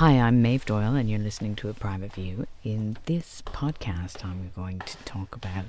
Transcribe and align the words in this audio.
Hi, 0.00 0.12
I'm 0.12 0.40
Maeve 0.40 0.64
Doyle, 0.64 0.94
and 0.94 1.10
you're 1.10 1.18
listening 1.18 1.54
to 1.56 1.68
A 1.68 1.74
Private 1.74 2.14
View. 2.14 2.46
In 2.64 2.96
this 3.04 3.42
podcast, 3.44 4.24
I'm 4.24 4.50
going 4.56 4.78
to 4.78 4.96
talk 5.04 5.36
about 5.36 5.66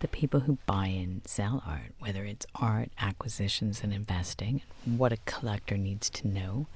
the 0.00 0.06
people 0.06 0.40
who 0.40 0.58
buy 0.66 0.88
and 0.88 1.22
sell 1.24 1.62
art, 1.66 1.94
whether 1.98 2.26
it's 2.26 2.44
art, 2.54 2.90
acquisitions, 2.98 3.82
and 3.82 3.94
investing, 3.94 4.60
what 4.84 5.14
a 5.14 5.24
collector 5.24 5.78
needs 5.78 6.10
to 6.10 6.28
know 6.28 6.66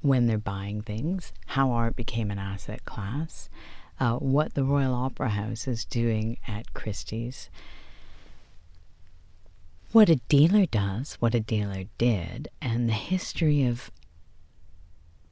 when 0.00 0.26
they're 0.26 0.38
buying 0.38 0.80
things, 0.80 1.34
how 1.48 1.72
art 1.72 1.94
became 1.94 2.30
an 2.30 2.38
asset 2.38 2.86
class, 2.86 3.50
uh, 4.00 4.14
what 4.14 4.54
the 4.54 4.64
Royal 4.64 4.94
Opera 4.94 5.28
House 5.28 5.68
is 5.68 5.84
doing 5.84 6.38
at 6.48 6.72
Christie's, 6.72 7.50
what 9.92 10.08
a 10.08 10.16
dealer 10.30 10.64
does, 10.64 11.18
what 11.20 11.34
a 11.34 11.40
dealer 11.40 11.84
did, 11.98 12.48
and 12.62 12.88
the 12.88 12.94
history 12.94 13.66
of 13.66 13.90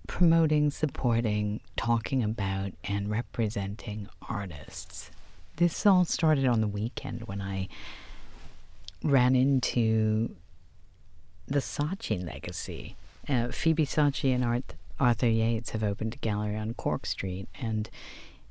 promoting, 0.06 0.70
supporting, 0.70 1.60
talking 1.76 2.22
about, 2.22 2.72
and 2.84 3.10
representing 3.10 4.08
artists. 4.28 5.10
This 5.56 5.86
all 5.86 6.04
started 6.04 6.46
on 6.46 6.60
the 6.60 6.68
weekend 6.68 7.24
when 7.24 7.40
I 7.40 7.68
ran 9.02 9.36
into 9.36 10.34
the 11.46 11.60
Saatchi 11.60 12.24
legacy. 12.24 12.96
Uh, 13.28 13.48
Phoebe 13.48 13.86
Saatchi 13.86 14.34
and 14.34 14.44
Art, 14.44 14.74
Arthur 14.98 15.28
Yates 15.28 15.70
have 15.70 15.82
opened 15.82 16.14
a 16.14 16.18
gallery 16.18 16.56
on 16.56 16.74
Cork 16.74 17.06
Street, 17.06 17.48
and 17.60 17.88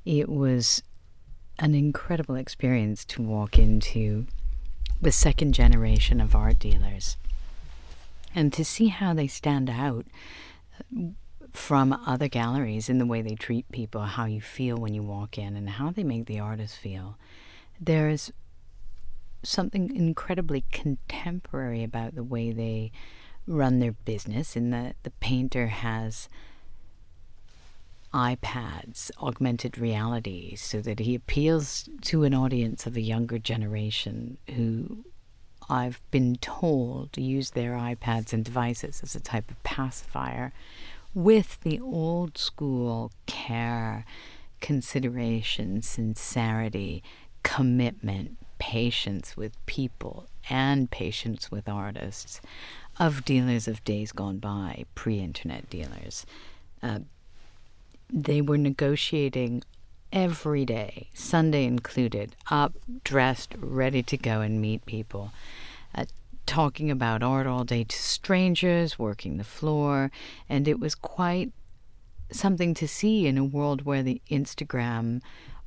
it 0.04 0.28
was 0.28 0.82
an 1.58 1.74
incredible 1.74 2.36
experience 2.36 3.04
to 3.04 3.22
walk 3.22 3.58
into 3.58 4.26
the 5.00 5.12
second 5.12 5.52
generation 5.52 6.20
of 6.20 6.34
art 6.34 6.58
dealers 6.58 7.16
and 8.34 8.52
to 8.52 8.64
see 8.64 8.88
how 8.88 9.14
they 9.14 9.26
stand 9.26 9.70
out 9.70 10.06
from 11.52 11.92
other 11.92 12.28
galleries 12.28 12.88
in 12.88 12.98
the 12.98 13.06
way 13.06 13.22
they 13.22 13.34
treat 13.34 13.70
people, 13.70 14.02
how 14.02 14.24
you 14.24 14.40
feel 14.40 14.76
when 14.76 14.94
you 14.94 15.02
walk 15.02 15.38
in, 15.38 15.56
and 15.56 15.70
how 15.70 15.90
they 15.90 16.04
make 16.04 16.26
the 16.26 16.40
artist 16.40 16.76
feel. 16.76 17.18
There's 17.80 18.32
something 19.42 19.94
incredibly 19.94 20.64
contemporary 20.72 21.84
about 21.84 22.14
the 22.14 22.24
way 22.24 22.52
they 22.52 22.92
run 23.46 23.78
their 23.78 23.92
business, 23.92 24.56
in 24.56 24.70
that 24.70 24.96
the 25.02 25.10
painter 25.10 25.68
has 25.68 26.28
iPads, 28.12 29.10
augmented 29.20 29.78
reality, 29.78 30.56
so 30.56 30.80
that 30.80 31.00
he 31.00 31.14
appeals 31.14 31.88
to 32.00 32.24
an 32.24 32.34
audience 32.34 32.86
of 32.86 32.96
a 32.96 33.00
younger 33.00 33.38
generation 33.38 34.38
who 34.54 35.04
I've 35.68 36.00
been 36.10 36.36
told 36.36 37.18
use 37.18 37.50
their 37.50 37.72
iPads 37.72 38.32
and 38.32 38.44
devices 38.44 39.00
as 39.02 39.14
a 39.14 39.20
type 39.20 39.50
of 39.50 39.62
pacifier 39.64 40.52
with 41.16 41.58
the 41.62 41.80
old 41.80 42.36
school 42.36 43.10
care, 43.24 44.04
consideration, 44.60 45.80
sincerity, 45.80 47.02
commitment, 47.42 48.36
patience 48.58 49.34
with 49.34 49.64
people, 49.64 50.26
and 50.50 50.90
patience 50.90 51.50
with 51.50 51.70
artists 51.70 52.42
of 52.98 53.24
dealers 53.24 53.66
of 53.66 53.82
days 53.82 54.12
gone 54.12 54.36
by, 54.36 54.84
pre 54.94 55.18
internet 55.18 55.70
dealers. 55.70 56.26
Uh, 56.82 56.98
they 58.12 58.42
were 58.42 58.58
negotiating 58.58 59.62
every 60.12 60.66
day, 60.66 61.08
Sunday 61.14 61.64
included, 61.64 62.36
up, 62.50 62.74
dressed, 63.04 63.54
ready 63.58 64.02
to 64.02 64.18
go 64.18 64.42
and 64.42 64.60
meet 64.60 64.84
people. 64.84 65.32
Talking 66.46 66.90
about 66.90 67.22
art 67.22 67.46
all 67.46 67.64
day 67.64 67.84
to 67.84 67.96
strangers, 67.96 68.98
working 68.98 69.36
the 69.36 69.44
floor, 69.44 70.10
and 70.48 70.66
it 70.66 70.80
was 70.80 70.94
quite 70.94 71.52
something 72.30 72.72
to 72.74 72.88
see 72.88 73.26
in 73.26 73.36
a 73.36 73.44
world 73.44 73.82
where 73.82 74.02
the 74.02 74.22
Instagram 74.30 75.20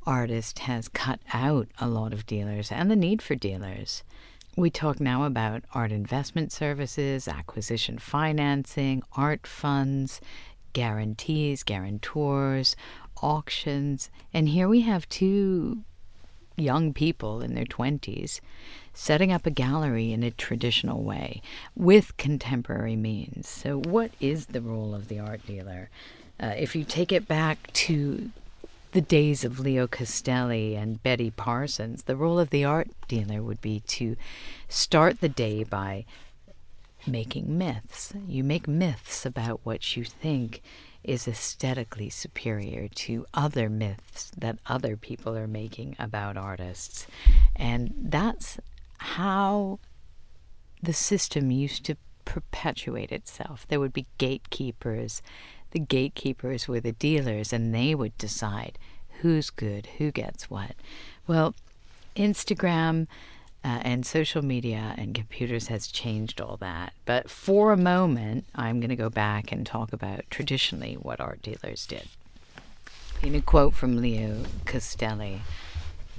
artist 0.05 0.59
has 0.59 0.87
cut 0.87 1.19
out 1.33 1.67
a 1.79 1.87
lot 1.87 2.13
of 2.13 2.25
dealers 2.25 2.71
and 2.71 2.89
the 2.89 2.95
need 2.95 3.21
for 3.21 3.35
dealers. 3.35 4.03
We 4.55 4.69
talk 4.69 4.99
now 4.99 5.23
about 5.25 5.63
art 5.73 5.91
investment 5.91 6.51
services, 6.51 7.27
acquisition 7.27 7.97
financing, 7.97 9.03
art 9.13 9.45
funds, 9.45 10.19
guarantees, 10.73 11.63
guarantors, 11.63 12.75
auctions, 13.21 14.09
and 14.33 14.49
here 14.49 14.67
we 14.67 14.81
have 14.81 15.07
two 15.09 15.83
young 16.59 16.93
people 16.93 17.41
in 17.41 17.55
their 17.55 17.65
20s 17.65 18.39
setting 18.93 19.31
up 19.31 19.45
a 19.45 19.51
gallery 19.51 20.11
in 20.11 20.23
a 20.23 20.31
traditional 20.31 21.03
way 21.03 21.41
with 21.75 22.17
contemporary 22.17 22.95
means. 22.95 23.47
So, 23.47 23.79
what 23.79 24.11
is 24.19 24.47
the 24.47 24.61
role 24.61 24.93
of 24.93 25.07
the 25.07 25.19
art 25.19 25.45
dealer? 25.45 25.89
Uh, 26.39 26.53
if 26.57 26.75
you 26.75 26.83
take 26.83 27.11
it 27.11 27.27
back 27.27 27.71
to 27.73 28.31
the 28.91 29.01
days 29.01 29.43
of 29.43 29.59
Leo 29.59 29.87
Castelli 29.87 30.75
and 30.75 31.01
Betty 31.03 31.31
Parsons, 31.31 32.03
the 32.03 32.15
role 32.15 32.39
of 32.39 32.49
the 32.49 32.65
art 32.65 32.89
dealer 33.07 33.41
would 33.41 33.61
be 33.61 33.81
to 33.81 34.15
start 34.67 35.21
the 35.21 35.29
day 35.29 35.63
by 35.63 36.05
making 37.05 37.57
myths. 37.57 38.13
You 38.27 38.43
make 38.43 38.67
myths 38.67 39.25
about 39.25 39.61
what 39.63 39.95
you 39.95 40.03
think 40.03 40.61
is 41.03 41.27
aesthetically 41.27 42.09
superior 42.09 42.87
to 42.87 43.25
other 43.33 43.69
myths 43.69 44.31
that 44.37 44.59
other 44.65 44.97
people 44.97 45.35
are 45.35 45.47
making 45.47 45.95
about 45.97 46.37
artists. 46.37 47.07
And 47.55 47.93
that's 47.97 48.59
how 48.97 49.79
the 50.81 50.93
system 50.93 51.51
used 51.51 51.85
to 51.85 51.95
perpetuate 52.25 53.11
itself. 53.11 53.65
There 53.67 53.79
would 53.79 53.93
be 53.93 54.07
gatekeepers. 54.17 55.21
The 55.71 55.79
gatekeepers 55.79 56.67
were 56.67 56.79
the 56.79 56.91
dealers, 56.91 57.53
and 57.53 57.73
they 57.73 57.95
would 57.95 58.17
decide 58.17 58.77
who's 59.21 59.49
good, 59.49 59.87
who 59.97 60.11
gets 60.11 60.49
what. 60.49 60.75
Well, 61.27 61.55
Instagram 62.15 63.07
uh, 63.63 63.79
and 63.81 64.05
social 64.05 64.43
media 64.43 64.95
and 64.97 65.13
computers 65.13 65.67
has 65.67 65.87
changed 65.87 66.39
all 66.39 66.57
that. 66.57 66.93
But 67.05 67.29
for 67.29 67.71
a 67.71 67.77
moment, 67.77 68.45
I'm 68.55 68.79
going 68.79 68.89
to 68.89 68.95
go 68.95 69.09
back 69.09 69.51
and 69.51 69.65
talk 69.65 69.91
about 69.91 70.21
traditionally 70.29 70.95
what 70.95 71.19
art 71.19 71.41
dealers 71.41 71.85
did. 71.85 72.07
In 73.21 73.35
a 73.35 73.41
quote 73.41 73.73
from 73.73 73.97
Leo 73.97 74.43
Castelli, 74.65 75.41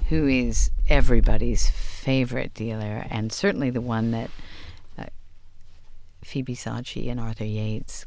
who 0.09 0.27
is 0.27 0.69
everybody's 0.87 1.69
favorite 1.69 2.53
dealer, 2.53 3.07
and 3.09 3.31
certainly 3.31 3.69
the 3.69 3.81
one 3.81 4.11
that 4.11 4.29
uh, 4.99 5.05
Phoebe 6.23 6.55
Saatchi 6.55 7.09
and 7.09 7.19
Arthur 7.19 7.45
Yates 7.45 8.05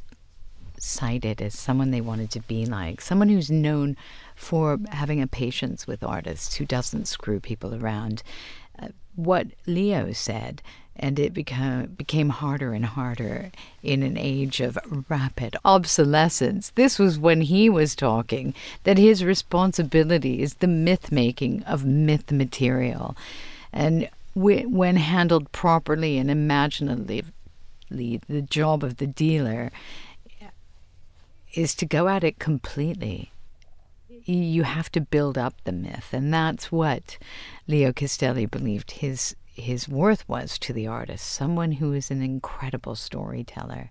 cited 0.79 1.41
as 1.41 1.59
someone 1.59 1.91
they 1.91 2.01
wanted 2.01 2.31
to 2.31 2.41
be 2.41 2.67
like, 2.67 3.01
someone 3.01 3.29
who's 3.29 3.51
known 3.51 3.97
for 4.37 4.79
having 4.91 5.21
a 5.21 5.27
patience 5.27 5.87
with 5.87 6.05
artists, 6.05 6.57
who 6.57 6.65
doesn't 6.65 7.09
screw 7.09 7.41
people 7.41 7.75
around. 7.75 8.23
What 9.17 9.49
Leo 9.67 10.13
said 10.13 10.63
and 10.97 11.19
it 11.19 11.35
became 11.35 11.87
became 11.87 12.29
harder 12.29 12.73
and 12.73 12.87
harder 12.87 13.51
in 13.83 14.03
an 14.03 14.17
age 14.17 14.61
of 14.61 14.79
rapid 15.09 15.57
obsolescence. 15.65 16.71
This 16.77 16.99
was 16.99 17.19
when 17.19 17.41
he 17.43 17.69
was 17.69 17.97
talking 17.97 18.55
that 18.85 18.99
his 18.99 19.25
responsibility 19.25 20.41
is 20.41 20.55
the 20.55 20.69
myth 20.69 21.11
making 21.11 21.63
of 21.65 21.85
myth 21.85 22.31
material, 22.31 23.17
and 23.73 24.09
when 24.35 24.97
handled 24.97 25.51
properly 25.53 26.19
and 26.19 26.31
imaginatively, 26.31 27.25
the 27.91 28.43
job 28.43 28.85
of 28.85 28.99
the 28.99 29.07
dealer 29.07 29.71
is 31.55 31.75
to 31.77 31.87
go 31.87 32.09
at 32.09 32.25
it 32.25 32.39
completely. 32.39 33.31
You 34.25 34.63
have 34.63 34.91
to 34.93 35.01
build 35.01 35.37
up 35.37 35.55
the 35.65 35.73
myth, 35.73 36.11
and 36.13 36.33
that's 36.33 36.73
what 36.73 37.19
Leo 37.67 37.93
Castelli 37.93 38.47
believed 38.47 38.93
his 38.93 39.37
his 39.55 39.89
worth 39.89 40.29
was 40.29 40.59
to 40.59 40.73
the 40.73 40.87
artist, 40.89 41.27
someone 41.27 41.73
who 41.73 41.93
is 41.93 42.11
an 42.11 42.21
incredible 42.23 42.97
storyteller. 42.97 43.91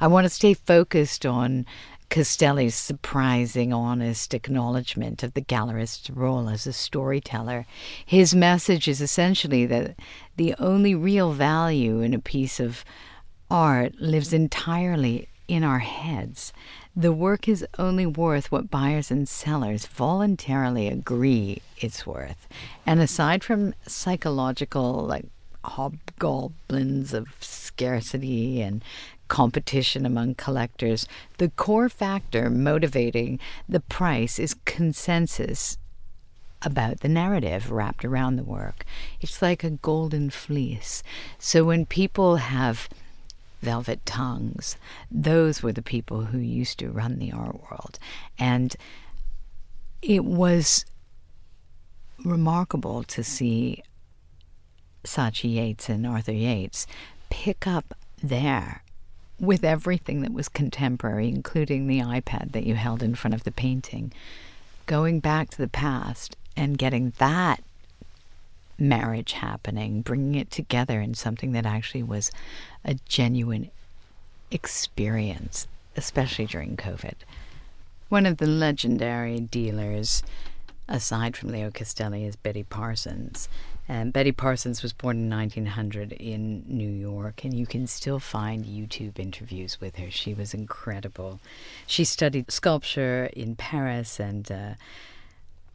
I 0.00 0.06
want 0.06 0.26
to 0.26 0.28
stay 0.28 0.52
focused 0.52 1.24
on 1.24 1.64
Castelli's 2.10 2.74
surprising, 2.74 3.72
honest 3.72 4.34
acknowledgement 4.34 5.22
of 5.22 5.34
the 5.34 5.40
gallerist's 5.40 6.10
role 6.10 6.48
as 6.48 6.66
a 6.66 6.72
storyteller. 6.72 7.66
His 8.04 8.34
message 8.34 8.86
is 8.86 9.00
essentially 9.00 9.66
that 9.66 9.96
the 10.36 10.54
only 10.58 10.94
real 10.94 11.32
value 11.32 12.00
in 12.00 12.12
a 12.12 12.18
piece 12.18 12.60
of 12.60 12.84
art 13.50 13.94
lives 14.00 14.32
entirely 14.32 15.28
in 15.48 15.64
our 15.64 15.78
heads. 15.78 16.52
The 16.98 17.12
work 17.12 17.46
is 17.46 17.64
only 17.78 18.06
worth 18.06 18.50
what 18.50 18.72
buyers 18.72 19.08
and 19.12 19.28
sellers 19.28 19.86
voluntarily 19.86 20.88
agree 20.88 21.62
it's 21.76 22.04
worth. 22.04 22.48
And 22.84 22.98
aside 22.98 23.44
from 23.44 23.74
psychological, 23.86 25.06
like 25.06 25.26
hobgoblins 25.62 27.14
of 27.14 27.28
scarcity 27.38 28.60
and 28.60 28.82
competition 29.28 30.04
among 30.04 30.34
collectors, 30.34 31.06
the 31.36 31.50
core 31.50 31.88
factor 31.88 32.50
motivating 32.50 33.38
the 33.68 33.78
price 33.78 34.40
is 34.40 34.56
consensus 34.64 35.78
about 36.62 36.98
the 36.98 37.08
narrative 37.08 37.70
wrapped 37.70 38.04
around 38.04 38.34
the 38.34 38.42
work. 38.42 38.84
It's 39.20 39.40
like 39.40 39.62
a 39.62 39.70
golden 39.70 40.30
fleece. 40.30 41.04
So 41.38 41.62
when 41.62 41.86
people 41.86 42.38
have 42.38 42.88
Velvet 43.62 44.04
Tongues. 44.06 44.76
Those 45.10 45.62
were 45.62 45.72
the 45.72 45.82
people 45.82 46.26
who 46.26 46.38
used 46.38 46.78
to 46.78 46.90
run 46.90 47.18
the 47.18 47.32
art 47.32 47.60
world. 47.70 47.98
And 48.38 48.74
it 50.02 50.24
was 50.24 50.84
remarkable 52.24 53.02
to 53.04 53.22
see 53.24 53.82
Saatchi 55.04 55.54
Yates 55.54 55.88
and 55.88 56.06
Arthur 56.06 56.32
Yates 56.32 56.86
pick 57.30 57.66
up 57.66 57.94
there 58.22 58.82
with 59.40 59.64
everything 59.64 60.22
that 60.22 60.32
was 60.32 60.48
contemporary, 60.48 61.28
including 61.28 61.86
the 61.86 62.00
iPad 62.00 62.52
that 62.52 62.66
you 62.66 62.74
held 62.74 63.02
in 63.02 63.14
front 63.14 63.34
of 63.34 63.44
the 63.44 63.52
painting, 63.52 64.12
going 64.86 65.20
back 65.20 65.50
to 65.50 65.58
the 65.58 65.68
past 65.68 66.36
and 66.56 66.78
getting 66.78 67.12
that 67.18 67.62
marriage 68.78 69.32
happening, 69.32 70.02
bringing 70.02 70.34
it 70.34 70.50
together 70.50 71.00
in 71.00 71.14
something 71.14 71.52
that 71.52 71.66
actually 71.66 72.02
was 72.02 72.30
a 72.84 72.94
genuine 73.08 73.70
experience, 74.50 75.66
especially 75.96 76.46
during 76.46 76.76
COVID. 76.76 77.14
One 78.08 78.24
of 78.24 78.38
the 78.38 78.46
legendary 78.46 79.40
dealers, 79.40 80.22
aside 80.88 81.36
from 81.36 81.50
Leo 81.50 81.70
Castelli, 81.70 82.24
is 82.24 82.36
Betty 82.36 82.62
Parsons. 82.62 83.48
And 83.90 84.12
Betty 84.12 84.32
Parsons 84.32 84.82
was 84.82 84.92
born 84.92 85.16
in 85.16 85.30
1900 85.30 86.12
in 86.12 86.62
New 86.66 86.90
York, 86.90 87.42
and 87.42 87.54
you 87.54 87.66
can 87.66 87.86
still 87.86 88.18
find 88.18 88.66
YouTube 88.66 89.18
interviews 89.18 89.80
with 89.80 89.96
her. 89.96 90.10
She 90.10 90.34
was 90.34 90.52
incredible. 90.52 91.40
She 91.86 92.04
studied 92.04 92.50
sculpture 92.50 93.30
in 93.32 93.56
Paris 93.56 94.20
and 94.20 94.50
uh, 94.52 94.74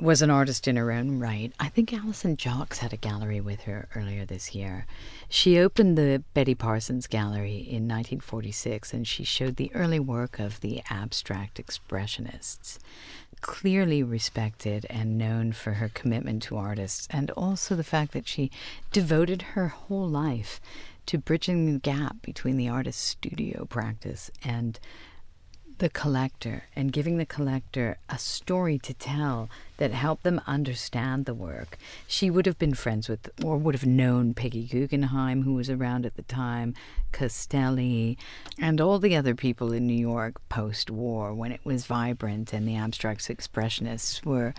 was 0.04 0.22
an 0.22 0.30
artist 0.30 0.68
in 0.68 0.76
her 0.76 0.92
own 0.92 1.18
right. 1.18 1.54
I 1.62 1.70
think 1.70 1.94
Alison 1.94 2.36
Jacques 2.36 2.76
had 2.78 2.92
a 2.92 2.98
gallery 2.98 3.40
with 3.40 3.62
her 3.62 3.88
earlier 3.96 4.26
this 4.26 4.54
year. 4.54 4.86
She 5.30 5.58
opened 5.58 5.98
the 5.98 6.22
Betty 6.34 6.56
Parsons 6.56 7.08
Gallery 7.08 7.56
in 7.56 7.88
1946, 7.88 8.94
and 8.94 9.08
she 9.08 9.24
showed 9.24 9.56
the 9.56 9.72
early 9.74 10.02
work 10.02 10.40
of 10.40 10.60
the 10.60 10.82
abstract 10.90 11.58
expressionists 11.58 12.80
clearly 13.40 14.02
respected 14.02 14.86
and 14.90 15.18
known 15.18 15.52
for 15.52 15.74
her 15.74 15.90
commitment 15.90 16.42
to 16.42 16.56
artists, 16.56 17.08
and 17.10 17.30
also 17.32 17.76
the 17.76 17.84
fact 17.84 18.14
that 18.14 18.28
she 18.28 18.50
devoted 18.92 19.42
her 19.42 19.68
whole 19.68 20.08
life 20.08 20.62
to 21.06 21.18
bridging 21.18 21.66
the 21.66 21.80
gap 21.80 22.22
between 22.22 22.56
the 22.56 22.70
artist's 22.70 23.04
studio 23.04 23.66
practice 23.66 24.32
and 24.44 24.80
the 25.80 25.90
collector 25.90 26.64
and 26.76 26.92
giving 26.92 27.18
the 27.18 27.26
collector 27.26 27.98
a 28.10 28.18
story 28.18 28.78
to 28.80 28.94
tell 28.94 29.50
that 29.78 29.92
helped 29.92 30.24
them 30.24 30.42
understand 30.46 31.26
the 31.26 31.34
work. 31.34 31.78
She 32.08 32.30
would 32.30 32.46
have 32.46 32.58
been 32.60 32.74
friends 32.74 33.10
with 33.10 33.30
or 33.44 33.58
would 33.58 33.76
have 33.76 33.86
known 33.86 34.34
Peggy 34.34 34.66
Guggenheim, 34.66 35.44
who 35.44 35.54
was 35.54 35.70
around 35.70 36.06
at 36.06 36.16
the 36.16 36.22
time, 36.24 36.74
Castelli, 37.12 38.18
and 38.60 38.80
all 38.80 39.00
the 39.00 39.16
other 39.16 39.36
people 39.36 39.74
in 39.74 39.88
New 39.88 39.94
York 39.94 40.36
post 40.50 40.90
war 40.90 41.34
when 41.34 41.52
it 41.52 41.62
was 41.64 41.86
vibrant 41.86 42.54
and 42.54 42.68
the 42.68 42.76
abstract 42.76 43.28
expressionists 43.28 44.26
were 44.26 44.54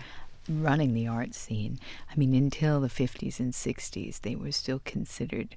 running 0.49 0.93
the 0.93 1.07
art 1.07 1.33
scene. 1.33 1.79
I 2.11 2.15
mean, 2.15 2.33
until 2.33 2.79
the 2.79 2.87
50s 2.87 3.39
and 3.39 3.53
60s, 3.53 4.21
they 4.21 4.35
were 4.35 4.51
still 4.51 4.81
considered 4.85 5.55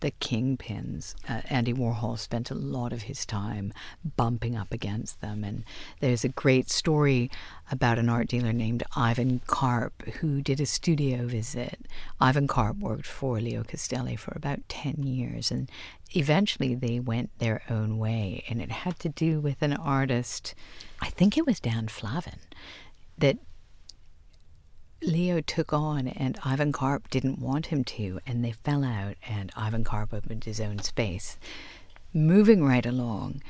the 0.00 0.10
kingpins. 0.12 1.14
Uh, 1.28 1.40
Andy 1.48 1.72
Warhol 1.72 2.18
spent 2.18 2.50
a 2.50 2.54
lot 2.54 2.92
of 2.92 3.02
his 3.02 3.24
time 3.24 3.72
bumping 4.16 4.56
up 4.56 4.72
against 4.72 5.20
them. 5.20 5.44
And 5.44 5.64
there's 6.00 6.24
a 6.24 6.28
great 6.28 6.70
story 6.70 7.30
about 7.70 7.98
an 7.98 8.08
art 8.08 8.28
dealer 8.28 8.52
named 8.52 8.82
Ivan 8.96 9.40
Karp 9.46 10.02
who 10.20 10.42
did 10.42 10.60
a 10.60 10.66
studio 10.66 11.26
visit. 11.26 11.80
Ivan 12.20 12.46
Karp 12.46 12.78
worked 12.78 13.06
for 13.06 13.40
Leo 13.40 13.62
Castelli 13.62 14.16
for 14.16 14.32
about 14.34 14.68
10 14.68 15.02
years. 15.02 15.50
And 15.50 15.70
eventually 16.12 16.74
they 16.74 17.00
went 17.00 17.30
their 17.38 17.62
own 17.70 17.98
way. 17.98 18.44
And 18.48 18.60
it 18.60 18.70
had 18.70 18.98
to 19.00 19.08
do 19.08 19.40
with 19.40 19.62
an 19.62 19.74
artist, 19.74 20.54
I 21.00 21.10
think 21.10 21.36
it 21.36 21.46
was 21.46 21.60
Dan 21.60 21.88
Flavin, 21.88 22.40
that 23.18 23.38
Leo 25.02 25.40
took 25.40 25.72
on, 25.72 26.08
and 26.08 26.38
Ivan 26.44 26.72
Karp 26.72 27.08
didn't 27.08 27.40
want 27.40 27.66
him 27.66 27.84
to, 27.84 28.20
and 28.26 28.44
they 28.44 28.52
fell 28.52 28.84
out, 28.84 29.16
and 29.26 29.50
Ivan 29.56 29.84
Karp 29.84 30.12
opened 30.12 30.44
his 30.44 30.60
own 30.60 30.80
space. 30.80 31.38
Moving 32.12 32.62
right 32.64 32.84
along, 32.84 33.40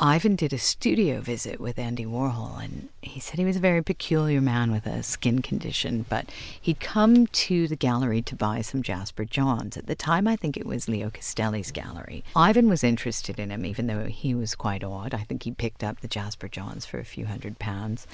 Ivan 0.00 0.36
did 0.36 0.52
a 0.52 0.58
studio 0.58 1.20
visit 1.20 1.60
with 1.60 1.76
Andy 1.76 2.04
Warhol, 2.04 2.62
and 2.62 2.88
he 3.02 3.18
said 3.18 3.38
he 3.38 3.44
was 3.44 3.56
a 3.56 3.60
very 3.60 3.82
peculiar 3.82 4.40
man 4.40 4.70
with 4.70 4.86
a 4.86 5.02
skin 5.02 5.42
condition, 5.42 6.06
but 6.08 6.30
he'd 6.60 6.78
come 6.78 7.26
to 7.26 7.66
the 7.66 7.74
gallery 7.74 8.22
to 8.22 8.36
buy 8.36 8.60
some 8.60 8.82
Jasper 8.82 9.24
Johns. 9.24 9.76
At 9.76 9.88
the 9.88 9.96
time, 9.96 10.28
I 10.28 10.36
think 10.36 10.56
it 10.56 10.66
was 10.66 10.88
Leo 10.88 11.10
Castelli's 11.10 11.72
gallery. 11.72 12.22
Ivan 12.36 12.68
was 12.68 12.84
interested 12.84 13.40
in 13.40 13.50
him, 13.50 13.66
even 13.66 13.88
though 13.88 14.04
he 14.04 14.36
was 14.36 14.54
quite 14.54 14.84
odd. 14.84 15.14
I 15.14 15.24
think 15.24 15.42
he 15.42 15.50
picked 15.50 15.82
up 15.82 16.00
the 16.00 16.08
Jasper 16.08 16.46
Johns 16.46 16.86
for 16.86 17.00
a 17.00 17.04
few 17.04 17.26
hundred 17.26 17.58
pounds. 17.58 18.06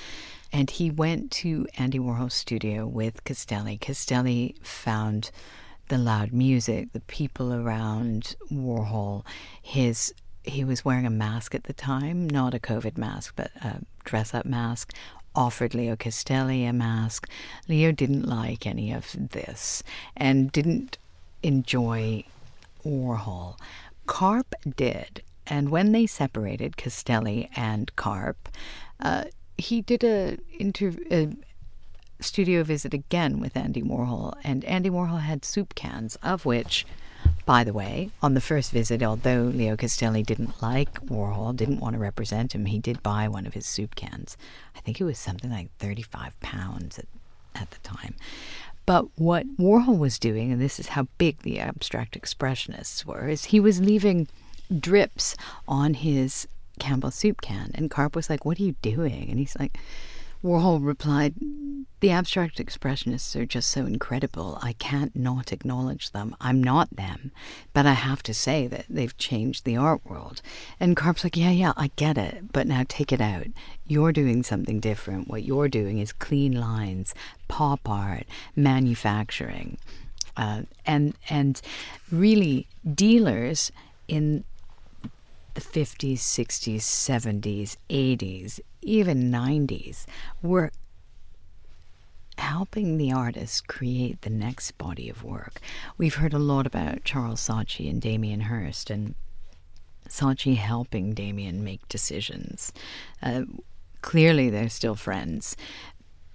And 0.54 0.70
he 0.70 0.88
went 0.88 1.32
to 1.32 1.66
Andy 1.76 1.98
Warhol's 1.98 2.32
studio 2.32 2.86
with 2.86 3.24
Castelli. 3.24 3.76
Castelli 3.76 4.54
found 4.62 5.32
the 5.88 5.98
loud 5.98 6.32
music, 6.32 6.92
the 6.92 7.00
people 7.00 7.52
around 7.52 8.36
Warhol. 8.52 9.24
His 9.60 10.14
he 10.44 10.62
was 10.62 10.84
wearing 10.84 11.06
a 11.06 11.10
mask 11.10 11.56
at 11.56 11.64
the 11.64 11.72
time, 11.72 12.30
not 12.30 12.54
a 12.54 12.60
COVID 12.60 12.96
mask, 12.96 13.32
but 13.34 13.50
a 13.62 13.80
dress-up 14.04 14.46
mask. 14.46 14.94
Offered 15.34 15.74
Leo 15.74 15.96
Castelli 15.96 16.64
a 16.66 16.72
mask. 16.72 17.28
Leo 17.66 17.90
didn't 17.90 18.28
like 18.28 18.64
any 18.64 18.92
of 18.92 19.16
this 19.32 19.82
and 20.16 20.52
didn't 20.52 20.98
enjoy 21.42 22.22
Warhol. 22.86 23.58
Karp 24.06 24.54
did, 24.76 25.20
and 25.48 25.70
when 25.70 25.90
they 25.90 26.06
separated, 26.06 26.76
Castelli 26.76 27.50
and 27.56 27.96
Karp, 27.96 28.48
uh, 29.00 29.24
he 29.56 29.80
did 29.80 30.04
a, 30.04 30.38
inter- 30.58 30.94
a 31.10 31.28
studio 32.20 32.62
visit 32.62 32.94
again 32.94 33.40
with 33.40 33.56
Andy 33.56 33.82
Warhol, 33.82 34.34
and 34.42 34.64
Andy 34.64 34.90
Warhol 34.90 35.20
had 35.20 35.44
soup 35.44 35.74
cans, 35.74 36.16
of 36.22 36.44
which, 36.44 36.86
by 37.46 37.64
the 37.64 37.72
way, 37.72 38.10
on 38.22 38.34
the 38.34 38.40
first 38.40 38.72
visit, 38.72 39.02
although 39.02 39.42
Leo 39.42 39.76
Castelli 39.76 40.22
didn't 40.22 40.62
like 40.62 40.94
Warhol, 41.06 41.56
didn't 41.56 41.80
want 41.80 41.94
to 41.94 42.00
represent 42.00 42.54
him, 42.54 42.66
he 42.66 42.78
did 42.78 43.02
buy 43.02 43.28
one 43.28 43.46
of 43.46 43.54
his 43.54 43.66
soup 43.66 43.94
cans. 43.94 44.36
I 44.76 44.80
think 44.80 45.00
it 45.00 45.04
was 45.04 45.18
something 45.18 45.50
like 45.50 45.70
35 45.78 46.38
pounds 46.40 46.98
at, 46.98 47.06
at 47.54 47.70
the 47.70 47.78
time. 47.80 48.14
But 48.86 49.06
what 49.16 49.46
Warhol 49.56 49.98
was 49.98 50.18
doing, 50.18 50.52
and 50.52 50.60
this 50.60 50.78
is 50.78 50.88
how 50.88 51.08
big 51.16 51.42
the 51.42 51.58
abstract 51.58 52.20
expressionists 52.20 53.04
were, 53.04 53.28
is 53.28 53.46
he 53.46 53.60
was 53.60 53.80
leaving 53.80 54.28
drips 54.80 55.36
on 55.66 55.94
his 55.94 56.46
Campbell 56.78 57.10
soup 57.10 57.40
can. 57.40 57.70
And 57.74 57.90
Karp 57.90 58.16
was 58.16 58.30
like, 58.30 58.44
What 58.44 58.58
are 58.58 58.64
you 58.64 58.76
doing? 58.82 59.28
And 59.30 59.38
he's 59.38 59.56
like, 59.58 59.78
Warhol 60.44 60.84
replied, 60.84 61.34
The 62.00 62.10
abstract 62.10 62.58
expressionists 62.58 63.34
are 63.34 63.46
just 63.46 63.70
so 63.70 63.86
incredible. 63.86 64.58
I 64.62 64.74
can't 64.74 65.16
not 65.16 65.54
acknowledge 65.54 66.10
them. 66.10 66.36
I'm 66.38 66.62
not 66.62 66.94
them. 66.94 67.32
But 67.72 67.86
I 67.86 67.94
have 67.94 68.22
to 68.24 68.34
say 68.34 68.66
that 68.66 68.84
they've 68.90 69.16
changed 69.16 69.64
the 69.64 69.78
art 69.78 70.04
world. 70.04 70.42
And 70.78 70.96
Karp's 70.96 71.24
like, 71.24 71.36
Yeah, 71.36 71.50
yeah, 71.50 71.72
I 71.78 71.90
get 71.96 72.18
it. 72.18 72.52
But 72.52 72.66
now 72.66 72.84
take 72.86 73.10
it 73.10 73.22
out. 73.22 73.46
You're 73.86 74.12
doing 74.12 74.42
something 74.42 74.80
different. 74.80 75.28
What 75.28 75.44
you're 75.44 75.68
doing 75.68 75.98
is 75.98 76.12
clean 76.12 76.52
lines, 76.52 77.14
pop 77.48 77.88
art, 77.88 78.24
manufacturing. 78.54 79.78
Uh, 80.36 80.62
and 80.84 81.14
and 81.30 81.62
really 82.10 82.66
dealers 82.94 83.72
in 84.08 84.44
the 85.54 85.60
50s, 85.60 86.18
60s, 86.18 86.80
70s, 86.80 87.76
80s, 87.88 88.60
even 88.82 89.30
90s 89.30 90.04
were 90.42 90.70
helping 92.38 92.98
the 92.98 93.12
artist 93.12 93.68
create 93.68 94.22
the 94.22 94.30
next 94.30 94.72
body 94.72 95.08
of 95.08 95.22
work. 95.24 95.60
We've 95.96 96.16
heard 96.16 96.34
a 96.34 96.38
lot 96.38 96.66
about 96.66 97.04
Charles 97.04 97.40
Saatchi 97.40 97.88
and 97.88 98.02
Damien 98.02 98.42
Hirst, 98.42 98.90
and 98.90 99.14
Saatchi 100.08 100.56
helping 100.56 101.14
Damien 101.14 101.62
make 101.64 101.88
decisions. 101.88 102.72
Uh, 103.22 103.42
clearly, 104.02 104.50
they're 104.50 104.68
still 104.68 104.96
friends 104.96 105.56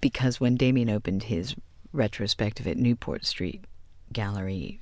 because 0.02 0.40
when 0.40 0.56
Damien 0.56 0.90
opened 0.90 1.24
his 1.24 1.56
retrospective 1.92 2.68
at 2.68 2.78
Newport 2.78 3.26
Street 3.26 3.66
Gallery 4.14 4.80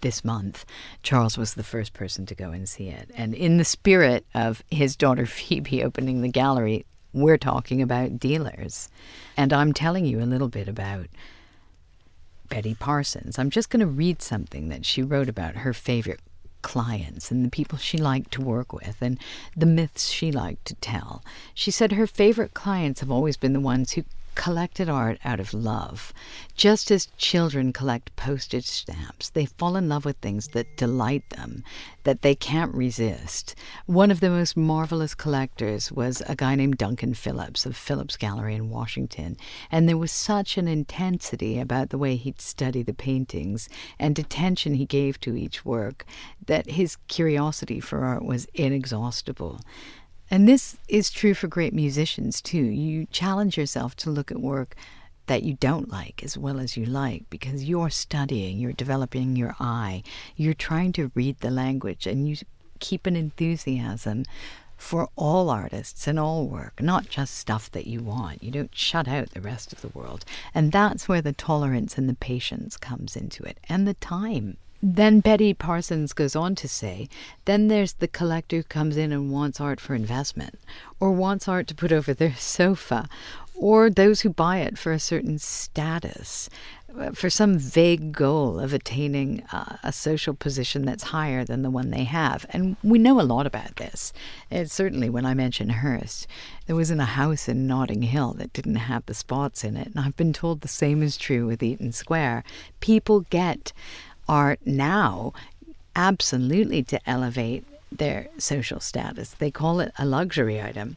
this 0.00 0.24
month, 0.24 0.64
Charles 1.02 1.36
was 1.38 1.54
the 1.54 1.62
first 1.62 1.92
person 1.92 2.26
to 2.26 2.34
go 2.34 2.50
and 2.50 2.68
see 2.68 2.88
it. 2.88 3.10
And 3.14 3.34
in 3.34 3.58
the 3.58 3.64
spirit 3.64 4.26
of 4.34 4.62
his 4.70 4.96
daughter 4.96 5.26
Phoebe 5.26 5.82
opening 5.82 6.22
the 6.22 6.28
gallery, 6.28 6.86
we're 7.12 7.38
talking 7.38 7.80
about 7.80 8.18
dealers. 8.18 8.88
And 9.36 9.52
I'm 9.52 9.72
telling 9.72 10.04
you 10.04 10.20
a 10.20 10.24
little 10.24 10.48
bit 10.48 10.68
about 10.68 11.06
Betty 12.48 12.74
Parsons. 12.74 13.38
I'm 13.38 13.50
just 13.50 13.70
going 13.70 13.80
to 13.80 13.86
read 13.86 14.22
something 14.22 14.68
that 14.68 14.84
she 14.84 15.02
wrote 15.02 15.28
about 15.28 15.56
her 15.56 15.72
favorite 15.72 16.20
clients 16.62 17.30
and 17.30 17.44
the 17.44 17.50
people 17.50 17.78
she 17.78 17.96
liked 17.96 18.32
to 18.32 18.42
work 18.42 18.72
with 18.72 18.96
and 19.00 19.18
the 19.56 19.66
myths 19.66 20.08
she 20.10 20.32
liked 20.32 20.64
to 20.66 20.74
tell. 20.74 21.24
She 21.54 21.70
said 21.70 21.92
her 21.92 22.06
favorite 22.06 22.54
clients 22.54 23.00
have 23.00 23.10
always 23.10 23.36
been 23.36 23.52
the 23.52 23.60
ones 23.60 23.92
who 23.92 24.04
collected 24.36 24.88
art 24.88 25.18
out 25.24 25.40
of 25.40 25.52
love. 25.52 26.12
Just 26.54 26.90
as 26.92 27.06
children 27.16 27.72
collect 27.72 28.14
postage 28.14 28.66
stamps, 28.66 29.30
they 29.30 29.46
fall 29.46 29.74
in 29.74 29.88
love 29.88 30.04
with 30.04 30.18
things 30.18 30.48
that 30.48 30.76
delight 30.76 31.28
them, 31.30 31.64
that 32.04 32.22
they 32.22 32.36
can't 32.36 32.72
resist. 32.72 33.56
One 33.86 34.12
of 34.12 34.20
the 34.20 34.30
most 34.30 34.56
marvelous 34.56 35.14
collectors 35.14 35.90
was 35.90 36.22
a 36.28 36.36
guy 36.36 36.54
named 36.54 36.78
Duncan 36.78 37.14
Phillips 37.14 37.66
of 37.66 37.76
Phillips 37.76 38.16
Gallery 38.16 38.54
in 38.54 38.70
Washington, 38.70 39.36
and 39.72 39.88
there 39.88 39.98
was 39.98 40.12
such 40.12 40.56
an 40.56 40.68
intensity 40.68 41.58
about 41.58 41.90
the 41.90 41.98
way 41.98 42.14
he'd 42.14 42.40
study 42.40 42.82
the 42.82 42.94
paintings 42.94 43.68
and 43.98 44.18
attention 44.18 44.74
he 44.74 44.86
gave 44.86 45.18
to 45.20 45.34
each 45.34 45.64
work 45.64 46.04
that 46.46 46.70
his 46.70 46.96
curiosity 47.08 47.80
for 47.80 48.04
art 48.04 48.24
was 48.24 48.46
inexhaustible. 48.54 49.60
And 50.30 50.48
this 50.48 50.76
is 50.88 51.10
true 51.10 51.34
for 51.34 51.48
great 51.48 51.72
musicians 51.72 52.40
too. 52.40 52.58
You 52.58 53.06
challenge 53.06 53.56
yourself 53.56 53.94
to 53.96 54.10
look 54.10 54.30
at 54.30 54.40
work 54.40 54.74
that 55.26 55.42
you 55.42 55.54
don't 55.54 55.90
like 55.90 56.22
as 56.22 56.38
well 56.38 56.58
as 56.58 56.76
you 56.76 56.84
like 56.84 57.24
because 57.30 57.64
you're 57.64 57.90
studying, 57.90 58.58
you're 58.58 58.72
developing 58.72 59.36
your 59.36 59.56
eye, 59.58 60.02
you're 60.36 60.54
trying 60.54 60.92
to 60.92 61.10
read 61.14 61.40
the 61.40 61.50
language, 61.50 62.06
and 62.06 62.28
you 62.28 62.36
keep 62.78 63.06
an 63.06 63.16
enthusiasm 63.16 64.24
for 64.76 65.08
all 65.16 65.48
artists 65.48 66.06
and 66.06 66.18
all 66.18 66.46
work, 66.46 66.82
not 66.82 67.08
just 67.08 67.34
stuff 67.34 67.70
that 67.70 67.86
you 67.86 68.00
want. 68.00 68.42
You 68.42 68.50
don't 68.50 68.74
shut 68.74 69.08
out 69.08 69.30
the 69.30 69.40
rest 69.40 69.72
of 69.72 69.80
the 69.80 69.88
world. 69.88 70.24
And 70.54 70.70
that's 70.70 71.08
where 71.08 71.22
the 71.22 71.32
tolerance 71.32 71.96
and 71.96 72.08
the 72.08 72.14
patience 72.14 72.76
comes 72.76 73.16
into 73.16 73.42
it, 73.42 73.58
and 73.68 73.86
the 73.86 73.94
time. 73.94 74.58
Then 74.88 75.18
Betty 75.18 75.52
Parsons 75.52 76.12
goes 76.12 76.36
on 76.36 76.54
to 76.54 76.68
say, 76.68 77.08
then 77.44 77.66
there's 77.66 77.94
the 77.94 78.06
collector 78.06 78.58
who 78.58 78.62
comes 78.62 78.96
in 78.96 79.10
and 79.10 79.32
wants 79.32 79.60
art 79.60 79.80
for 79.80 79.96
investment, 79.96 80.60
or 81.00 81.10
wants 81.10 81.48
art 81.48 81.66
to 81.66 81.74
put 81.74 81.90
over 81.90 82.14
their 82.14 82.34
sofa, 82.36 83.08
or 83.56 83.90
those 83.90 84.20
who 84.20 84.30
buy 84.30 84.58
it 84.58 84.78
for 84.78 84.92
a 84.92 85.00
certain 85.00 85.40
status, 85.40 86.48
uh, 86.96 87.10
for 87.10 87.28
some 87.28 87.58
vague 87.58 88.12
goal 88.12 88.60
of 88.60 88.72
attaining 88.72 89.42
uh, 89.50 89.76
a 89.82 89.90
social 89.90 90.34
position 90.34 90.84
that's 90.84 91.02
higher 91.02 91.44
than 91.44 91.62
the 91.62 91.70
one 91.70 91.90
they 91.90 92.04
have. 92.04 92.46
And 92.50 92.76
we 92.84 93.00
know 93.00 93.20
a 93.20 93.22
lot 93.22 93.44
about 93.44 93.74
this. 93.76 94.12
It's 94.52 94.72
certainly 94.72 95.10
when 95.10 95.26
I 95.26 95.34
mention 95.34 95.68
Hirst, 95.68 96.28
there 96.66 96.76
wasn't 96.76 97.00
a 97.00 97.06
house 97.06 97.48
in 97.48 97.66
Notting 97.66 98.02
Hill 98.02 98.34
that 98.34 98.52
didn't 98.52 98.76
have 98.76 99.04
the 99.06 99.14
spots 99.14 99.64
in 99.64 99.76
it. 99.76 99.88
And 99.88 99.98
I've 99.98 100.16
been 100.16 100.32
told 100.32 100.60
the 100.60 100.68
same 100.68 101.02
is 101.02 101.16
true 101.16 101.44
with 101.44 101.60
Eaton 101.60 101.90
Square. 101.90 102.44
People 102.78 103.22
get 103.30 103.72
art 104.28 104.60
now 104.64 105.32
absolutely 105.94 106.82
to 106.84 107.08
elevate 107.08 107.64
their 107.90 108.28
social 108.38 108.80
status. 108.80 109.30
They 109.30 109.50
call 109.50 109.80
it 109.80 109.92
a 109.98 110.04
luxury 110.04 110.60
item. 110.60 110.96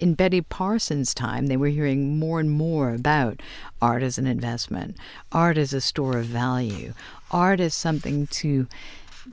In 0.00 0.14
Betty 0.14 0.40
Parsons' 0.40 1.14
time, 1.14 1.46
they 1.46 1.56
were 1.56 1.68
hearing 1.68 2.18
more 2.18 2.40
and 2.40 2.50
more 2.50 2.92
about 2.92 3.40
art 3.80 4.02
as 4.02 4.18
an 4.18 4.26
investment, 4.26 4.96
art 5.30 5.56
as 5.56 5.72
a 5.72 5.80
store 5.80 6.18
of 6.18 6.26
value, 6.26 6.94
art 7.30 7.60
as 7.60 7.74
something 7.74 8.26
to 8.28 8.66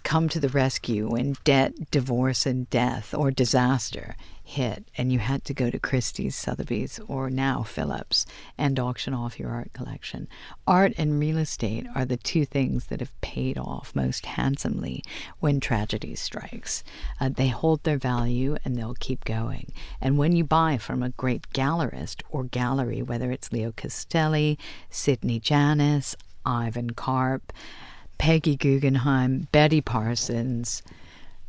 come 0.04 0.30
to 0.30 0.40
the 0.40 0.50
rescue 0.50 1.10
when 1.10 1.36
debt, 1.44 1.92
divorce, 1.92 2.46
and 2.46 2.70
death 2.70 3.14
or 3.14 3.32
disaster 3.32 4.16
hit 4.44 4.86
and 4.98 5.12
you 5.12 5.20
had 5.20 5.46
to 5.46 5.54
go 5.54 5.70
to 5.70 5.80
Christie's, 5.80 6.36
Sotheby's, 6.36 7.00
or 7.08 7.30
now 7.30 7.64
Phillips 7.64 8.26
and 8.58 8.80
auction 8.80 9.14
off 9.14 9.40
your 9.40 9.52
art 9.52 9.74
collection. 9.74 10.28
Art 10.68 10.94
and 10.98 11.20
real 11.20 11.38
estate 11.38 11.88
are 11.96 12.06
the 12.06 12.18
two 12.18 12.46
things 12.46 12.88
that 12.88 13.00
have 13.00 13.22
paid 13.22 13.58
off 13.58 13.96
most 13.96 14.26
handsomely 14.26 15.04
when 15.40 15.60
tragedy 15.60 16.16
strikes. 16.16 16.84
Uh, 17.20 17.30
they 17.30 17.48
hold 17.48 17.84
their 17.84 17.98
value 17.98 18.58
and 18.66 18.78
they'll 18.78 18.96
keep 18.96 19.24
going. 19.26 19.72
And 20.02 20.18
when 20.18 20.36
you 20.36 20.44
buy 20.44 20.78
from 20.78 21.02
a 21.04 21.10
great 21.10 21.48
gallerist 21.54 22.22
or 22.30 22.44
gallery, 22.44 23.02
whether 23.02 23.32
it's 23.32 23.52
Leo 23.52 23.72
Castelli, 23.72 24.58
Sidney 24.90 25.40
Janis, 25.40 26.16
Ivan 26.46 26.92
Karp, 26.92 27.54
Peggy 28.18 28.56
Guggenheim, 28.56 29.48
Betty 29.52 29.82
Parsons, 29.82 30.84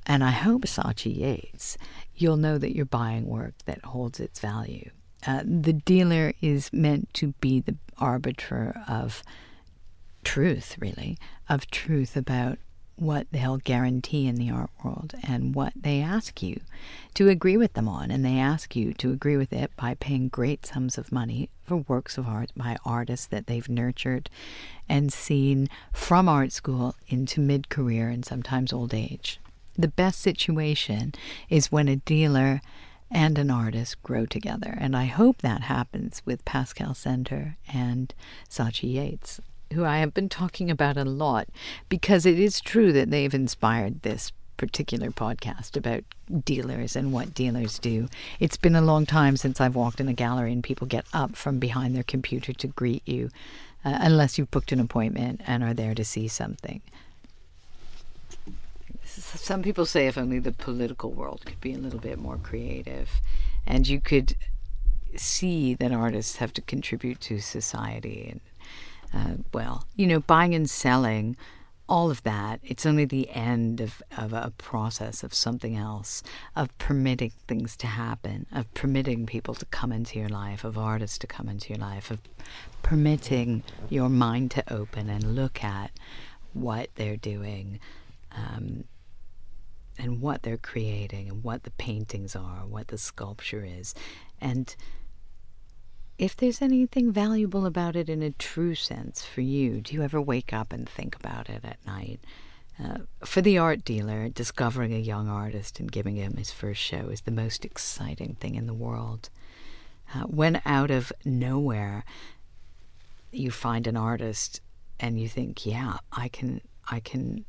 and 0.07 0.25
I 0.25 0.31
hope 0.31 0.63
Saatchi 0.63 1.17
Yates, 1.17 1.79
you'll 2.23 2.37
know 2.37 2.59
that 2.59 2.75
you're 2.75 2.85
buying 2.85 3.27
work 3.27 3.55
that 3.67 3.85
holds 3.85 4.21
its 4.21 4.41
value. 4.41 4.91
Uh, 5.27 5.43
the 5.45 5.73
dealer 5.73 6.33
is 6.41 6.73
meant 6.73 7.13
to 7.15 7.29
be 7.41 7.61
the 7.61 7.77
arbiter 7.99 8.81
of 8.89 9.23
truth, 10.25 10.77
really, 10.79 11.19
of 11.49 11.71
truth 11.71 12.17
about 12.17 12.59
what 12.97 13.27
they'll 13.33 13.59
guarantee 13.59 14.27
in 14.27 14.37
the 14.37 14.51
art 14.51 14.71
world 14.85 15.15
and 15.27 15.55
what 15.55 15.73
they 15.75 16.01
ask 16.01 16.43
you 16.43 16.61
to 17.15 17.29
agree 17.29 17.57
with 17.57 17.73
them 17.73 17.89
on. 17.89 18.11
And 18.11 18.25
they 18.25 18.39
ask 18.39 18.77
you 18.77 18.93
to 18.95 19.11
agree 19.11 19.37
with 19.37 19.53
it 19.53 19.73
by 19.77 19.95
paying 19.95 20.29
great 20.29 20.67
sums 20.67 20.99
of 20.99 21.11
money 21.11 21.49
for 21.65 21.79
works 21.89 22.19
of 22.19 22.29
art 22.29 22.51
by 22.57 22.77
artists 22.85 23.27
that 23.27 23.47
they've 23.47 23.69
nurtured 23.69 24.29
and 24.89 25.13
seen 25.13 25.69
from 25.93 26.29
art 26.29 26.53
school 26.53 26.95
into 27.09 27.41
mid 27.41 27.69
career 27.69 28.09
and 28.09 28.25
sometimes 28.25 28.73
old 28.73 28.95
age. 28.95 29.41
The 29.77 29.89
best 29.89 30.21
situation 30.21 31.15
is 31.49 31.73
when 31.73 31.89
a 31.89 31.97
dealer 31.97 32.61
and 33.11 33.39
an 33.39 33.51
artist 33.51 34.03
grow 34.03 34.27
together. 34.27 34.77
And 34.79 34.97
I 34.97 35.05
hope 35.05 35.43
that 35.43 35.63
happens 35.63 36.23
with 36.25 36.45
Pascal 36.45 36.95
Sender 36.95 37.57
and 37.73 38.15
Saatchi 38.49 38.95
Yates, 38.95 39.41
who 39.73 39.85
I 39.85 39.99
have 39.99 40.15
been 40.15 40.29
talking 40.29 40.71
about 40.71 40.97
a 40.97 41.05
lot 41.05 41.49
because 41.89 42.27
it 42.27 42.39
is 42.39 42.61
true 42.61 42.93
that 42.93 43.11
they've 43.11 43.35
inspired 43.35 44.03
this 44.03 44.33
particular 44.57 45.11
podcast 45.11 45.77
about 45.77 46.05
dealers 46.45 46.95
and 46.95 47.13
what 47.13 47.35
dealers 47.35 47.79
do. 47.79 48.09
It's 48.39 48.57
been 48.57 48.77
a 48.77 48.83
long 48.83 49.07
time 49.07 49.37
since 49.37 49.61
I've 49.61 49.75
walked 49.75 50.01
in 50.01 50.09
a 50.09 50.15
gallery 50.15 50.53
and 50.53 50.63
people 50.63 50.87
get 50.87 51.05
up 51.13 51.35
from 51.35 51.59
behind 51.59 51.97
their 51.97 52.03
computer 52.03 52.53
to 52.53 52.67
greet 52.69 53.07
you, 53.07 53.31
uh, 53.85 53.99
unless 54.01 54.39
you've 54.39 54.51
booked 54.51 54.73
an 54.73 54.81
appointment 54.81 55.41
and 55.47 55.65
are 55.65 55.75
there 55.75 55.95
to 55.95 56.05
see 56.05 56.29
something 56.29 56.81
some 59.21 59.63
people 59.63 59.85
say 59.85 60.07
if 60.07 60.17
only 60.17 60.39
the 60.39 60.53
political 60.53 61.11
world 61.11 61.43
could 61.45 61.61
be 61.61 61.75
a 61.75 61.79
little 61.79 61.99
bit 61.99 62.19
more 62.19 62.39
creative 62.39 63.21
and 63.67 63.87
you 63.87 64.01
could 64.01 64.35
see 65.17 65.75
that 65.75 65.93
artists 65.93 66.37
have 66.37 66.53
to 66.55 66.63
contribute 66.63 67.21
to 67.21 67.39
society 67.39 68.29
and 68.31 68.41
uh, 69.15 69.43
well 69.53 69.87
you 69.97 70.07
know 70.07 70.21
buying 70.21 70.55
and 70.55 70.71
selling 70.71 71.37
all 71.89 72.11
of 72.11 72.23
that 72.23 72.59
it's 72.63 72.87
only 72.87 73.05
the 73.05 73.29
end 73.31 73.81
of, 73.81 74.03
of 74.17 74.33
a 74.33 74.53
process 74.57 75.23
of 75.23 75.35
something 75.35 75.77
else 75.77 76.23
of 76.57 76.77
permitting 76.79 77.33
things 77.47 77.77
to 77.77 77.87
happen 77.87 78.47
of 78.51 78.73
permitting 78.73 79.27
people 79.27 79.53
to 79.53 79.67
come 79.67 79.93
into 79.93 80.19
your 80.19 80.31
life 80.31 80.65
of 80.65 80.79
artists 80.79 81.19
to 81.19 81.27
come 81.27 81.49
into 81.49 81.69
your 81.69 81.79
life 81.79 82.11
of 82.11 82.21
permitting 82.83 83.63
your 83.91 84.09
mind 84.09 84.51
to 84.51 84.73
open 84.73 85.11
and 85.11 85.37
look 85.37 85.63
at 85.63 85.91
what 86.55 86.89
they're 86.95 87.17
doing 87.17 87.79
um, 88.35 88.85
and 89.99 90.21
what 90.21 90.43
they're 90.43 90.57
creating 90.57 91.29
and 91.29 91.45
what 91.45 91.65
the 91.65 91.71
paintings 91.73 92.35
are, 92.35 92.67
what 92.67 92.89
the 92.89 92.99
sculpture 92.99 93.65
is. 93.65 93.95
And 94.41 94.75
if 96.19 96.37
there's 96.37 96.63
anything 96.63 97.11
valuable 97.11 97.67
about 97.67 97.97
it 97.97 98.09
in 98.09 98.23
a 98.23 98.31
true 98.31 98.75
sense 98.75 99.25
for 99.25 99.41
you, 99.41 99.81
do 99.81 99.95
you 99.95 100.03
ever 100.03 100.21
wake 100.21 100.53
up 100.53 100.73
and 100.73 100.89
think 100.89 101.17
about 101.17 101.49
it 101.49 101.65
at 101.65 101.85
night? 101.87 102.21
Uh, 102.83 102.99
for 103.25 103.41
the 103.43 103.59
art 103.59 103.85
dealer, 103.85 104.29
discovering 104.29 104.95
a 104.95 104.99
young 104.99 105.29
artist 105.29 105.79
and 105.79 105.93
giving 105.93 106.17
him 106.17 106.37
his 106.37 106.51
first 106.51 106.81
show 106.81 107.09
is 107.09 107.23
the 107.23 107.31
most 107.31 107.65
exciting 107.65 108.35
thing 108.41 108.55
in 108.55 108.67
the 108.67 108.75
world. 108.75 109.29
Uh, 110.15 110.23
when 110.23 110.61
out 110.65 110.91
of 110.91 111.13
nowhere 111.25 112.05
you 113.31 113.51
find 113.51 113.87
an 113.87 113.97
artist 113.97 114.61
and 115.01 115.21
you 115.21 115.29
think, 115.29 115.67
yeah, 115.67 115.99
I 116.13 116.29
can, 116.29 116.61
I 116.91 117.01
can 117.01 117.45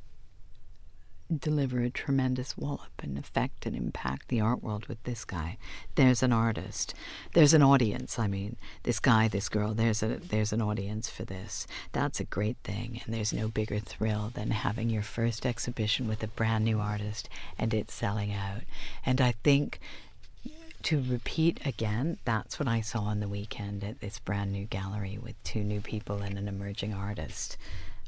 deliver 1.41 1.81
a 1.81 1.89
tremendous 1.89 2.57
wallop 2.57 2.91
and 3.01 3.17
affect 3.17 3.65
and 3.65 3.75
impact 3.75 4.27
the 4.27 4.41
art 4.41 4.63
world 4.63 4.87
with 4.87 5.01
this 5.03 5.25
guy. 5.25 5.57
There's 5.95 6.23
an 6.23 6.33
artist. 6.33 6.93
There's 7.33 7.53
an 7.53 7.63
audience, 7.63 8.17
I 8.17 8.27
mean. 8.27 8.55
This 8.83 8.99
guy, 8.99 9.27
this 9.27 9.49
girl, 9.49 9.73
there's 9.73 10.03
a 10.03 10.17
there's 10.17 10.53
an 10.53 10.61
audience 10.61 11.09
for 11.09 11.23
this. 11.23 11.67
That's 11.91 12.19
a 12.19 12.25
great 12.25 12.57
thing 12.63 13.01
and 13.05 13.13
there's 13.13 13.33
no 13.33 13.47
bigger 13.47 13.79
thrill 13.79 14.31
than 14.33 14.51
having 14.51 14.89
your 14.89 15.01
first 15.01 15.45
exhibition 15.45 16.07
with 16.07 16.23
a 16.23 16.27
brand 16.27 16.65
new 16.65 16.79
artist 16.79 17.29
and 17.57 17.73
it 17.73 17.91
selling 17.91 18.33
out. 18.33 18.61
And 19.05 19.21
I 19.21 19.33
think 19.43 19.79
to 20.83 21.01
repeat 21.01 21.65
again, 21.65 22.17
that's 22.25 22.59
what 22.59 22.67
I 22.67 22.81
saw 22.81 23.03
on 23.03 23.21
the 23.21 23.27
weekend 23.27 23.83
at 23.83 24.01
this 24.01 24.19
brand 24.19 24.51
new 24.51 24.65
gallery 24.65 25.17
with 25.21 25.41
two 25.43 25.63
new 25.63 25.79
people 25.79 26.17
and 26.17 26.37
an 26.37 26.47
emerging 26.47 26.93
artist. 26.93 27.57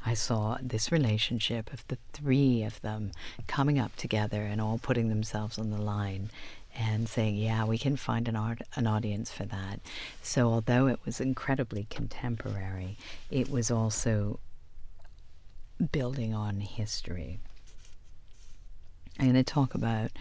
I 0.06 0.14
saw 0.14 0.58
this 0.62 0.92
relationship 0.92 1.74
of 1.74 1.88
the 1.88 1.98
three 2.14 2.64
of 2.64 2.80
them 2.82 3.12
coming 3.48 3.80
up 3.80 3.96
together 3.96 4.44
and 4.44 4.62
all 4.62 4.78
putting 4.78 5.10
themselves 5.10 5.58
on 5.58 5.72
the 5.72 5.82
line 5.82 6.30
and 6.76 7.10
saying, 7.10 7.38
"Yeah, 7.38 7.66
we 7.66 7.78
can 7.78 7.96
find 7.96 8.28
an 8.28 8.36
art 8.36 8.62
an 8.76 8.86
audience 8.86 9.32
for 9.32 9.46
that." 9.46 9.80
So, 10.22 10.50
although 10.52 10.88
it 10.88 11.00
was 11.06 11.20
incredibly 11.20 11.86
contemporary, 11.90 12.98
it 13.32 13.50
was 13.50 13.72
also 13.72 14.40
building 15.92 16.34
on 16.34 16.60
history. 16.62 17.40
I'm 19.18 19.32
going 19.32 19.36
to 19.36 19.44
talk 19.44 19.74
about 19.74 20.12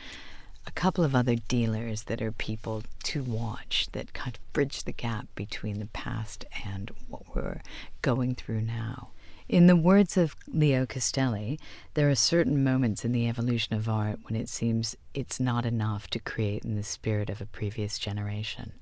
a 0.66 0.70
couple 0.70 1.04
of 1.04 1.14
other 1.14 1.34
dealers 1.34 2.04
that 2.04 2.22
are 2.22 2.32
people 2.32 2.84
to 3.04 3.22
watch 3.22 3.88
that 3.92 4.14
kind 4.14 4.36
of 4.36 4.52
bridge 4.52 4.84
the 4.84 4.92
gap 4.92 5.26
between 5.34 5.78
the 5.78 5.86
past 5.86 6.44
and 6.64 6.90
what 7.08 7.34
we're 7.34 7.60
going 8.02 8.34
through 8.34 8.62
now. 8.62 9.10
In 9.48 9.66
the 9.66 9.76
words 9.76 10.16
of 10.16 10.34
Leo 10.48 10.86
Castelli, 10.86 11.58
there 11.92 12.08
are 12.08 12.14
certain 12.14 12.64
moments 12.64 13.04
in 13.04 13.12
the 13.12 13.28
evolution 13.28 13.76
of 13.76 13.90
art 13.90 14.20
when 14.22 14.36
it 14.36 14.48
seems 14.48 14.96
it's 15.12 15.38
not 15.38 15.66
enough 15.66 16.08
to 16.08 16.18
create 16.18 16.64
in 16.64 16.76
the 16.76 16.82
spirit 16.82 17.28
of 17.28 17.42
a 17.42 17.46
previous 17.46 17.98
generation. 17.98 18.72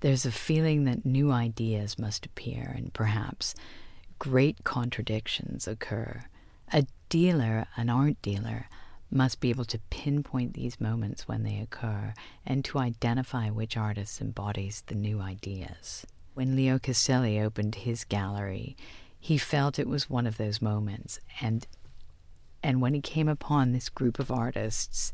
There's 0.00 0.24
a 0.24 0.32
feeling 0.32 0.84
that 0.84 1.04
new 1.04 1.30
ideas 1.30 1.98
must 1.98 2.24
appear 2.24 2.72
and 2.74 2.94
perhaps 2.94 3.54
great 4.18 4.64
contradictions 4.64 5.68
occur. 5.68 6.24
A 6.72 6.86
dealer, 7.10 7.66
an 7.76 7.90
art 7.90 8.20
dealer, 8.22 8.68
must 9.10 9.40
be 9.40 9.50
able 9.50 9.66
to 9.66 9.80
pinpoint 9.90 10.54
these 10.54 10.80
moments 10.80 11.28
when 11.28 11.42
they 11.42 11.58
occur 11.58 12.14
and 12.46 12.64
to 12.64 12.78
identify 12.78 13.50
which 13.50 13.76
artist 13.76 14.22
embodies 14.22 14.82
the 14.86 14.94
new 14.94 15.20
ideas. 15.20 16.06
When 16.32 16.56
Leo 16.56 16.78
Castelli 16.78 17.38
opened 17.40 17.74
his 17.74 18.04
gallery, 18.04 18.76
he 19.18 19.38
felt 19.38 19.78
it 19.78 19.88
was 19.88 20.10
one 20.10 20.26
of 20.26 20.36
those 20.36 20.62
moments 20.62 21.20
and 21.40 21.66
and 22.62 22.80
when 22.80 22.94
he 22.94 23.00
came 23.00 23.28
upon 23.28 23.70
this 23.70 23.88
group 23.88 24.18
of 24.18 24.32
artists, 24.32 25.12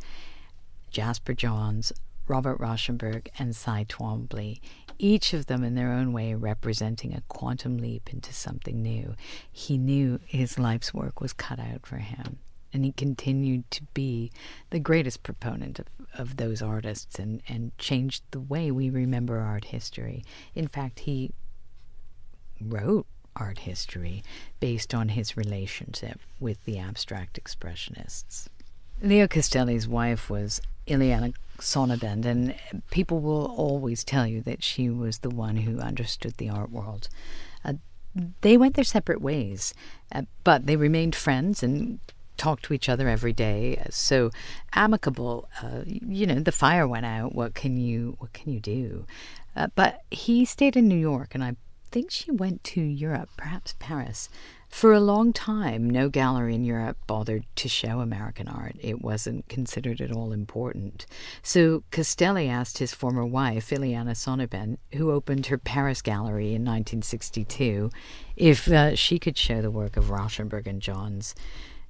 Jasper 0.90 1.34
Johns, 1.34 1.92
Robert 2.26 2.58
Rauschenberg, 2.58 3.28
and 3.38 3.54
Cy 3.54 3.84
Twombly, 3.86 4.60
each 4.98 5.34
of 5.34 5.46
them 5.46 5.62
in 5.62 5.74
their 5.74 5.92
own 5.92 6.12
way 6.12 6.34
representing 6.34 7.12
a 7.12 7.20
quantum 7.28 7.76
leap 7.76 8.10
into 8.12 8.32
something 8.32 8.80
new, 8.82 9.14
he 9.52 9.76
knew 9.76 10.20
his 10.24 10.58
life's 10.58 10.94
work 10.94 11.20
was 11.20 11.32
cut 11.32 11.58
out 11.58 11.84
for 11.84 11.98
him 11.98 12.38
and 12.72 12.84
he 12.84 12.92
continued 12.92 13.70
to 13.70 13.84
be 13.94 14.32
the 14.70 14.80
greatest 14.80 15.22
proponent 15.22 15.78
of, 15.78 15.86
of 16.18 16.36
those 16.36 16.60
artists 16.60 17.18
and, 17.18 17.40
and 17.48 17.76
changed 17.78 18.24
the 18.32 18.40
way 18.40 18.70
we 18.70 18.90
remember 18.90 19.38
art 19.38 19.66
history. 19.66 20.24
In 20.54 20.66
fact, 20.66 21.00
he 21.00 21.30
wrote 22.60 23.06
art 23.36 23.58
history 23.58 24.22
based 24.60 24.94
on 24.94 25.10
his 25.10 25.36
relationship 25.36 26.20
with 26.40 26.64
the 26.64 26.78
abstract 26.78 27.38
expressionists. 27.42 28.48
Leo 29.02 29.26
Castelli's 29.26 29.88
wife 29.88 30.30
was 30.30 30.60
Ileana 30.86 31.34
Sonnabend, 31.58 32.24
and 32.24 32.54
people 32.90 33.20
will 33.20 33.46
always 33.46 34.04
tell 34.04 34.26
you 34.26 34.40
that 34.42 34.62
she 34.62 34.90
was 34.90 35.18
the 35.18 35.30
one 35.30 35.56
who 35.56 35.78
understood 35.78 36.34
the 36.36 36.48
art 36.48 36.70
world. 36.70 37.08
Uh, 37.64 37.74
they 38.40 38.56
went 38.56 38.74
their 38.74 38.84
separate 38.84 39.20
ways, 39.20 39.74
uh, 40.12 40.22
but 40.42 40.66
they 40.66 40.76
remained 40.76 41.14
friends 41.14 41.62
and 41.62 41.98
talked 42.36 42.64
to 42.64 42.74
each 42.74 42.88
other 42.88 43.08
every 43.08 43.32
day. 43.32 43.82
So 43.90 44.30
amicable, 44.74 45.48
uh, 45.62 45.82
you 45.86 46.26
know, 46.26 46.40
the 46.40 46.52
fire 46.52 46.86
went 46.86 47.06
out. 47.06 47.34
What 47.34 47.54
can 47.54 47.76
you 47.78 48.16
what 48.18 48.32
can 48.32 48.52
you 48.52 48.60
do? 48.60 49.06
Uh, 49.56 49.68
but 49.74 50.02
he 50.10 50.44
stayed 50.44 50.76
in 50.76 50.88
New 50.88 50.96
York, 50.98 51.34
and 51.34 51.44
I 51.44 51.56
think 51.94 52.10
she 52.10 52.32
went 52.32 52.64
to 52.64 52.80
Europe, 52.80 53.30
perhaps 53.36 53.76
Paris. 53.78 54.28
For 54.68 54.92
a 54.92 54.98
long 54.98 55.32
time, 55.32 55.88
no 55.88 56.08
gallery 56.08 56.56
in 56.56 56.64
Europe 56.64 56.96
bothered 57.06 57.44
to 57.54 57.68
show 57.68 58.00
American 58.00 58.48
art. 58.48 58.74
It 58.80 59.00
wasn't 59.00 59.48
considered 59.48 60.00
at 60.00 60.10
all 60.10 60.32
important. 60.32 61.06
So 61.40 61.84
Castelli 61.92 62.48
asked 62.48 62.78
his 62.78 62.92
former 62.92 63.24
wife, 63.24 63.70
Ileana 63.70 64.16
Sonnabend, 64.16 64.78
who 64.94 65.12
opened 65.12 65.46
her 65.46 65.56
Paris 65.56 66.02
gallery 66.02 66.46
in 66.46 66.64
1962, 66.64 67.90
if 68.34 68.66
uh, 68.66 68.96
she 68.96 69.20
could 69.20 69.38
show 69.38 69.62
the 69.62 69.70
work 69.70 69.96
of 69.96 70.06
Rauschenberg 70.06 70.66
and 70.66 70.82
Johns 70.82 71.36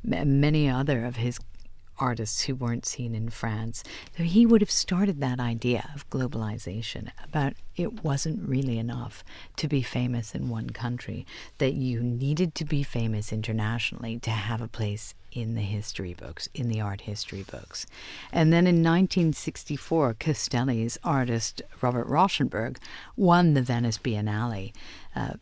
many 0.04 0.68
other 0.68 1.02
of 1.06 1.16
his 1.16 1.38
artists 1.98 2.42
who 2.42 2.54
weren't 2.54 2.86
seen 2.86 3.14
in 3.14 3.28
France. 3.30 3.82
So 4.16 4.24
he 4.24 4.46
would 4.46 4.60
have 4.60 4.70
started 4.70 5.20
that 5.20 5.40
idea 5.40 5.90
of 5.94 6.08
globalization 6.10 7.10
about 7.22 7.54
it 7.76 8.04
wasn't 8.04 8.48
really 8.48 8.78
enough 8.78 9.24
to 9.56 9.68
be 9.68 9.82
famous 9.82 10.34
in 10.34 10.48
one 10.48 10.70
country, 10.70 11.26
that 11.58 11.74
you 11.74 12.00
needed 12.00 12.54
to 12.56 12.64
be 12.64 12.82
famous 12.82 13.32
internationally 13.32 14.18
to 14.20 14.30
have 14.30 14.60
a 14.60 14.68
place 14.68 15.14
in 15.32 15.54
the 15.54 15.62
history 15.62 16.14
books, 16.14 16.48
in 16.54 16.68
the 16.68 16.80
art 16.80 17.02
history 17.02 17.44
books. 17.50 17.86
And 18.32 18.52
then 18.52 18.66
in 18.66 18.76
1964, 18.76 20.14
Castelli's 20.14 20.98
artist 21.02 21.62
Robert 21.80 22.06
Rauschenberg 22.06 22.78
won 23.16 23.54
the 23.54 23.62
Venice 23.62 23.98
Biennale. 23.98 24.72
Uh, 25.16 25.34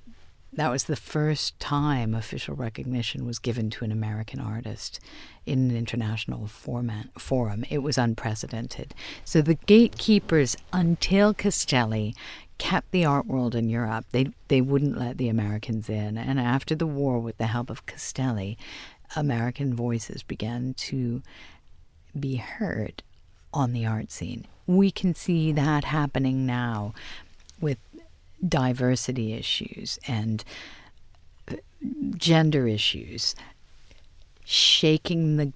that 0.53 0.71
was 0.71 0.85
the 0.85 0.97
first 0.97 1.59
time 1.59 2.15
official 2.15 2.55
recognition 2.55 3.25
was 3.25 3.39
given 3.39 3.71
to 3.71 3.85
an 3.85 3.93
American 3.93 4.39
artist 4.39 5.01
in 5.47 5.71
an 5.71 5.77
international 5.77 6.47
format, 6.47 7.09
forum. 7.19 7.65
It 7.71 7.79
was 7.79 7.97
unprecedented. 7.97 8.95
So 9.25 9.41
the 9.41 9.55
gatekeepers, 9.55 10.57
until 10.73 11.33
Castelli, 11.33 12.15
kept 12.59 12.91
the 12.91 13.05
art 13.05 13.27
world 13.27 13.55
in 13.55 13.69
Europe. 13.69 14.05
They, 14.13 14.29
they 14.49 14.61
wouldn't 14.61 14.99
let 14.99 15.19
the 15.19 15.29
Americans 15.29 15.89
in. 15.89 16.17
And 16.17 16.39
after 16.39 16.75
the 16.75 16.87
war, 16.87 17.19
with 17.19 17.39
the 17.39 17.47
help 17.47 17.71
of 17.71 17.87
Castelli, 17.87 18.57
American 19.17 19.75
voices 19.75 20.23
began 20.23 20.75
to 20.75 21.23
be 22.19 22.37
heard 22.37 23.03
on 23.53 23.73
the 23.73 23.87
art 23.87 24.13
scene. 24.13 24.47
We 24.67 24.91
can 24.91 25.15
see 25.15 25.51
that 25.53 25.85
happening 25.85 26.47
now 26.47 26.95
diversity 28.47 29.33
issues 29.33 29.99
and 30.07 30.45
gender 32.17 32.67
issues, 32.67 33.35
shaking 34.45 35.37
the 35.37 35.53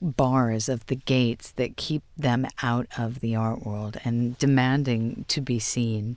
bars 0.00 0.68
of 0.68 0.86
the 0.86 0.94
gates 0.94 1.50
that 1.52 1.76
keep 1.76 2.02
them 2.16 2.46
out 2.62 2.86
of 2.96 3.20
the 3.20 3.34
art 3.34 3.66
world 3.66 3.98
and 4.04 4.38
demanding 4.38 5.24
to 5.28 5.40
be 5.40 5.58
seen. 5.58 6.16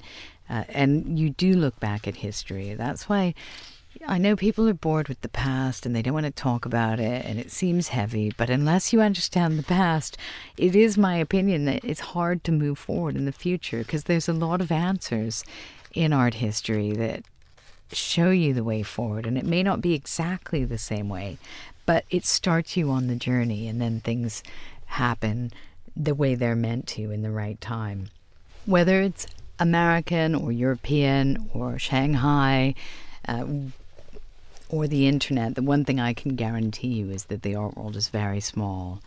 Uh, 0.49 0.63
and 0.69 1.17
you 1.17 1.31
do 1.31 1.53
look 1.53 1.79
back 1.79 2.07
at 2.07 2.17
history. 2.17 2.75
That's 2.75 3.09
why 3.09 3.33
I 4.07 4.17
know 4.17 4.35
people 4.35 4.67
are 4.69 4.73
bored 4.73 5.07
with 5.07 5.21
the 5.21 5.29
past 5.29 5.85
and 5.85 5.95
they 5.95 6.01
don't 6.01 6.13
want 6.13 6.25
to 6.25 6.31
talk 6.31 6.65
about 6.65 6.99
it 6.99 7.25
and 7.25 7.39
it 7.39 7.51
seems 7.51 7.89
heavy, 7.89 8.31
but 8.37 8.49
unless 8.49 8.93
you 8.93 9.01
understand 9.01 9.57
the 9.57 9.63
past, 9.63 10.17
it 10.57 10.75
is 10.75 10.97
my 10.97 11.17
opinion 11.17 11.65
that 11.65 11.83
it's 11.83 11.99
hard 11.99 12.43
to 12.45 12.51
move 12.51 12.77
forward 12.77 13.15
in 13.15 13.25
the 13.25 13.31
future 13.31 13.79
because 13.79 14.05
there's 14.05 14.29
a 14.29 14.33
lot 14.33 14.61
of 14.61 14.71
answers 14.71 15.43
in 15.93 16.13
art 16.13 16.35
history 16.35 16.91
that 16.93 17.23
show 17.91 18.29
you 18.29 18.53
the 18.53 18.63
way 18.63 18.83
forward. 18.83 19.25
And 19.25 19.37
it 19.37 19.45
may 19.45 19.63
not 19.63 19.81
be 19.81 19.93
exactly 19.93 20.63
the 20.63 20.77
same 20.77 21.09
way, 21.09 21.37
but 21.85 22.05
it 22.09 22.25
starts 22.25 22.77
you 22.77 22.89
on 22.89 23.07
the 23.07 23.15
journey, 23.15 23.67
and 23.67 23.81
then 23.81 23.99
things 23.99 24.43
happen 24.85 25.51
the 25.95 26.15
way 26.15 26.35
they're 26.35 26.55
meant 26.55 26.87
to 26.87 27.11
in 27.11 27.21
the 27.21 27.31
right 27.31 27.59
time. 27.59 28.09
Whether 28.65 29.01
it's 29.01 29.27
American 29.59 30.35
or 30.35 30.51
European 30.51 31.49
or 31.53 31.77
Shanghai 31.77 32.75
uh, 33.27 33.45
or 34.69 34.87
the 34.87 35.07
internet, 35.07 35.55
the 35.55 35.61
one 35.61 35.83
thing 35.83 35.99
I 35.99 36.13
can 36.13 36.35
guarantee 36.35 36.87
you 36.87 37.09
is 37.09 37.25
that 37.25 37.41
the 37.41 37.55
art 37.55 37.75
world 37.75 37.95
is 37.95 38.07
very 38.09 38.39
small 38.39 39.01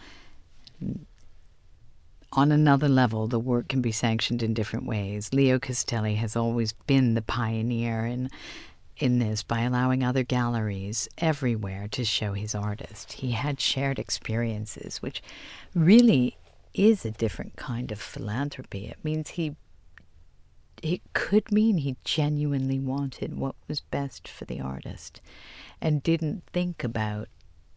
on 2.37 2.51
another 2.53 2.89
level, 2.89 3.27
the 3.27 3.39
work 3.39 3.69
can 3.69 3.81
be 3.81 3.93
sanctioned 3.93 4.43
in 4.43 4.55
different 4.55 4.87
ways. 4.87 5.33
Leo 5.33 5.59
Castelli 5.59 6.17
has 6.17 6.37
always 6.37 6.73
been 6.73 7.15
the 7.15 7.23
pioneer 7.23 8.07
in 8.07 8.31
in 8.97 9.19
this 9.19 9.43
by 9.43 9.63
allowing 9.63 10.05
other 10.05 10.23
galleries 10.23 11.09
everywhere 11.19 11.89
to 11.89 12.05
show 12.05 12.33
his 12.33 12.55
artist. 12.55 13.15
He 13.15 13.33
had 13.33 13.61
shared 13.61 13.99
experiences, 13.99 15.03
which 15.03 15.21
really 15.75 16.37
is 16.75 17.05
a 17.05 17.11
different 17.11 17.57
kind 17.57 17.91
of 17.91 18.01
philanthropy. 18.01 18.87
It 18.87 18.99
means 19.03 19.31
he 19.31 19.57
it 20.83 21.01
could 21.13 21.51
mean 21.51 21.79
he 21.79 21.97
genuinely 22.05 22.79
wanted 22.79 23.39
what 23.39 23.55
was 23.69 23.81
best 23.81 24.29
for 24.29 24.45
the 24.45 24.61
artist 24.61 25.21
and 25.81 26.03
didn't 26.03 26.43
think 26.53 26.85
about 26.85 27.29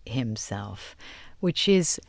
himself, 0.05 0.95
which 1.39 1.69
is 1.69 2.01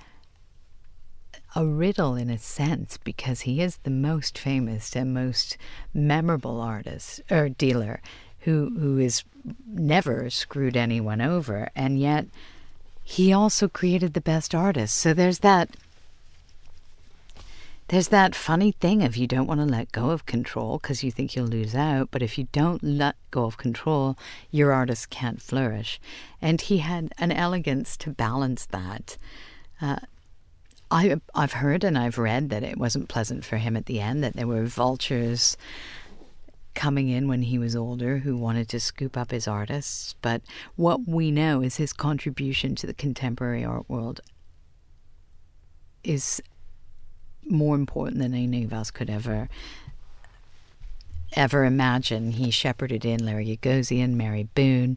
a 1.54 1.64
riddle 1.64 2.14
in 2.14 2.30
a 2.30 2.38
sense 2.38 2.98
because 2.98 3.40
he 3.40 3.60
is 3.60 3.78
the 3.78 3.90
most 3.90 4.38
famous 4.38 4.94
and 4.94 5.14
most 5.14 5.56
memorable 5.94 6.60
artist 6.60 7.20
or 7.30 7.48
dealer 7.48 8.00
who 8.40 8.70
who 8.78 8.98
is 8.98 9.24
never 9.66 10.28
screwed 10.30 10.76
anyone 10.76 11.20
over. 11.20 11.70
And 11.74 11.98
yet 11.98 12.26
he 13.02 13.32
also 13.32 13.68
created 13.68 14.12
the 14.12 14.20
best 14.20 14.54
artists 14.54 14.96
so 14.96 15.14
there's 15.14 15.38
that 15.38 15.70
there's 17.88 18.08
that 18.08 18.34
funny 18.34 18.72
thing 18.72 19.02
of 19.02 19.16
you 19.16 19.26
don't 19.26 19.46
want 19.46 19.60
to 19.60 19.66
let 19.66 19.90
go 19.92 20.10
of 20.10 20.26
control 20.26 20.76
because 20.76 21.02
you 21.02 21.10
think 21.10 21.34
you'll 21.34 21.46
lose 21.46 21.74
out 21.74 22.10
but 22.10 22.22
if 22.22 22.36
you 22.36 22.46
don't 22.52 22.82
let 22.82 23.16
go 23.30 23.44
of 23.44 23.56
control 23.56 24.18
your 24.50 24.72
artist 24.72 25.08
can't 25.08 25.40
flourish. 25.40 25.98
And 26.42 26.60
he 26.60 26.78
had 26.78 27.12
an 27.16 27.32
elegance 27.32 27.96
to 27.98 28.10
balance 28.10 28.66
that 28.66 29.16
uh, 29.80 30.00
I, 30.90 31.20
I've 31.34 31.52
heard 31.52 31.84
and 31.84 31.98
I've 31.98 32.18
read 32.18 32.50
that 32.50 32.62
it 32.62 32.78
wasn't 32.78 33.08
pleasant 33.08 33.44
for 33.44 33.58
him 33.58 33.76
at 33.76 33.86
the 33.86 34.00
end, 34.00 34.24
that 34.24 34.34
there 34.34 34.46
were 34.46 34.64
vultures 34.64 35.56
coming 36.74 37.08
in 37.08 37.28
when 37.28 37.42
he 37.42 37.58
was 37.58 37.74
older 37.74 38.18
who 38.18 38.36
wanted 38.36 38.68
to 38.68 38.80
scoop 38.80 39.16
up 39.16 39.30
his 39.30 39.48
artists. 39.48 40.14
But 40.22 40.42
what 40.76 41.06
we 41.06 41.30
know 41.30 41.60
is 41.60 41.76
his 41.76 41.92
contribution 41.92 42.74
to 42.76 42.86
the 42.86 42.94
contemporary 42.94 43.64
art 43.64 43.88
world 43.88 44.20
is 46.04 46.40
more 47.44 47.74
important 47.74 48.20
than 48.20 48.34
any 48.34 48.64
of 48.64 48.72
us 48.72 48.90
could 48.90 49.10
ever 49.10 49.48
ever 51.34 51.64
imagine. 51.64 52.32
He 52.32 52.50
shepherded 52.50 53.04
in 53.04 53.24
Larry 53.24 53.44
Gagosian, 53.44 54.14
Mary 54.14 54.48
Boone, 54.54 54.96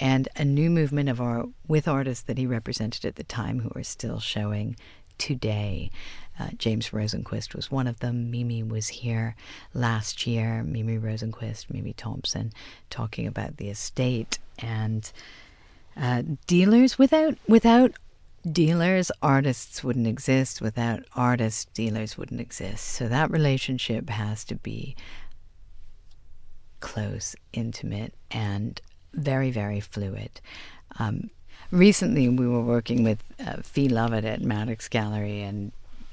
and 0.00 0.28
a 0.36 0.44
new 0.44 0.68
movement 0.68 1.08
of 1.08 1.20
art 1.20 1.46
with 1.66 1.88
artists 1.88 2.24
that 2.24 2.38
he 2.38 2.46
represented 2.46 3.04
at 3.04 3.16
the 3.16 3.24
time 3.24 3.60
who 3.60 3.72
are 3.74 3.82
still 3.82 4.20
showing 4.20 4.76
today. 5.20 5.90
Uh, 6.38 6.48
James 6.56 6.88
Rosenquist 6.88 7.54
was 7.54 7.70
one 7.70 7.86
of 7.86 8.00
them. 8.00 8.30
Mimi 8.30 8.62
was 8.62 8.88
here 8.88 9.36
last 9.74 10.26
year. 10.26 10.64
Mimi 10.64 10.98
Rosenquist, 10.98 11.70
Mimi 11.70 11.92
Thompson, 11.92 12.52
talking 12.88 13.26
about 13.26 13.58
the 13.58 13.68
estate 13.68 14.38
and 14.58 15.12
uh, 15.96 16.22
dealers. 16.46 16.98
Without 16.98 17.36
without 17.46 17.92
dealers, 18.50 19.12
artists 19.22 19.84
wouldn't 19.84 20.06
exist. 20.06 20.62
Without 20.62 21.04
artists, 21.14 21.66
dealers 21.74 22.16
wouldn't 22.16 22.40
exist. 22.40 22.86
So 22.86 23.06
that 23.08 23.30
relationship 23.30 24.08
has 24.08 24.42
to 24.44 24.54
be 24.54 24.96
close, 26.80 27.36
intimate, 27.52 28.14
and 28.30 28.80
very, 29.12 29.50
very 29.50 29.80
fluid. 29.80 30.40
Um, 30.98 31.28
recently, 31.70 32.28
we 32.28 32.46
were 32.46 32.62
working 32.62 33.02
with 33.02 33.22
uh, 33.44 33.62
Fee 33.62 33.88
Lovett 33.88 34.24
at 34.24 34.42
Maddox 34.42 34.88
Gallery, 34.88 35.42
and 35.42 35.72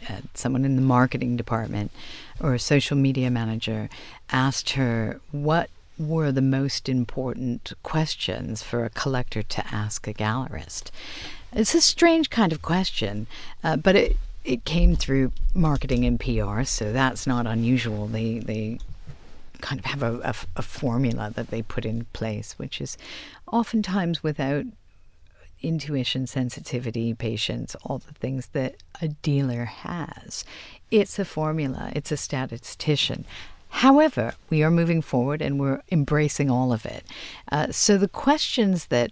uh, 0.10 0.22
someone 0.34 0.65
in 0.65 0.76
the 0.76 0.82
marketing 0.82 1.38
department 1.38 1.91
or 2.39 2.54
a 2.54 2.60
social 2.60 2.96
media 2.96 3.32
manager 3.32 3.89
asked 4.30 4.72
her 4.72 5.20
what 5.32 5.70
were 5.98 6.32
the 6.32 6.41
most 6.41 6.88
important 6.88 7.74
questions 7.82 8.62
for 8.62 8.86
a 8.86 8.89
collector 8.89 9.41
to 9.41 9.65
ask 9.74 10.08
a 10.08 10.13
gallerist. 10.13 10.91
It's 11.52 11.74
a 11.74 11.82
strange 11.82 12.30
kind 12.30 12.52
of 12.52 12.62
question, 12.62 13.28
uh, 13.63 13.78
but 13.78 13.96
it 13.96 14.17
it 14.43 14.63
came 14.63 14.96
through 14.96 15.34
marketing 15.54 16.06
and 16.06 16.17
PR, 16.20 16.63
so 16.63 16.93
that's 16.93 17.28
not 17.28 17.48
unusual. 17.48 18.08
They 18.08 18.39
they 18.39 18.80
kind 19.60 19.80
of 19.80 19.86
have 19.86 20.04
a, 20.04 20.20
a, 20.20 20.36
a 20.58 20.62
formula 20.62 21.32
that 21.36 21.50
they 21.50 21.63
put 21.63 21.86
in 21.86 22.06
place, 22.13 22.54
which 22.58 22.80
is 22.80 22.98
oftentimes 23.52 24.22
without 24.22 24.65
intuition, 25.62 26.28
sensitivity, 26.28 27.13
patience, 27.13 27.76
all 27.84 28.00
the 28.00 28.13
things 28.13 28.48
that 28.54 28.76
a 29.02 29.10
dealer 29.10 29.65
has. 29.65 30.46
It's 30.91 31.20
a 31.20 31.26
formula, 31.26 31.91
it's 31.96 32.12
a 32.12 32.17
statistician. 32.17 33.26
However, 33.70 34.34
we 34.50 34.63
are 34.63 34.72
moving 34.72 35.02
forward 35.02 35.41
and 35.41 35.60
we're 35.60 35.82
embracing 35.91 36.50
all 36.50 36.72
of 36.72 36.86
it. 36.86 37.06
Uh, 37.52 37.72
so 37.72 37.98
the 37.98 38.08
questions 38.08 38.86
that 38.86 39.12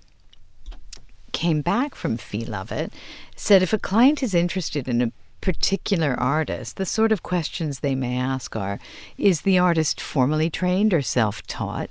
came 1.33 1.61
back 1.61 1.95
from 1.95 2.17
Fee 2.17 2.45
Lovett 2.45 2.93
said 3.35 3.61
if 3.61 3.73
a 3.73 3.77
client 3.77 4.23
is 4.23 4.33
interested 4.33 4.87
in 4.87 5.01
a 5.01 5.11
particular 5.41 6.15
artist, 6.19 6.77
the 6.77 6.85
sort 6.85 7.11
of 7.11 7.21
questions 7.21 7.79
they 7.79 7.93
may 7.93 8.17
ask 8.17 8.55
are 8.55 8.79
Is 9.17 9.41
the 9.41 9.59
artist 9.59 10.01
formally 10.01 10.49
trained 10.49 10.93
or 10.93 11.01
self 11.01 11.45
taught? 11.45 11.89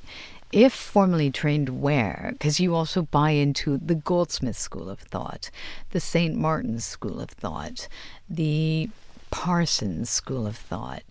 If 0.55 0.73
formally 0.73 1.33
trained 1.33 1.81
where, 1.81 2.29
because 2.31 2.61
you 2.61 2.77
also 2.77 3.03
buy 3.03 3.31
into 3.31 3.77
the 3.77 3.97
Goldsmith 3.97 4.57
school 4.57 4.89
of 4.89 5.01
thought, 5.01 5.51
the 5.91 5.99
St. 5.99 6.37
Martin's 6.37 6.85
school 6.85 7.21
of 7.21 7.31
thought, 7.31 7.89
the 8.31 8.89
Parsons 9.33 10.09
school 10.09 10.47
of 10.47 10.57
thought, 10.57 11.03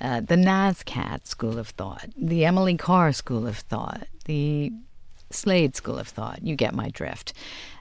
uh, 0.00 0.20
the 0.20 0.36
NSCAD 0.36 1.26
school 1.26 1.58
of 1.58 1.70
thought, 1.70 2.08
the 2.16 2.44
Emily 2.44 2.76
Carr 2.76 3.12
school 3.12 3.48
of 3.48 3.56
thought, 3.56 4.06
the 4.26 4.72
Slade 5.28 5.74
school 5.74 5.98
of 5.98 6.06
thought. 6.06 6.44
You 6.44 6.54
get 6.54 6.72
my 6.72 6.88
drift. 6.90 7.32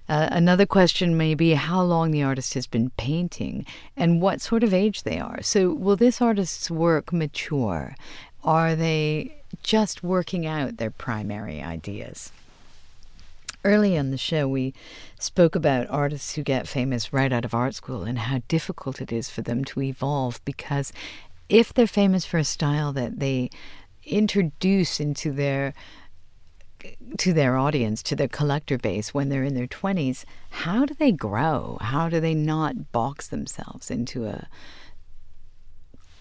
Uh, 0.10 0.30
another 0.32 0.66
question 0.66 1.16
may 1.16 1.36
be 1.36 1.54
how 1.54 1.84
long 1.84 2.10
the 2.10 2.24
artist 2.24 2.56
has 2.56 2.66
been 2.66 2.90
painting 2.98 3.68
and 3.96 4.20
what 4.20 4.42
sort 4.42 4.64
of 4.64 4.74
age 4.74 5.04
they 5.04 5.20
are. 5.20 5.44
So, 5.44 5.76
will 5.76 5.96
this 5.96 6.24
artist's 6.24 6.72
work 6.72 7.14
mature? 7.14 7.96
Are 8.44 8.76
they 8.76 9.43
just 9.62 10.04
working 10.04 10.46
out 10.46 10.78
their 10.78 10.92
primary 10.92 11.62
ideas. 11.62 12.32
Early 13.64 13.98
on 13.98 14.12
the 14.12 14.18
show, 14.18 14.48
we 14.48 14.74
spoke 15.18 15.56
about 15.56 15.90
artists 15.90 16.36
who 16.36 16.44
get 16.44 16.68
famous 16.68 17.14
right 17.14 17.32
out 17.32 17.46
of 17.46 17.54
art 17.54 17.76
school 17.76 18.04
and 18.04 18.20
how 18.20 18.42
difficult 18.48 19.00
it 19.00 19.12
is 19.12 19.30
for 19.30 19.42
them 19.42 19.64
to 19.66 19.82
evolve 19.82 20.44
because 20.44 20.92
if 21.48 21.74
they're 21.74 21.88
famous 21.88 22.26
for 22.26 22.38
a 22.38 22.44
style 22.44 22.92
that 22.94 23.20
they 23.20 23.50
introduce 24.06 25.00
into 25.00 25.32
their 25.32 25.74
to 27.18 27.32
their 27.32 27.56
audience, 27.56 28.04
to 28.04 28.16
their 28.16 28.28
collector 28.28 28.78
base 28.78 29.14
when 29.14 29.30
they're 29.30 29.44
in 29.44 29.56
their 29.56 29.68
20s, 29.68 30.26
how 30.50 30.86
do 30.86 30.94
they 30.94 31.14
grow? 31.14 31.78
How 31.80 32.10
do 32.10 32.20
they 32.20 32.34
not 32.34 32.92
box 32.92 33.28
themselves 33.28 33.90
into 33.90 34.26
a 34.26 34.48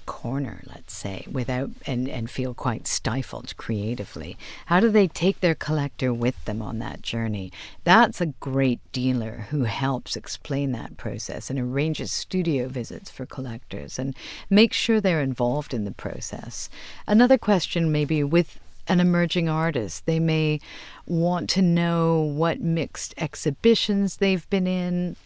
corner, 0.06 0.62
let's 0.66 0.94
say, 0.94 1.26
without 1.30 1.70
and, 1.86 2.08
and 2.08 2.30
feel 2.30 2.54
quite 2.54 2.86
stifled 2.86 3.56
creatively? 3.56 4.36
How 4.66 4.80
do 4.80 4.90
they 4.90 5.08
take 5.08 5.40
their 5.40 5.54
collector 5.54 6.12
with 6.12 6.44
them 6.44 6.62
on 6.62 6.78
that 6.78 7.02
journey? 7.02 7.52
That's 7.84 8.20
a 8.20 8.26
great 8.26 8.80
dealer 8.92 9.46
who 9.50 9.64
helps 9.64 10.16
explain 10.16 10.72
that 10.72 10.96
process 10.96 11.50
and 11.50 11.58
arranges 11.58 12.12
studio 12.12 12.68
visits 12.68 13.10
for 13.10 13.26
collectors 13.26 13.98
and 13.98 14.14
makes 14.50 14.76
sure 14.76 15.00
they're 15.00 15.20
involved 15.20 15.74
in 15.74 15.84
the 15.84 15.92
process. 15.92 16.68
Another 17.06 17.38
question 17.38 17.92
maybe 17.92 18.22
with 18.22 18.58
an 18.88 19.00
emerging 19.00 19.48
artist. 19.48 20.06
They 20.06 20.18
may 20.18 20.60
want 21.06 21.48
to 21.50 21.62
know 21.62 22.20
what 22.20 22.60
mixed 22.60 23.14
exhibitions 23.16 24.16
they've 24.16 24.48
been 24.50 24.66
in. 24.66 25.16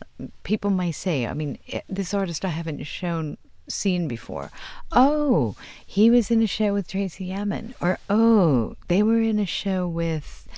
People 0.42 0.70
may 0.70 0.92
say, 0.92 1.26
I 1.26 1.32
mean, 1.32 1.58
eh, 1.68 1.80
this 1.88 2.14
artist 2.14 2.44
I 2.44 2.48
haven't 2.48 2.82
shown 2.84 3.38
seen 3.68 4.08
before. 4.08 4.50
Oh, 4.92 5.56
he 5.84 6.10
was 6.10 6.30
in 6.30 6.42
a 6.42 6.46
show 6.46 6.72
with 6.72 6.88
Tracey 6.88 7.32
Emin. 7.32 7.74
Or, 7.80 7.98
oh, 8.08 8.76
they 8.88 9.02
were 9.02 9.20
in 9.20 9.38
a 9.38 9.46
show 9.46 9.86
with 9.86 10.48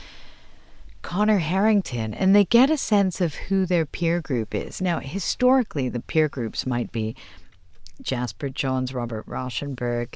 Conor 1.03 1.39
Harrington. 1.39 2.15
And 2.15 2.35
they 2.35 2.45
get 2.45 2.71
a 2.71 2.77
sense 2.77 3.21
of 3.21 3.35
who 3.35 3.67
their 3.67 3.87
peer 3.87 4.21
group 4.21 4.55
is. 4.55 4.81
Now, 4.81 5.01
historically, 5.01 5.89
the 5.89 6.01
peer 6.01 6.29
groups 6.29 6.67
might 6.67 6.93
be 6.93 7.17
Jasper 8.03 8.49
Johns, 8.49 8.95
Robert 8.95 9.27
Rauschenberg, 9.27 10.15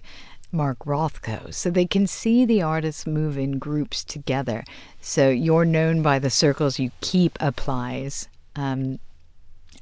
Mark 0.52 0.80
Rothko. 0.80 1.52
So 1.52 1.70
they 1.70 1.86
can 1.86 2.06
see 2.06 2.44
the 2.44 2.62
artists 2.62 3.06
move 3.06 3.38
in 3.38 3.58
groups 3.58 4.04
together. 4.04 4.64
So 5.00 5.30
you're 5.30 5.64
known 5.64 6.02
by 6.02 6.18
the 6.18 6.30
circles 6.30 6.78
you 6.78 6.90
keep 7.00 7.38
applies. 7.40 8.28
Um, 8.54 8.98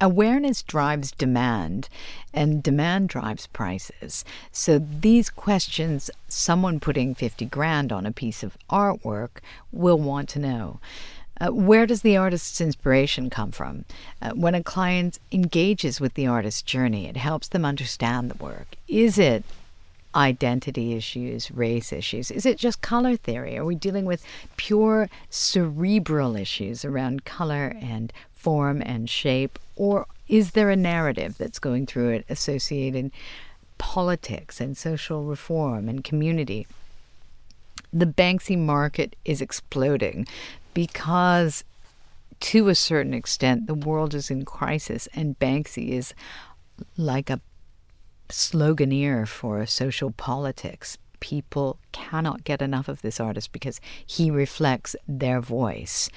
awareness 0.01 0.63
drives 0.63 1.11
demand 1.13 1.89
and 2.33 2.63
demand 2.63 3.09
drives 3.09 3.47
prices. 3.49 4.25
So 4.53 4.79
these 4.79 5.31
questions 5.31 6.11
someone 6.29 6.81
putting 6.81 7.15
50 7.15 7.45
grand 7.47 7.93
on 7.93 8.07
a 8.07 8.13
piece 8.13 8.43
of 8.43 8.57
artwork 8.71 9.41
will 9.73 9.99
want 9.99 10.29
to 10.31 10.39
know. 10.39 10.81
Uh, 11.41 11.49
where 11.49 11.87
does 11.87 12.03
the 12.03 12.17
artist's 12.17 12.61
inspiration 12.61 13.31
come 13.31 13.51
from? 13.51 13.85
Uh, 14.21 14.31
when 14.33 14.55
a 14.55 14.63
client 14.63 15.19
engages 15.33 15.99
with 15.99 16.15
the 16.15 16.27
artist's 16.27 16.61
journey, 16.61 17.07
it 17.07 17.17
helps 17.17 17.49
them 17.49 17.65
understand 17.65 18.31
the 18.31 18.45
work. 18.45 18.77
Is 18.87 19.19
it 19.19 19.43
identity 20.15 20.95
issues, 20.95 21.51
race 21.51 21.93
issues? 21.93 22.31
Is 22.31 22.45
it 22.45 22.59
just 22.59 22.83
color 22.83 23.17
theory? 23.17 23.57
Are 23.57 23.65
we 23.65 23.75
dealing 23.75 24.05
with 24.05 24.25
pure 24.57 25.09
cerebral 25.31 26.37
issues 26.37 26.85
around 26.85 27.25
color 27.25 27.75
and 27.81 28.13
form 28.41 28.83
and 28.85 29.09
shape? 29.09 29.59
Or 29.77 30.07
is 30.29 30.53
there 30.53 30.71
a 30.71 30.77
narrative 30.77 31.37
that's 31.39 31.59
going 31.59 31.87
through 31.87 32.11
it 32.11 32.25
associated 32.29 33.11
politics 33.79 34.61
and 34.61 34.77
social 34.77 35.25
reform 35.25 35.89
and 35.89 36.03
community? 36.03 36.67
The 37.93 38.07
Banksy 38.07 38.57
market 38.57 39.17
is 39.25 39.41
exploding 39.41 40.27
because, 40.75 41.65
to 42.41 42.69
a 42.69 42.75
certain 42.75 43.15
extent, 43.15 43.67
the 43.67 43.75
world 43.75 44.15
is 44.15 44.31
in 44.31 44.45
crisis, 44.45 45.09
and 45.15 45.39
Banksy 45.39 45.91
is 45.91 46.15
like 46.97 47.29
a 47.31 47.41
sloganeer 48.29 49.27
for 49.27 49.67
social 49.67 50.13
politics 50.13 50.97
people 51.21 51.79
cannot 51.93 52.45
get 52.45 52.61
enough 52.61 52.89
of 52.89 53.03
this 53.03 53.21
artist 53.21 53.53
because 53.53 53.81
he 54.05 54.31
reflects 54.31 54.97
their 55.07 55.41
voice. 55.41 56.11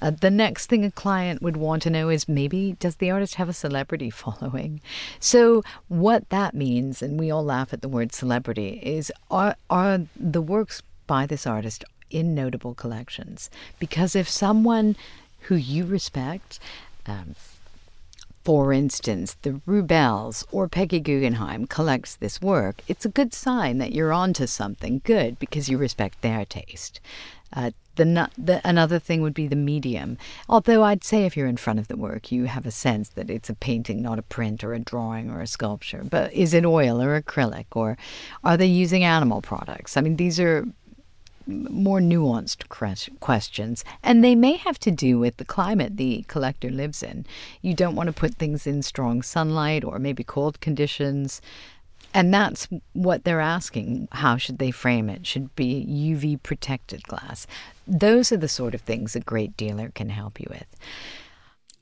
Uh, 0.00 0.10
the 0.10 0.30
next 0.30 0.66
thing 0.66 0.84
a 0.84 0.90
client 0.90 1.42
would 1.42 1.56
want 1.56 1.82
to 1.82 1.90
know 1.90 2.08
is 2.08 2.28
maybe 2.28 2.76
does 2.80 2.96
the 2.96 3.10
artist 3.10 3.34
have 3.34 3.48
a 3.48 3.52
celebrity 3.52 4.10
following? 4.24 4.80
So, 5.18 5.62
what 5.88 6.28
that 6.30 6.54
means, 6.54 7.02
and 7.02 7.18
we 7.18 7.30
all 7.30 7.44
laugh 7.44 7.72
at 7.72 7.82
the 7.82 7.88
word 7.88 8.12
celebrity, 8.12 8.80
is 8.82 9.12
are, 9.30 9.56
are 9.68 10.00
the 10.16 10.42
works 10.42 10.82
by 11.06 11.26
this 11.26 11.46
artist 11.46 11.84
in 12.10 12.34
notable 12.34 12.74
collections? 12.74 13.50
Because 13.78 14.16
if 14.16 14.28
someone 14.28 14.96
who 15.42 15.54
you 15.54 15.84
respect, 15.84 16.58
um, 17.06 17.34
for 18.50 18.72
instance, 18.72 19.36
the 19.42 19.60
Rubells 19.64 20.44
or 20.50 20.68
Peggy 20.68 20.98
Guggenheim 20.98 21.68
collects 21.68 22.16
this 22.16 22.40
work, 22.40 22.82
it's 22.88 23.04
a 23.04 23.08
good 23.08 23.32
sign 23.32 23.78
that 23.78 23.92
you're 23.92 24.12
onto 24.12 24.48
something 24.48 25.02
good 25.04 25.38
because 25.38 25.68
you 25.68 25.78
respect 25.78 26.20
their 26.20 26.44
taste. 26.44 26.98
Uh, 27.52 27.70
the, 27.94 28.28
the, 28.36 28.60
another 28.64 28.98
thing 28.98 29.22
would 29.22 29.34
be 29.34 29.46
the 29.46 29.54
medium. 29.54 30.18
Although 30.48 30.82
I'd 30.82 31.04
say 31.04 31.26
if 31.26 31.36
you're 31.36 31.46
in 31.46 31.58
front 31.58 31.78
of 31.78 31.86
the 31.86 31.96
work, 31.96 32.32
you 32.32 32.46
have 32.46 32.66
a 32.66 32.72
sense 32.72 33.10
that 33.10 33.30
it's 33.30 33.50
a 33.50 33.54
painting, 33.54 34.02
not 34.02 34.18
a 34.18 34.22
print 34.22 34.64
or 34.64 34.74
a 34.74 34.80
drawing 34.80 35.30
or 35.30 35.40
a 35.40 35.46
sculpture. 35.46 36.02
But 36.02 36.32
is 36.32 36.52
it 36.52 36.64
oil 36.64 37.00
or 37.00 37.20
acrylic, 37.20 37.66
or 37.76 37.96
are 38.42 38.56
they 38.56 38.66
using 38.66 39.04
animal 39.04 39.42
products? 39.42 39.96
I 39.96 40.00
mean, 40.00 40.16
these 40.16 40.40
are 40.40 40.66
more 41.50 42.00
nuanced 42.00 42.68
questions, 43.20 43.84
and 44.02 44.24
they 44.24 44.34
may 44.34 44.56
have 44.56 44.78
to 44.80 44.90
do 44.90 45.18
with 45.18 45.36
the 45.36 45.44
climate 45.44 45.96
the 45.96 46.24
collector 46.28 46.70
lives 46.70 47.02
in. 47.02 47.26
You 47.62 47.74
don't 47.74 47.96
want 47.96 48.06
to 48.08 48.12
put 48.12 48.34
things 48.34 48.66
in 48.66 48.82
strong 48.82 49.22
sunlight 49.22 49.84
or 49.84 49.98
maybe 49.98 50.24
cold 50.24 50.60
conditions. 50.60 51.40
And 52.12 52.34
that's 52.34 52.66
what 52.92 53.22
they're 53.22 53.40
asking. 53.40 54.08
How 54.10 54.36
should 54.36 54.58
they 54.58 54.72
frame 54.72 55.08
it? 55.08 55.26
Should 55.26 55.54
be 55.54 55.86
UV 55.86 56.42
protected 56.42 57.04
glass. 57.04 57.46
Those 57.86 58.32
are 58.32 58.36
the 58.36 58.48
sort 58.48 58.74
of 58.74 58.80
things 58.80 59.14
a 59.14 59.20
great 59.20 59.56
dealer 59.56 59.92
can 59.94 60.08
help 60.08 60.40
you 60.40 60.46
with. 60.50 60.74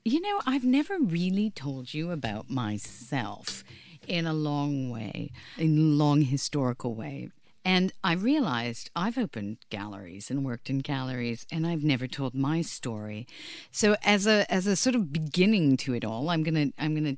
You 0.05 0.21
know, 0.21 0.39
I've 0.45 0.63
never 0.63 0.99
really 0.99 1.49
told 1.49 1.93
you 1.93 2.11
about 2.11 2.49
myself 2.49 3.63
in 4.07 4.25
a 4.25 4.33
long 4.33 4.89
way, 4.89 5.31
in 5.57 5.77
a 5.77 5.81
long 5.81 6.21
historical 6.21 6.93
way. 6.93 7.29
And 7.65 7.91
I 8.03 8.13
realized 8.13 8.89
I've 8.95 9.17
opened 9.17 9.57
galleries 9.69 10.31
and 10.31 10.45
worked 10.45 10.69
in 10.69 10.79
galleries 10.79 11.45
and 11.51 11.67
I've 11.67 11.83
never 11.83 12.07
told 12.07 12.33
my 12.33 12.61
story. 12.61 13.27
So 13.71 13.95
as 14.03 14.25
a 14.25 14.49
as 14.51 14.65
a 14.65 14.75
sort 14.75 14.95
of 14.95 15.11
beginning 15.11 15.77
to 15.77 15.93
it 15.93 16.05
all, 16.05 16.29
I'm 16.29 16.43
gonna 16.43 16.67
I'm 16.77 16.95
gonna 16.95 17.17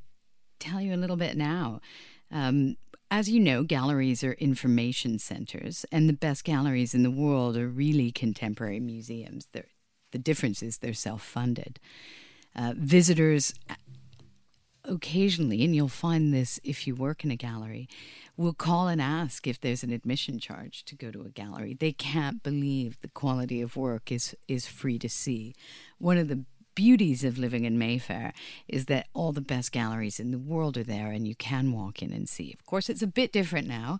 tell 0.60 0.82
you 0.82 0.94
a 0.94 0.98
little 0.98 1.18
bit 1.18 1.38
now. 1.38 1.80
Um, 2.32 2.78
as 3.10 3.30
you 3.30 3.42
know, 3.42 3.64
galleries 3.64 4.24
are 4.24 4.34
information 4.34 5.20
centers, 5.20 5.86
and 5.92 6.08
the 6.08 6.14
best 6.14 6.46
galleries 6.46 6.94
in 6.96 7.04
the 7.04 7.12
world 7.12 7.58
are 7.58 7.68
really 7.68 8.10
contemporary 8.10 8.80
museums. 8.80 9.50
They're, 9.52 9.68
the 10.12 10.18
difference 10.18 10.64
is 10.64 10.78
they're 10.78 10.94
self 10.94 11.22
funded. 11.22 11.78
Uh, 12.56 12.74
visitors 12.78 13.54
occasionally, 14.86 15.64
and 15.64 15.76
you'll 15.76 15.88
find 15.88 16.34
this 16.34 16.60
if 16.64 16.88
you 16.88 16.96
work 16.96 17.24
in 17.24 17.32
a 17.32 17.36
gallery, 17.36 17.88
will 18.38 18.54
call 18.54 18.88
and 18.88 19.02
ask 19.02 19.48
if 19.48 19.60
there's 19.60 19.84
an 19.84 19.92
admission 19.92 20.40
charge 20.40 20.84
to 20.86 20.96
go 20.96 21.12
to 21.12 21.22
a 21.22 21.30
gallery. 21.30 21.76
They 21.80 21.92
can't 21.92 22.42
believe 22.44 23.00
the 23.02 23.08
quality 23.10 23.62
of 23.62 23.76
work 23.76 24.12
is 24.12 24.36
is 24.48 24.68
free 24.68 25.00
to 25.00 25.10
see. 25.10 25.54
One 25.98 26.18
of 26.18 26.28
the 26.28 26.46
beauties 26.74 27.24
of 27.24 27.38
living 27.38 27.66
in 27.66 27.78
Mayfair 27.78 28.34
is 28.68 28.86
that 28.86 29.08
all 29.14 29.32
the 29.32 29.42
best 29.42 29.72
galleries 29.72 30.20
in 30.20 30.32
the 30.32 30.40
world 30.40 30.78
are 30.78 30.84
there 30.84 31.12
and 31.12 31.28
you 31.28 31.36
can 31.36 31.74
walk 31.74 32.02
in 32.02 32.14
and 32.14 32.28
see. 32.30 32.54
Of 32.54 32.66
course, 32.66 32.90
it's 32.90 33.02
a 33.02 33.08
bit 33.08 33.34
different 33.34 33.68
now 33.68 34.00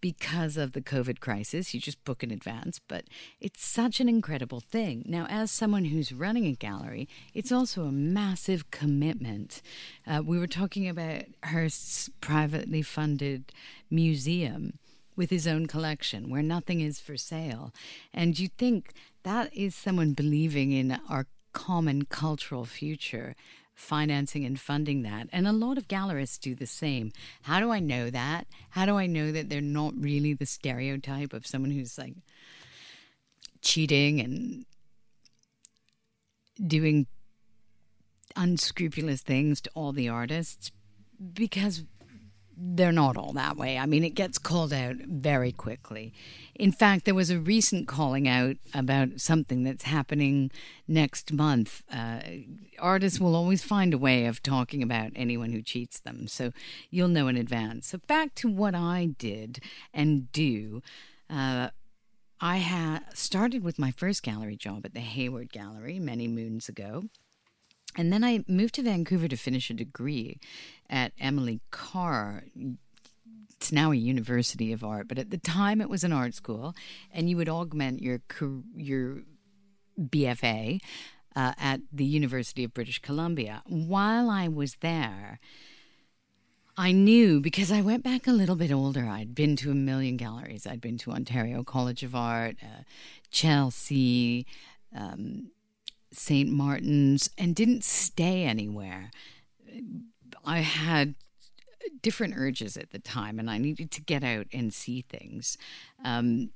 because 0.00 0.56
of 0.56 0.72
the 0.72 0.80
COVID 0.80 1.20
crisis. 1.20 1.74
You 1.74 1.80
just 1.80 2.02
book 2.04 2.22
in 2.22 2.30
advance, 2.30 2.80
but 2.86 3.04
it's 3.40 3.64
such 3.66 4.00
an 4.00 4.08
incredible 4.08 4.60
thing. 4.60 5.04
Now, 5.06 5.26
as 5.28 5.50
someone 5.50 5.86
who's 5.86 6.12
running 6.12 6.46
a 6.46 6.52
gallery, 6.52 7.08
it's 7.34 7.52
also 7.52 7.84
a 7.84 7.92
massive 7.92 8.70
commitment. 8.70 9.62
Uh, 10.06 10.22
we 10.24 10.38
were 10.38 10.46
talking 10.46 10.88
about 10.88 11.24
Hirst's 11.44 12.10
privately 12.20 12.82
funded 12.82 13.52
museum 13.90 14.78
with 15.16 15.30
his 15.30 15.46
own 15.46 15.66
collection 15.66 16.30
where 16.30 16.42
nothing 16.42 16.80
is 16.80 17.00
for 17.00 17.16
sale. 17.16 17.72
And 18.14 18.38
you 18.38 18.48
think 18.48 18.92
that 19.24 19.54
is 19.54 19.74
someone 19.74 20.12
believing 20.12 20.72
in 20.72 20.98
our 21.08 21.26
common 21.52 22.04
cultural 22.04 22.64
future 22.64 23.34
financing 23.78 24.44
and 24.44 24.58
funding 24.58 25.02
that. 25.02 25.28
And 25.32 25.46
a 25.46 25.52
lot 25.52 25.78
of 25.78 25.86
gallerists 25.86 26.38
do 26.40 26.54
the 26.54 26.66
same. 26.66 27.12
How 27.42 27.60
do 27.60 27.70
I 27.70 27.78
know 27.78 28.10
that? 28.10 28.48
How 28.70 28.84
do 28.84 28.96
I 28.96 29.06
know 29.06 29.30
that 29.30 29.48
they're 29.48 29.60
not 29.60 29.94
really 29.96 30.34
the 30.34 30.46
stereotype 30.46 31.32
of 31.32 31.46
someone 31.46 31.70
who's 31.70 31.96
like 31.96 32.14
cheating 33.62 34.20
and 34.20 34.66
doing 36.66 37.06
unscrupulous 38.34 39.22
things 39.22 39.60
to 39.60 39.70
all 39.74 39.92
the 39.92 40.08
artists? 40.08 40.72
Because 41.32 41.84
they're 42.60 42.92
not 42.92 43.16
all 43.16 43.32
that 43.34 43.56
way. 43.56 43.78
I 43.78 43.86
mean, 43.86 44.02
it 44.02 44.10
gets 44.10 44.36
called 44.38 44.72
out 44.72 44.96
very 44.96 45.52
quickly. 45.52 46.12
In 46.54 46.72
fact, 46.72 47.04
there 47.04 47.14
was 47.14 47.30
a 47.30 47.38
recent 47.38 47.86
calling 47.86 48.26
out 48.26 48.56
about 48.74 49.20
something 49.20 49.62
that's 49.62 49.84
happening 49.84 50.50
next 50.88 51.32
month. 51.32 51.84
Uh, 51.92 52.20
artists 52.78 53.20
will 53.20 53.36
always 53.36 53.62
find 53.62 53.94
a 53.94 53.98
way 53.98 54.26
of 54.26 54.42
talking 54.42 54.82
about 54.82 55.12
anyone 55.14 55.52
who 55.52 55.62
cheats 55.62 56.00
them, 56.00 56.26
so 56.26 56.52
you'll 56.90 57.08
know 57.08 57.28
in 57.28 57.36
advance. 57.36 57.88
So, 57.88 57.98
back 57.98 58.34
to 58.36 58.48
what 58.48 58.74
I 58.74 59.10
did 59.18 59.60
and 59.94 60.30
do. 60.32 60.82
Uh, 61.30 61.68
I 62.40 62.58
had 62.58 63.00
started 63.14 63.64
with 63.64 63.80
my 63.80 63.90
first 63.90 64.22
gallery 64.22 64.56
job 64.56 64.84
at 64.84 64.94
the 64.94 65.00
Hayward 65.00 65.52
Gallery 65.52 65.98
many 65.98 66.28
moons 66.28 66.68
ago. 66.68 67.04
And 67.98 68.12
then 68.12 68.22
I 68.22 68.44
moved 68.46 68.76
to 68.76 68.82
Vancouver 68.82 69.26
to 69.26 69.36
finish 69.36 69.70
a 69.70 69.74
degree 69.74 70.38
at 70.88 71.12
Emily 71.18 71.60
Carr. 71.72 72.44
It's 73.56 73.72
now 73.72 73.90
a 73.90 73.96
university 73.96 74.72
of 74.72 74.84
art, 74.84 75.08
but 75.08 75.18
at 75.18 75.30
the 75.30 75.36
time 75.36 75.80
it 75.80 75.90
was 75.90 76.04
an 76.04 76.12
art 76.12 76.32
school, 76.32 76.76
and 77.12 77.28
you 77.28 77.36
would 77.36 77.48
augment 77.48 78.00
your 78.00 78.20
your 78.76 79.22
BFA 80.00 80.78
uh, 81.34 81.54
at 81.58 81.80
the 81.92 82.04
University 82.04 82.62
of 82.62 82.72
British 82.72 83.00
Columbia. 83.00 83.62
While 83.66 84.30
I 84.30 84.46
was 84.46 84.76
there, 84.76 85.40
I 86.76 86.92
knew 86.92 87.40
because 87.40 87.72
I 87.72 87.80
went 87.80 88.04
back 88.04 88.28
a 88.28 88.32
little 88.32 88.54
bit 88.54 88.70
older. 88.70 89.06
I'd 89.06 89.34
been 89.34 89.56
to 89.56 89.72
a 89.72 89.74
million 89.74 90.16
galleries. 90.16 90.68
I'd 90.68 90.80
been 90.80 90.98
to 90.98 91.10
Ontario 91.10 91.64
College 91.64 92.04
of 92.04 92.14
Art, 92.14 92.58
uh, 92.62 92.84
Chelsea. 93.32 94.46
Um, 94.96 95.50
St. 96.12 96.48
Martin's 96.50 97.30
and 97.36 97.54
didn't 97.54 97.84
stay 97.84 98.44
anywhere. 98.44 99.10
I 100.44 100.60
had 100.60 101.14
different 102.02 102.34
urges 102.36 102.76
at 102.76 102.90
the 102.90 102.98
time 102.98 103.38
and 103.38 103.50
I 103.50 103.58
needed 103.58 103.90
to 103.92 104.00
get 104.00 104.24
out 104.24 104.46
and 104.52 104.72
see 104.72 105.02
things. 105.02 105.56
Um, 106.04 106.50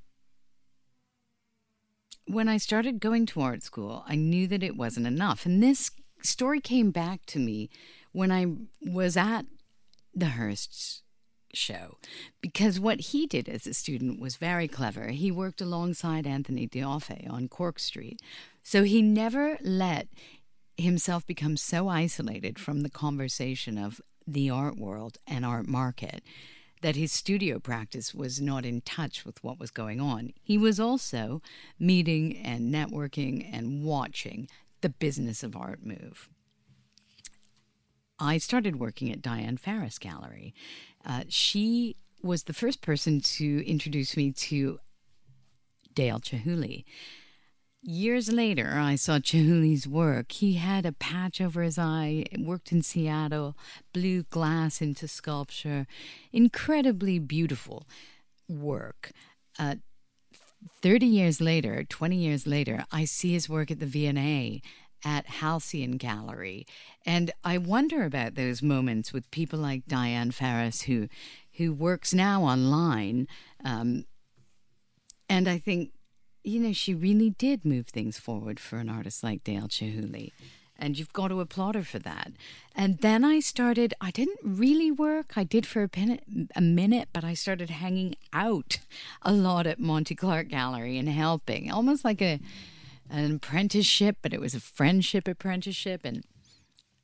when 2.25 2.47
I 2.47 2.57
started 2.57 2.99
going 2.99 3.25
to 3.27 3.41
art 3.41 3.63
school, 3.63 4.03
I 4.07 4.15
knew 4.15 4.47
that 4.47 4.63
it 4.63 4.77
wasn't 4.77 5.07
enough. 5.07 5.45
And 5.45 5.61
this 5.61 5.91
story 6.21 6.61
came 6.61 6.91
back 6.91 7.25
to 7.27 7.39
me 7.39 7.69
when 8.11 8.31
I 8.31 8.47
was 8.81 9.17
at 9.17 9.45
the 10.13 10.27
Hirst's 10.27 11.01
show 11.53 11.97
because 12.41 12.79
what 12.79 12.99
he 12.99 13.27
did 13.27 13.47
as 13.47 13.67
a 13.67 13.73
student 13.73 14.19
was 14.19 14.37
very 14.37 14.67
clever. 14.67 15.09
He 15.09 15.31
worked 15.31 15.61
alongside 15.61 16.25
Anthony 16.25 16.65
d'Offay 16.65 17.29
on 17.29 17.47
Cork 17.47 17.79
Street. 17.79 18.19
So 18.63 18.83
he 18.83 19.01
never 19.01 19.57
let 19.61 20.07
himself 20.77 21.27
become 21.27 21.57
so 21.57 21.89
isolated 21.89 22.57
from 22.57 22.81
the 22.81 22.89
conversation 22.89 23.77
of 23.77 24.01
the 24.25 24.49
art 24.49 24.77
world 24.77 25.17
and 25.27 25.45
art 25.45 25.67
market 25.67 26.23
that 26.81 26.95
his 26.95 27.11
studio 27.11 27.59
practice 27.59 28.13
was 28.13 28.41
not 28.41 28.65
in 28.65 28.81
touch 28.81 29.25
with 29.25 29.41
what 29.43 29.59
was 29.59 29.71
going 29.71 30.01
on. 30.01 30.33
He 30.41 30.57
was 30.57 30.79
also 30.79 31.41
meeting 31.79 32.37
and 32.37 32.73
networking 32.73 33.49
and 33.53 33.83
watching 33.83 34.49
the 34.81 34.89
business 34.89 35.43
of 35.43 35.55
art 35.55 35.85
move. 35.85 36.29
I 38.19 38.37
started 38.37 38.79
working 38.79 39.11
at 39.11 39.21
Diane 39.21 39.57
Farris 39.57 39.97
Gallery. 39.97 40.53
Uh, 41.05 41.23
she 41.29 41.95
was 42.21 42.43
the 42.43 42.53
first 42.53 42.81
person 42.81 43.21
to 43.21 43.65
introduce 43.67 44.15
me 44.15 44.31
to 44.31 44.79
Dale 45.93 46.19
Chihuly. 46.19 46.85
Years 47.85 48.31
later, 48.31 48.75
I 48.77 48.95
saw 48.95 49.19
Chihuly's 49.19 49.85
work. 49.85 50.31
He 50.31 50.53
had 50.53 50.85
a 50.85 50.93
patch 50.93 51.41
over 51.41 51.61
his 51.61 51.77
eye, 51.77 52.23
worked 52.39 52.71
in 52.71 52.81
Seattle, 52.81 53.57
blew 53.91 54.23
glass 54.23 54.81
into 54.81 55.05
sculpture. 55.05 55.85
Incredibly 56.31 57.19
beautiful 57.19 57.85
work. 58.47 59.11
Uh, 59.59 59.75
30 60.81 61.05
years 61.05 61.41
later, 61.41 61.83
20 61.83 62.15
years 62.15 62.47
later, 62.47 62.85
I 62.89 63.03
see 63.03 63.33
his 63.33 63.49
work 63.49 63.69
at 63.69 63.81
the 63.81 63.85
V&A 63.85 64.61
at 65.03 65.25
Halcyon 65.27 65.97
Gallery. 65.97 66.65
And 67.05 67.31
I 67.43 67.57
wonder 67.57 68.05
about 68.05 68.35
those 68.35 68.61
moments 68.61 69.11
with 69.11 69.29
people 69.29 69.59
like 69.59 69.87
Diane 69.87 70.31
Farris, 70.31 70.83
who, 70.83 71.09
who 71.57 71.73
works 71.73 72.13
now 72.13 72.43
online. 72.43 73.27
Um, 73.65 74.05
and 75.27 75.49
I 75.49 75.57
think 75.57 75.91
you 76.43 76.59
know, 76.59 76.73
she 76.73 76.93
really 76.93 77.31
did 77.31 77.65
move 77.65 77.87
things 77.87 78.19
forward 78.19 78.59
for 78.59 78.77
an 78.77 78.89
artist 78.89 79.23
like 79.23 79.43
Dale 79.43 79.67
Chihuly. 79.67 80.31
And 80.77 80.97
you've 80.97 81.13
got 81.13 81.27
to 81.29 81.39
applaud 81.39 81.75
her 81.75 81.83
for 81.83 81.99
that. 81.99 82.33
And 82.75 82.97
then 82.99 83.23
I 83.23 83.39
started, 83.39 83.93
I 84.01 84.11
didn't 84.11 84.39
really 84.43 84.91
work. 84.91 85.37
I 85.37 85.43
did 85.43 85.65
for 85.65 85.83
a, 85.83 86.19
a 86.55 86.61
minute, 86.61 87.09
but 87.13 87.23
I 87.23 87.35
started 87.35 87.69
hanging 87.69 88.15
out 88.33 88.79
a 89.21 89.31
lot 89.31 89.67
at 89.67 89.79
Monte 89.79 90.15
Clark 90.15 90.49
Gallery 90.49 90.97
and 90.97 91.07
helping, 91.07 91.71
almost 91.71 92.03
like 92.03 92.21
a 92.21 92.39
an 93.09 93.35
apprenticeship, 93.35 94.17
but 94.21 94.33
it 94.33 94.41
was 94.41 94.55
a 94.55 94.59
friendship 94.59 95.27
apprenticeship. 95.27 96.01
And 96.03 96.23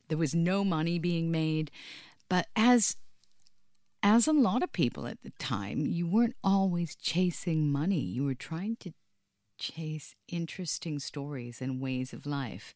There 0.07 0.17
was 0.17 0.33
no 0.33 0.63
money 0.63 0.97
being 0.97 1.29
made. 1.29 1.69
But 2.27 2.47
as 2.55 2.95
as 4.01 4.27
a 4.27 4.33
lot 4.33 4.63
of 4.63 4.71
people 4.71 5.07
at 5.07 5.21
the 5.23 5.31
time, 5.31 5.85
you 5.85 6.07
weren't 6.07 6.35
always 6.43 6.95
chasing 6.95 7.69
money. 7.71 7.99
You 7.99 8.23
were 8.23 8.33
trying 8.33 8.77
to 8.77 8.93
chase 9.59 10.15
interesting 10.27 10.99
stories 10.99 11.61
and 11.61 11.81
ways 11.81 12.13
of 12.13 12.25
life. 12.25 12.73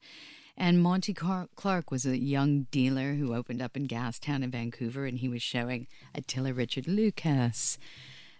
And 0.55 0.83
Monte 0.83 1.13
Clark 1.13 1.89
was 1.89 2.05
a 2.05 2.17
young 2.17 2.67
dealer 2.69 3.13
who 3.13 3.33
opened 3.33 3.61
up 3.61 3.75
in 3.75 3.87
Gastown 3.87 4.43
in 4.43 4.51
Vancouver, 4.51 5.05
and 5.05 5.17
he 5.17 5.27
was 5.27 5.41
showing 5.41 5.87
Attila 6.13 6.53
Richard 6.53 6.85
Lukacs, 6.85 7.79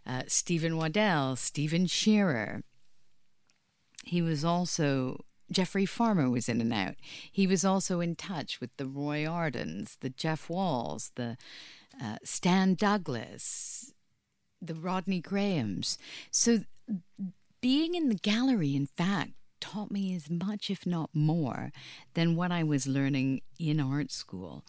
uh, 0.06 0.23
Stephen 0.27 0.77
Waddell, 0.77 1.36
Steven 1.36 1.88
Shearer. 1.88 2.62
He 4.06 4.21
was 4.21 4.45
also 4.45 5.25
Geoffrey 5.51 5.86
Farmer 5.86 6.29
was 6.29 6.49
in 6.49 6.62
and 6.62 6.73
out. 6.73 6.95
He 7.32 7.47
was 7.47 7.63
also 7.63 7.99
in 7.99 8.15
touch 8.15 8.60
with 8.60 8.75
the 8.77 8.86
Roy 8.86 9.25
Ardens, 9.25 9.97
the 10.01 10.10
Jeff 10.10 10.49
Walls, 10.49 11.12
the 11.15 11.38
uh, 12.01 12.17
Stan 12.23 12.75
Douglas, 12.75 13.93
the 14.62 14.75
Rodney 14.75 15.19
Grahams. 15.19 15.97
So 16.32 16.60
being 17.63 17.95
in 17.95 18.10
the 18.10 18.15
gallery, 18.15 18.76
in 18.76 18.88
fact, 18.88 19.32
taught 19.62 19.89
me 19.89 20.13
as 20.13 20.30
much, 20.30 20.69
if 20.69 20.86
not 20.86 21.10
more, 21.13 21.71
than 22.13 22.36
what 22.36 22.52
I 22.52 22.62
was 22.62 22.86
learning 22.88 23.39
in 23.58 23.80
art 23.80 24.12
school. 24.12 24.65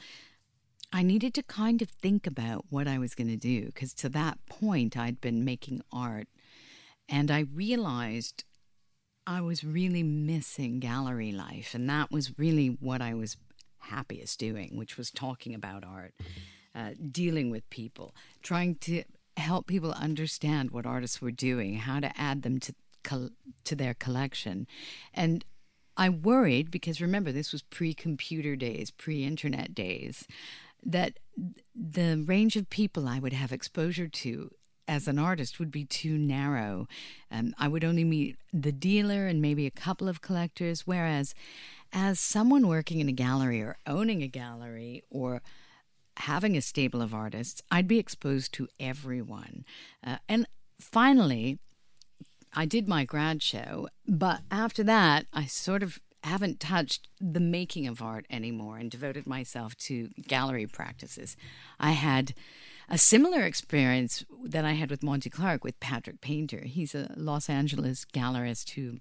I 0.92 1.02
needed 1.02 1.34
to 1.34 1.42
kind 1.42 1.82
of 1.82 1.90
think 1.90 2.24
about 2.24 2.66
what 2.70 2.86
I 2.86 2.98
was 2.98 3.16
going 3.16 3.26
to 3.26 3.36
do 3.36 3.66
because 3.66 3.92
to 3.94 4.08
that 4.10 4.38
point 4.48 4.96
I'd 4.96 5.20
been 5.20 5.44
making 5.44 5.82
art 5.92 6.28
and 7.08 7.32
I 7.32 7.46
realized 7.52 8.44
I 9.26 9.40
was 9.40 9.64
really 9.64 10.04
missing 10.04 10.78
gallery 10.78 11.32
life. 11.32 11.74
And 11.74 11.90
that 11.90 12.12
was 12.12 12.38
really 12.38 12.68
what 12.68 13.02
I 13.02 13.12
was 13.14 13.36
happiest 13.80 14.38
doing, 14.38 14.76
which 14.76 14.96
was 14.96 15.10
talking 15.10 15.52
about 15.52 15.82
art, 15.82 16.14
uh, 16.76 16.90
dealing 17.10 17.50
with 17.50 17.68
people, 17.70 18.14
trying 18.44 18.76
to 18.82 19.02
help 19.36 19.66
people 19.66 19.90
understand 19.92 20.70
what 20.70 20.86
artists 20.86 21.20
were 21.20 21.32
doing, 21.32 21.74
how 21.78 21.98
to 21.98 22.12
add 22.16 22.42
them 22.42 22.60
to 22.60 22.74
to 23.04 23.74
their 23.74 23.94
collection. 23.94 24.66
And 25.12 25.44
I 25.96 26.08
worried 26.08 26.70
because 26.70 27.00
remember, 27.00 27.32
this 27.32 27.52
was 27.52 27.62
pre 27.62 27.94
computer 27.94 28.56
days, 28.56 28.90
pre 28.90 29.24
internet 29.24 29.74
days, 29.74 30.26
that 30.84 31.18
the 31.74 32.22
range 32.26 32.56
of 32.56 32.68
people 32.70 33.08
I 33.08 33.18
would 33.18 33.32
have 33.32 33.52
exposure 33.52 34.08
to 34.08 34.50
as 34.86 35.08
an 35.08 35.18
artist 35.18 35.58
would 35.58 35.70
be 35.70 35.84
too 35.84 36.18
narrow. 36.18 36.86
Um, 37.30 37.54
I 37.58 37.68
would 37.68 37.84
only 37.84 38.04
meet 38.04 38.36
the 38.52 38.72
dealer 38.72 39.26
and 39.26 39.40
maybe 39.40 39.66
a 39.66 39.70
couple 39.70 40.08
of 40.08 40.20
collectors, 40.20 40.86
whereas 40.86 41.34
as 41.92 42.20
someone 42.20 42.66
working 42.66 43.00
in 43.00 43.08
a 43.08 43.12
gallery 43.12 43.62
or 43.62 43.78
owning 43.86 44.22
a 44.22 44.28
gallery 44.28 45.02
or 45.10 45.42
having 46.18 46.56
a 46.56 46.62
stable 46.62 47.00
of 47.00 47.14
artists, 47.14 47.62
I'd 47.70 47.88
be 47.88 47.98
exposed 47.98 48.52
to 48.54 48.68
everyone. 48.78 49.64
Uh, 50.06 50.18
and 50.28 50.46
finally, 50.80 51.58
I 52.54 52.66
did 52.66 52.88
my 52.88 53.04
grad 53.04 53.42
show, 53.42 53.88
but 54.06 54.42
after 54.50 54.82
that, 54.84 55.26
I 55.32 55.46
sort 55.46 55.82
of 55.82 55.98
haven't 56.22 56.60
touched 56.60 57.08
the 57.20 57.40
making 57.40 57.86
of 57.86 58.00
art 58.00 58.24
anymore 58.30 58.78
and 58.78 58.90
devoted 58.90 59.26
myself 59.26 59.76
to 59.76 60.08
gallery 60.26 60.66
practices. 60.66 61.36
I 61.78 61.90
had 61.90 62.32
a 62.88 62.96
similar 62.96 63.42
experience 63.42 64.24
that 64.44 64.64
I 64.64 64.72
had 64.72 64.90
with 64.90 65.02
Monte 65.02 65.30
Clark 65.30 65.64
with 65.64 65.78
Patrick 65.80 66.20
Painter. 66.20 66.62
He's 66.64 66.94
a 66.94 67.12
Los 67.16 67.50
Angeles 67.50 68.04
gallerist 68.04 68.70
who 68.70 68.98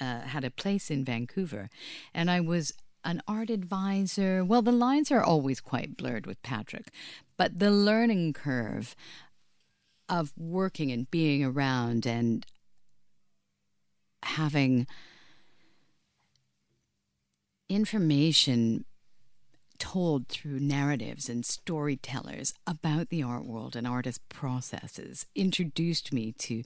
uh, 0.00 0.22
had 0.22 0.44
a 0.44 0.50
place 0.50 0.90
in 0.90 1.04
Vancouver, 1.04 1.70
and 2.12 2.30
I 2.30 2.40
was 2.40 2.72
an 3.04 3.22
art 3.28 3.50
advisor. 3.50 4.44
Well, 4.44 4.62
the 4.62 4.72
lines 4.72 5.12
are 5.12 5.22
always 5.22 5.60
quite 5.60 5.96
blurred 5.96 6.26
with 6.26 6.42
Patrick, 6.42 6.88
but 7.36 7.58
the 7.58 7.70
learning 7.70 8.32
curve 8.32 8.96
of 10.08 10.32
working 10.36 10.92
and 10.92 11.10
being 11.10 11.44
around 11.44 12.06
and 12.06 12.46
having 14.22 14.86
information 17.68 18.84
told 19.78 20.28
through 20.28 20.58
narratives 20.58 21.28
and 21.28 21.44
storytellers 21.44 22.54
about 22.66 23.08
the 23.08 23.22
art 23.22 23.44
world 23.44 23.76
and 23.76 23.86
artist 23.86 24.26
processes 24.28 25.26
introduced 25.34 26.12
me 26.12 26.32
to 26.32 26.62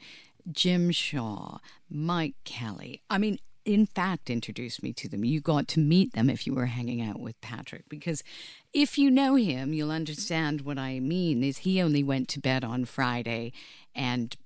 Jim 0.50 0.90
Shaw, 0.90 1.58
Mike 1.88 2.36
Kelley. 2.44 3.02
I 3.10 3.18
mean, 3.18 3.38
in 3.64 3.86
fact, 3.86 4.30
introduced 4.30 4.82
me 4.82 4.92
to 4.94 5.08
them. 5.08 5.24
You 5.24 5.40
got 5.40 5.68
to 5.68 5.80
meet 5.80 6.12
them 6.12 6.30
if 6.30 6.46
you 6.46 6.54
were 6.54 6.66
hanging 6.66 7.02
out 7.02 7.20
with 7.20 7.40
Patrick, 7.40 7.88
because 7.88 8.22
if 8.72 8.98
you 8.98 9.10
know 9.10 9.34
him, 9.34 9.72
you'll 9.72 9.90
understand 9.90 10.62
what 10.62 10.78
I 10.78 11.00
mean. 11.00 11.42
Is 11.42 11.58
he 11.58 11.80
only 11.82 12.02
went 12.02 12.28
to 12.28 12.40
bed 12.40 12.64
on 12.64 12.84
Friday 12.84 13.52
and 13.94 14.36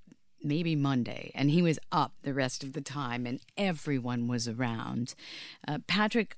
maybe 0.42 0.76
Monday, 0.76 1.30
and 1.34 1.50
he 1.50 1.62
was 1.62 1.78
up 1.90 2.12
the 2.22 2.34
rest 2.34 2.62
of 2.62 2.74
the 2.74 2.80
time, 2.80 3.26
and 3.26 3.40
everyone 3.56 4.28
was 4.28 4.46
around. 4.46 5.14
Uh, 5.66 5.78
Patrick 5.86 6.36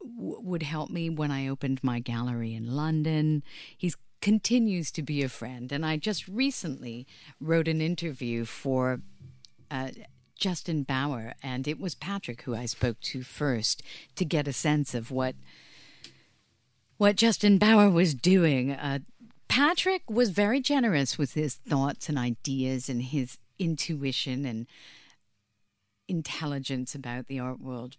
w- 0.00 0.40
would 0.40 0.64
help 0.64 0.90
me 0.90 1.08
when 1.08 1.30
I 1.30 1.48
opened 1.48 1.82
my 1.82 2.00
gallery 2.00 2.54
in 2.54 2.74
London. 2.74 3.42
He's 3.76 3.96
continues 4.20 4.92
to 4.92 5.02
be 5.02 5.22
a 5.22 5.28
friend, 5.28 5.72
and 5.72 5.84
I 5.84 5.96
just 5.96 6.28
recently 6.28 7.06
wrote 7.40 7.68
an 7.68 7.80
interview 7.80 8.44
for. 8.44 9.00
Uh, 9.70 9.90
Justin 10.38 10.82
Bower, 10.82 11.34
and 11.40 11.68
it 11.68 11.78
was 11.78 11.94
Patrick 11.94 12.42
who 12.42 12.56
I 12.56 12.66
spoke 12.66 12.98
to 13.02 13.22
first 13.22 13.80
to 14.16 14.24
get 14.24 14.48
a 14.48 14.52
sense 14.52 14.92
of 14.92 15.12
what 15.12 15.36
what 16.96 17.16
Justin 17.16 17.58
Bower 17.58 17.90
was 17.90 18.14
doing. 18.14 18.72
Uh, 18.72 19.00
Patrick 19.48 20.10
was 20.10 20.30
very 20.30 20.60
generous 20.60 21.18
with 21.18 21.34
his 21.34 21.56
thoughts 21.56 22.08
and 22.08 22.18
ideas 22.18 22.88
and 22.88 23.02
his 23.02 23.38
intuition 23.58 24.44
and 24.46 24.66
intelligence 26.08 26.94
about 26.94 27.26
the 27.26 27.38
art 27.38 27.60
world 27.60 27.96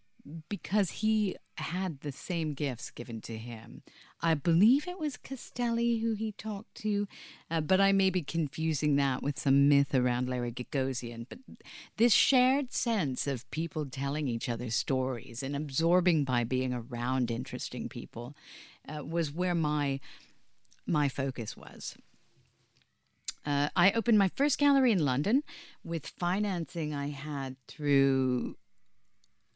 because 0.50 0.90
he 0.90 1.36
had 1.58 2.00
the 2.00 2.12
same 2.12 2.54
gifts 2.54 2.90
given 2.90 3.22
to 3.22 3.38
him. 3.38 3.84
I 4.22 4.34
believe 4.34 4.88
it 4.88 5.00
was 5.00 5.18
Castelli 5.18 6.00
who 6.00 6.14
he 6.14 6.32
talked 6.32 6.76
to, 6.76 7.08
uh, 7.52 7.62
but 7.62 7.82
I 7.82 7.92
may 7.92 8.10
be 8.10 8.22
confusing 8.22 8.96
that 8.96 9.22
with 9.22 9.38
some 9.38 9.68
myth 9.68 9.94
around 9.94 10.30
Larry 10.30 10.52
Gagosian. 10.52 11.26
But 11.28 11.40
this 11.98 12.14
shared 12.14 12.72
sense 12.72 13.28
of 13.28 13.50
people 13.52 13.86
telling 13.86 14.28
each 14.28 14.48
other 14.48 14.70
stories 14.70 15.44
and 15.44 15.56
absorbing 15.56 16.24
by 16.24 16.44
being 16.46 16.74
around 16.74 17.30
interesting 17.30 17.90
people 17.90 18.36
uh, 18.88 19.04
was 19.04 19.32
where 19.32 19.56
my 19.56 20.00
my 20.86 21.08
focus 21.08 21.56
was. 21.56 21.96
Uh, 23.46 23.70
I 23.76 23.92
opened 23.92 24.18
my 24.18 24.30
first 24.36 24.58
gallery 24.58 24.92
in 24.92 25.04
London 25.04 25.44
with 25.84 26.08
financing 26.08 26.94
I 26.94 27.10
had 27.10 27.58
through 27.68 28.56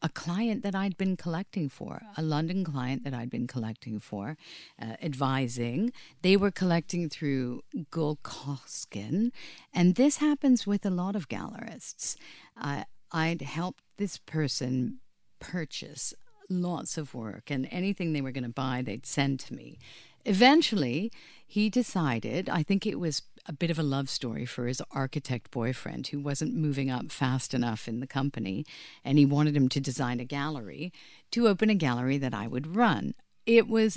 a 0.00 0.08
client 0.08 0.62
that 0.62 0.74
I'd 0.74 0.96
been 0.96 1.16
collecting 1.16 1.68
for, 1.68 2.02
a 2.16 2.22
London 2.22 2.64
client 2.64 3.02
that 3.04 3.14
I'd 3.14 3.30
been 3.30 3.46
collecting 3.46 3.98
for, 3.98 4.36
uh, 4.80 4.94
advising. 5.02 5.92
They 6.22 6.36
were 6.36 6.50
collecting 6.50 7.08
through 7.08 7.62
Gul 7.90 8.18
Coskun, 8.22 9.30
and 9.74 9.96
this 9.96 10.18
happens 10.18 10.66
with 10.66 10.86
a 10.86 10.90
lot 10.90 11.16
of 11.16 11.28
gallerists. 11.28 12.16
Uh, 12.56 12.84
I'd 13.10 13.42
helped 13.42 13.82
this 13.96 14.18
person 14.18 15.00
purchase 15.40 16.14
lots 16.48 16.98
of 16.98 17.14
work, 17.14 17.50
and 17.50 17.68
anything 17.70 18.12
they 18.12 18.20
were 18.20 18.32
going 18.32 18.44
to 18.44 18.50
buy, 18.50 18.82
they'd 18.82 19.06
send 19.06 19.40
to 19.40 19.54
me. 19.54 19.78
Eventually, 20.24 21.10
he 21.46 21.70
decided, 21.70 22.48
I 22.48 22.62
think 22.62 22.86
it 22.86 22.98
was 22.98 23.22
a 23.46 23.52
bit 23.52 23.70
of 23.70 23.78
a 23.78 23.82
love 23.82 24.10
story 24.10 24.44
for 24.44 24.66
his 24.66 24.82
architect 24.90 25.50
boyfriend 25.50 26.08
who 26.08 26.20
wasn't 26.20 26.54
moving 26.54 26.90
up 26.90 27.10
fast 27.10 27.54
enough 27.54 27.88
in 27.88 28.00
the 28.00 28.06
company, 28.06 28.66
and 29.04 29.18
he 29.18 29.24
wanted 29.24 29.56
him 29.56 29.68
to 29.70 29.80
design 29.80 30.20
a 30.20 30.24
gallery, 30.24 30.92
to 31.30 31.48
open 31.48 31.70
a 31.70 31.74
gallery 31.74 32.18
that 32.18 32.34
I 32.34 32.46
would 32.46 32.76
run. 32.76 33.14
It 33.46 33.68
was 33.68 33.96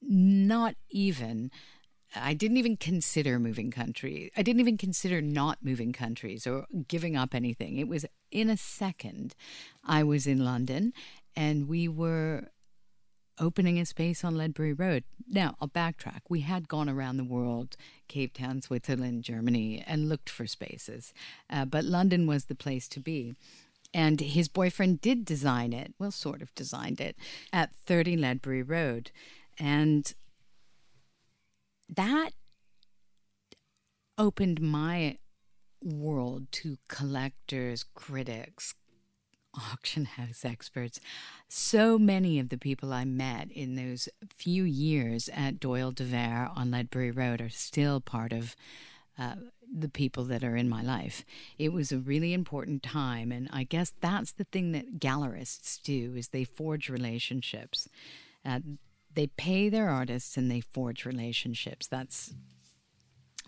not 0.00 0.74
even 0.90 1.50
I 2.14 2.34
didn't 2.34 2.58
even 2.58 2.76
consider 2.76 3.38
moving 3.38 3.70
country. 3.70 4.30
I 4.36 4.42
didn't 4.42 4.60
even 4.60 4.76
consider 4.76 5.22
not 5.22 5.58
moving 5.62 5.92
countries 5.92 6.46
or 6.46 6.66
giving 6.86 7.16
up 7.16 7.34
anything. 7.34 7.78
It 7.78 7.88
was 7.88 8.04
in 8.30 8.50
a 8.50 8.56
second. 8.56 9.34
I 9.84 10.02
was 10.02 10.26
in 10.26 10.44
London 10.44 10.92
and 11.36 11.68
we 11.68 11.88
were 11.88 12.48
opening 13.38 13.78
a 13.78 13.86
space 13.86 14.24
on 14.24 14.36
Ledbury 14.36 14.72
Road. 14.72 15.04
Now, 15.28 15.56
I'll 15.60 15.68
backtrack. 15.68 16.20
We 16.28 16.40
had 16.40 16.68
gone 16.68 16.88
around 16.88 17.16
the 17.16 17.24
world, 17.24 17.76
Cape 18.08 18.34
Town, 18.34 18.62
Switzerland, 18.62 19.24
Germany, 19.24 19.82
and 19.86 20.08
looked 20.08 20.28
for 20.28 20.46
spaces, 20.46 21.12
uh, 21.50 21.64
but 21.64 21.84
London 21.84 22.26
was 22.26 22.44
the 22.44 22.54
place 22.54 22.88
to 22.88 23.00
be. 23.00 23.34
And 23.94 24.20
his 24.20 24.48
boyfriend 24.48 25.00
did 25.00 25.24
design 25.24 25.72
it, 25.72 25.92
well, 25.98 26.10
sort 26.10 26.40
of 26.40 26.54
designed 26.54 27.00
it, 27.00 27.16
at 27.52 27.74
30 27.74 28.16
Ledbury 28.16 28.62
Road. 28.62 29.10
And 29.58 30.12
that 31.88 32.30
opened 34.16 34.60
my 34.60 35.18
world 35.82 36.46
to 36.52 36.78
collectors, 36.88 37.84
critics, 37.94 38.74
auction 39.54 40.04
house 40.04 40.44
experts. 40.44 41.00
So 41.48 41.98
many 41.98 42.38
of 42.38 42.48
the 42.48 42.58
people 42.58 42.92
I 42.92 43.04
met 43.04 43.50
in 43.50 43.74
those 43.74 44.08
few 44.34 44.64
years 44.64 45.28
at 45.34 45.60
Doyle 45.60 45.92
de 45.92 46.04
Vere 46.04 46.50
on 46.54 46.70
Ledbury 46.70 47.10
Road 47.10 47.40
are 47.40 47.48
still 47.48 48.00
part 48.00 48.32
of 48.32 48.56
uh, 49.18 49.34
the 49.72 49.88
people 49.88 50.24
that 50.24 50.44
are 50.44 50.56
in 50.56 50.68
my 50.68 50.82
life. 50.82 51.24
It 51.58 51.72
was 51.72 51.92
a 51.92 51.98
really 51.98 52.32
important 52.32 52.82
time, 52.82 53.32
and 53.32 53.48
I 53.52 53.64
guess 53.64 53.92
that's 54.00 54.32
the 54.32 54.44
thing 54.44 54.72
that 54.72 54.98
gallerists 54.98 55.80
do: 55.82 56.14
is 56.16 56.28
they 56.28 56.44
forge 56.44 56.88
relationships. 56.88 57.88
Uh, 58.44 58.60
they 59.14 59.26
pay 59.26 59.68
their 59.68 59.90
artists 59.90 60.36
and 60.36 60.50
they 60.50 60.60
forge 60.60 61.04
relationships. 61.04 61.86
That's 61.86 62.34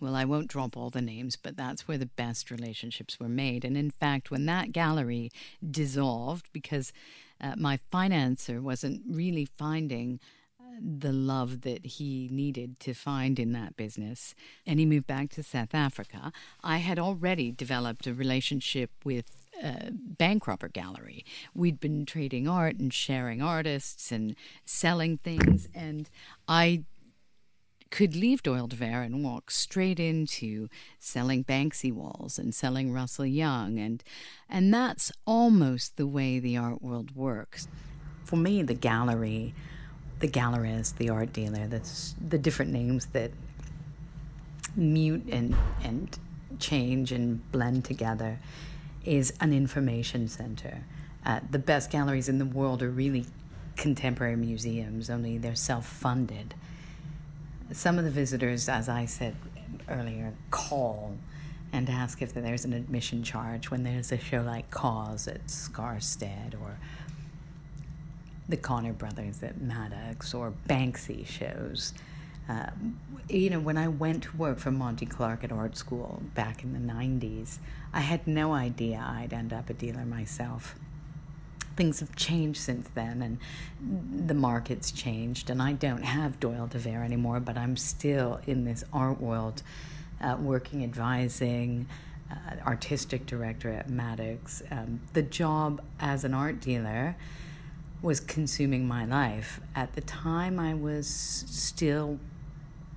well, 0.01 0.17
I 0.17 0.25
won't 0.25 0.49
drop 0.49 0.77
all 0.77 0.91
the 0.91 1.03
names, 1.03 1.37
but 1.37 1.57
that's 1.57 1.87
where 1.87 1.99
the 1.99 2.07
best 2.07 2.51
relationships 2.51 3.19
were 3.21 3.29
made. 3.29 3.65
And 3.65 3.77
in 3.77 3.91
fact, 3.91 4.31
when 4.31 4.47
that 4.47 4.73
gallery 4.73 5.31
dissolved 5.69 6.49
because 6.53 6.93
uh, 7.41 7.55
my 7.57 7.79
financer 7.93 8.61
wasn't 8.61 9.03
really 9.09 9.45
finding 9.45 10.21
uh, 10.61 10.65
the 10.81 11.13
love 11.13 11.63
that 11.63 11.87
he 11.87 12.29
needed 12.33 12.81
to 12.81 12.95
find 12.95 13.39
in 13.39 13.53
that 13.53 13.77
business, 13.77 14.35
and 14.67 14.79
he 14.79 14.87
moved 14.87 15.07
back 15.07 15.31
to 15.31 15.43
South 15.43 15.75
Africa, 15.75 16.33
I 16.63 16.79
had 16.79 16.99
already 16.99 17.51
developed 17.53 18.07
a 18.07 18.15
relationship 18.15 18.91
with 19.05 19.45
uh, 19.63 19.91
Bank 19.93 20.47
Robber 20.47 20.69
Gallery. 20.69 21.25
We'd 21.55 21.79
been 21.79 22.07
trading 22.07 22.49
art 22.49 22.77
and 22.77 22.93
sharing 22.93 23.41
artists 23.41 24.11
and 24.11 24.35
selling 24.65 25.19
things, 25.19 25.69
and 25.75 26.11
I 26.49 26.85
could 27.95 28.17
leave 28.17 28.43
Doyle 28.43 28.67
de 28.67 28.75
Vere 28.75 29.03
and 29.03 29.23
walk 29.23 29.53
straight 29.53 30.01
into 30.01 30.69
selling 30.99 31.45
Banksy 31.45 31.93
walls 31.93 32.41
and 32.41 32.53
selling 32.53 32.93
Russell 32.93 33.25
Young 33.25 33.79
and 33.79 34.03
and 34.51 34.75
that's 34.75 35.13
almost 35.29 35.97
the 35.97 36.07
way 36.09 36.41
the 36.41 36.57
art 36.57 36.83
world 36.83 37.15
works. 37.15 37.69
For 38.25 38.35
me, 38.35 38.63
the 38.63 38.75
gallery, 38.75 39.55
the 40.19 40.27
gallerist, 40.27 40.97
the 40.97 41.09
art 41.09 41.33
dealer, 41.33 41.69
that's 41.69 42.17
the 42.21 42.37
different 42.37 42.73
names 42.73 43.07
that 43.13 43.31
mute 44.75 45.29
and 45.31 45.55
and 45.85 46.19
change 46.59 47.13
and 47.13 47.49
blend 47.53 47.85
together 47.85 48.41
is 49.05 49.33
an 49.39 49.53
information 49.53 50.27
center. 50.27 50.83
Uh, 51.25 51.39
the 51.49 51.61
best 51.61 51.93
galleries 51.93 52.29
in 52.29 52.39
the 52.39 52.45
world 52.45 52.83
are 52.83 52.91
really 52.91 53.27
contemporary 53.77 54.35
museums, 54.35 55.09
only 55.09 55.39
they're 55.39 55.55
self 55.55 55.87
funded. 55.87 56.55
Some 57.73 57.99
of 57.99 58.05
the 58.05 58.11
visitors, 58.11 58.69
as 58.69 58.89
I 58.89 59.07
said 59.07 59.37
earlier, 59.89 60.35
call 60.51 61.17
and 61.73 61.91
ask 61.91 62.23
if 62.23 62.33
there's 62.33 62.65
an 62.65 62.73
admission 62.73 63.23
charge 63.23 63.71
when 63.71 63.83
there's 63.83 64.13
a 64.13 64.19
show 64.19 64.43
like 64.43 64.71
KAWS 64.71 65.27
at 65.27 65.47
Skarstedt 65.47 66.55
or 66.55 66.79
the 68.49 68.57
Connor 68.57 68.93
Brothers 68.93 69.43
at 69.43 69.61
Maddox 69.61 70.35
or 70.35 70.53
Banksy 70.69 71.27
shows. 71.27 71.93
Uh, 72.49 72.67
you 73.29 73.49
know, 73.51 73.59
when 73.59 73.79
I 73.79 73.89
went 73.89 74.25
to 74.25 74.37
work 74.37 74.59
for 74.59 74.71
Monte 74.71 75.07
Clark 75.07 75.43
at 75.43 75.51
art 75.51 75.77
school 75.77 76.23
back 76.35 76.63
in 76.63 76.75
the 76.75 76.93
90s, 76.93 77.59
I 77.93 78.01
had 78.01 78.27
no 78.27 78.53
idea 78.53 79.03
I'd 79.05 79.33
end 79.33 79.53
up 79.53 79.71
a 79.71 79.75
dealer 79.75 80.05
myself 80.05 80.75
things 81.77 82.01
have 82.01 82.15
changed 82.17 82.61
since 82.61 82.89
then 82.95 83.23
and 83.23 84.27
the 84.27 84.35
market's 84.35 84.91
changed 84.91 85.51
and 85.51 85.61
i 85.61 85.73
don't 85.73 86.05
have 86.05 86.39
doyle 86.41 86.67
de 86.67 86.79
vere 86.79 87.03
anymore 87.03 87.41
but 87.41 87.57
i'm 87.57 87.77
still 87.77 88.41
in 88.47 88.65
this 88.65 88.85
art 88.93 89.21
world 89.21 89.63
uh, 90.21 90.37
working 90.41 90.83
advising 90.85 91.87
uh, 92.31 92.35
artistic 92.67 93.27
director 93.27 93.71
at 93.71 93.89
maddox. 93.89 94.63
Um, 94.71 95.01
the 95.13 95.23
job 95.23 95.83
as 96.01 96.25
an 96.25 96.33
art 96.35 96.61
dealer 96.61 97.17
was 98.03 98.21
consuming 98.21 98.87
my 98.87 99.05
life. 99.05 99.61
At 99.75 99.95
the 99.95 100.01
time 100.01 100.59
i 100.59 100.75
was 100.75 101.07
still 101.07 102.19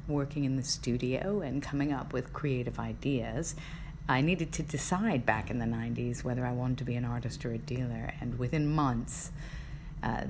working 0.08 0.46
in 0.46 0.56
the 0.56 0.64
studio 0.64 1.42
and 1.42 1.62
coming 1.62 1.92
up 1.92 2.14
with 2.14 2.32
creative 2.32 2.80
ideas 2.80 3.56
I 4.10 4.22
needed 4.22 4.52
to 4.54 4.64
decide 4.64 5.26
back 5.26 5.50
in 5.50 5.60
the 5.60 5.66
90s 5.66 6.24
whether 6.24 6.46
I 6.46 6.54
wanted 6.54 6.78
to 6.80 6.84
be 6.86 6.96
an 6.96 7.06
artist 7.06 7.46
or 7.46 7.52
a 7.52 7.58
dealer. 7.58 8.14
And 8.22 8.40
within 8.40 8.68
months, 8.68 9.32
uh, 10.02 10.24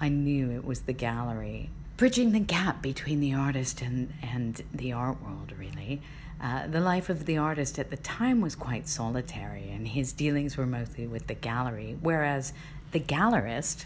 I 0.00 0.08
knew 0.08 0.50
it 0.50 0.64
was 0.64 0.82
the 0.82 0.92
gallery. 0.94 1.70
Bridging 1.96 2.32
the 2.32 2.40
gap 2.40 2.80
between 2.80 3.20
the 3.20 3.34
artist 3.34 3.82
and, 3.82 4.14
and 4.22 4.62
the 4.72 4.92
art 4.92 5.22
world, 5.22 5.52
really. 5.58 6.00
Uh, 6.40 6.66
the 6.66 6.80
life 6.80 7.10
of 7.10 7.26
the 7.26 7.36
artist 7.36 7.78
at 7.78 7.90
the 7.90 7.98
time 7.98 8.40
was 8.40 8.54
quite 8.54 8.88
solitary, 8.88 9.68
and 9.70 9.88
his 9.88 10.12
dealings 10.14 10.56
were 10.56 10.64
mostly 10.64 11.06
with 11.06 11.26
the 11.26 11.34
gallery, 11.34 11.98
whereas 12.00 12.54
the 12.92 13.00
gallerist 13.00 13.84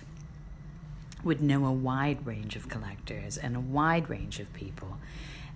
would 1.24 1.40
know 1.40 1.66
a 1.66 1.72
wide 1.72 2.24
range 2.24 2.54
of 2.54 2.68
collectors 2.68 3.36
and 3.36 3.56
a 3.56 3.60
wide 3.60 4.08
range 4.08 4.38
of 4.38 4.52
people. 4.52 4.98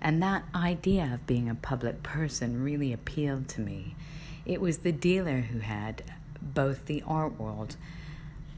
And 0.01 0.21
that 0.23 0.43
idea 0.55 1.11
of 1.13 1.27
being 1.27 1.49
a 1.49 1.55
public 1.55 2.03
person 2.03 2.63
really 2.63 2.93
appealed 2.93 3.47
to 3.49 3.61
me. 3.61 3.95
It 4.45 4.61
was 4.61 4.79
the 4.79 4.91
dealer 4.91 5.41
who 5.41 5.59
had 5.59 6.03
both 6.41 6.85
the 6.85 7.03
art 7.05 7.39
world 7.39 7.75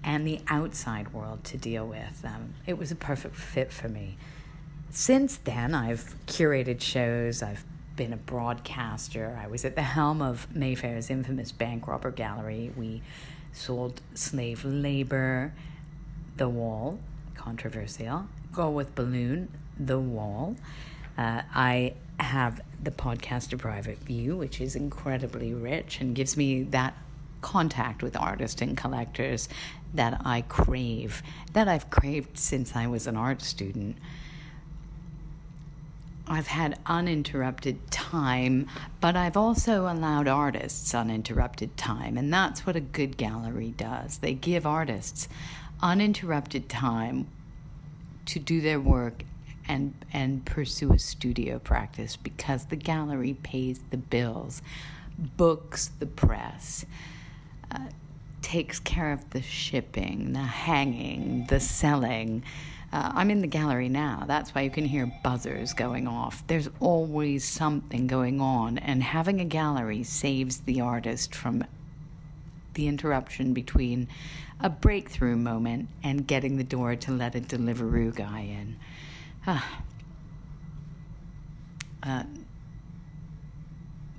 and 0.04 0.26
the 0.26 0.40
outside 0.48 1.14
world 1.14 1.44
to 1.46 1.58
deal 1.58 1.86
with. 1.86 2.24
Um, 2.24 2.54
it 2.66 2.78
was 2.78 2.92
a 2.92 2.96
perfect 2.96 3.36
fit 3.36 3.72
for 3.72 3.90
me. 3.90 4.18
Since 4.90 5.38
then, 5.38 5.74
I've 5.74 6.16
curated 6.28 6.82
shows, 6.82 7.42
I've 7.42 7.64
been 7.96 8.14
a 8.14 8.18
broadcaster, 8.18 9.40
I 9.42 9.48
was 9.48 9.64
at 9.64 9.76
the 9.76 9.82
helm 9.82 10.22
of 10.22 10.54
Mayfair's 10.56 11.10
infamous 11.10 11.52
Bank 11.52 11.88
Robber 11.88 12.12
Gallery. 12.12 12.72
We 12.76 13.02
sold 13.54 14.02
slave 14.14 14.66
labor, 14.66 15.54
The 16.38 16.50
Wall, 16.50 17.00
controversial, 17.36 18.28
Girl 18.52 18.74
with 18.74 18.96
Balloon, 18.96 19.50
The 19.80 20.00
Wall. 20.00 20.56
Uh, 21.22 21.44
I 21.54 21.94
have 22.20 22.62
the 22.82 22.90
podcast 22.90 23.54
A 23.54 23.58
Private 23.58 24.00
View, 24.00 24.36
which 24.36 24.60
is 24.60 24.76
incredibly 24.76 25.54
rich 25.54 26.02
and 26.02 26.16
gives 26.16 26.36
me 26.36 26.64
that 26.64 26.96
contact 27.42 28.02
with 28.02 28.18
artists 28.18 28.60
and 28.60 28.76
collectors 28.76 29.48
that 29.94 30.20
I 30.26 30.42
crave, 30.42 31.22
that 31.54 31.68
I've 31.68 31.92
craved 31.92 32.40
since 32.40 32.76
I 32.76 32.88
was 32.88 33.06
an 33.06 33.18
art 33.18 33.44
student. 33.44 33.98
I've 36.28 36.48
had 36.48 36.80
uninterrupted 36.88 37.92
time, 37.92 38.68
but 39.00 39.16
I've 39.16 39.38
also 39.38 39.84
allowed 39.84 40.28
artists 40.28 40.96
uninterrupted 40.96 41.78
time, 41.78 42.18
and 42.18 42.34
that's 42.34 42.66
what 42.66 42.76
a 42.76 42.82
good 42.82 43.16
gallery 43.18 43.76
does. 43.78 44.18
They 44.18 44.34
give 44.34 44.66
artists 44.66 45.28
uninterrupted 45.84 46.68
time 46.68 47.28
to 48.26 48.40
do 48.40 48.60
their 48.60 48.80
work 48.80 49.24
and 49.68 49.94
and 50.14 50.46
pursue 50.46 50.94
a 50.94 51.00
studio 51.00 51.60
practice 51.60 52.18
because 52.18 52.66
the 52.66 52.76
gallery 52.76 53.36
pays 53.44 53.80
the 53.90 53.98
bills, 53.98 54.62
books 55.38 55.92
the 56.00 56.06
press, 56.06 56.86
uh, 57.72 57.88
takes 58.42 58.80
care 58.80 59.12
of 59.12 59.30
the 59.32 59.42
shipping, 59.42 60.34
the 60.34 60.40
hanging, 60.40 61.46
the 61.48 61.60
selling. 61.60 62.44
Uh, 62.94 63.10
I'm 63.16 63.32
in 63.32 63.40
the 63.40 63.48
gallery 63.48 63.88
now. 63.88 64.26
That's 64.28 64.54
why 64.54 64.62
you 64.62 64.70
can 64.70 64.84
hear 64.84 65.10
buzzers 65.24 65.72
going 65.74 66.08
off. 66.08 66.46
There's 66.48 66.68
always 66.82 67.46
something 67.46 68.08
going 68.08 68.42
on, 68.42 68.78
and 68.78 69.02
having 69.02 69.40
a 69.40 69.46
gallery 69.46 70.04
saves 70.04 70.58
the 70.60 70.82
artist 70.82 71.34
from 71.34 71.64
the 72.74 72.88
interruption 72.88 73.54
between 73.54 74.08
a 74.60 74.70
breakthrough 74.70 75.36
moment 75.36 75.90
and 76.04 76.28
getting 76.28 76.58
the 76.58 76.64
door 76.64 76.96
to 76.96 77.12
let 77.12 77.36
a 77.36 77.42
Deliveroo 77.42 78.14
guy 78.14 78.42
in. 78.42 78.78
Uh, 82.04 82.24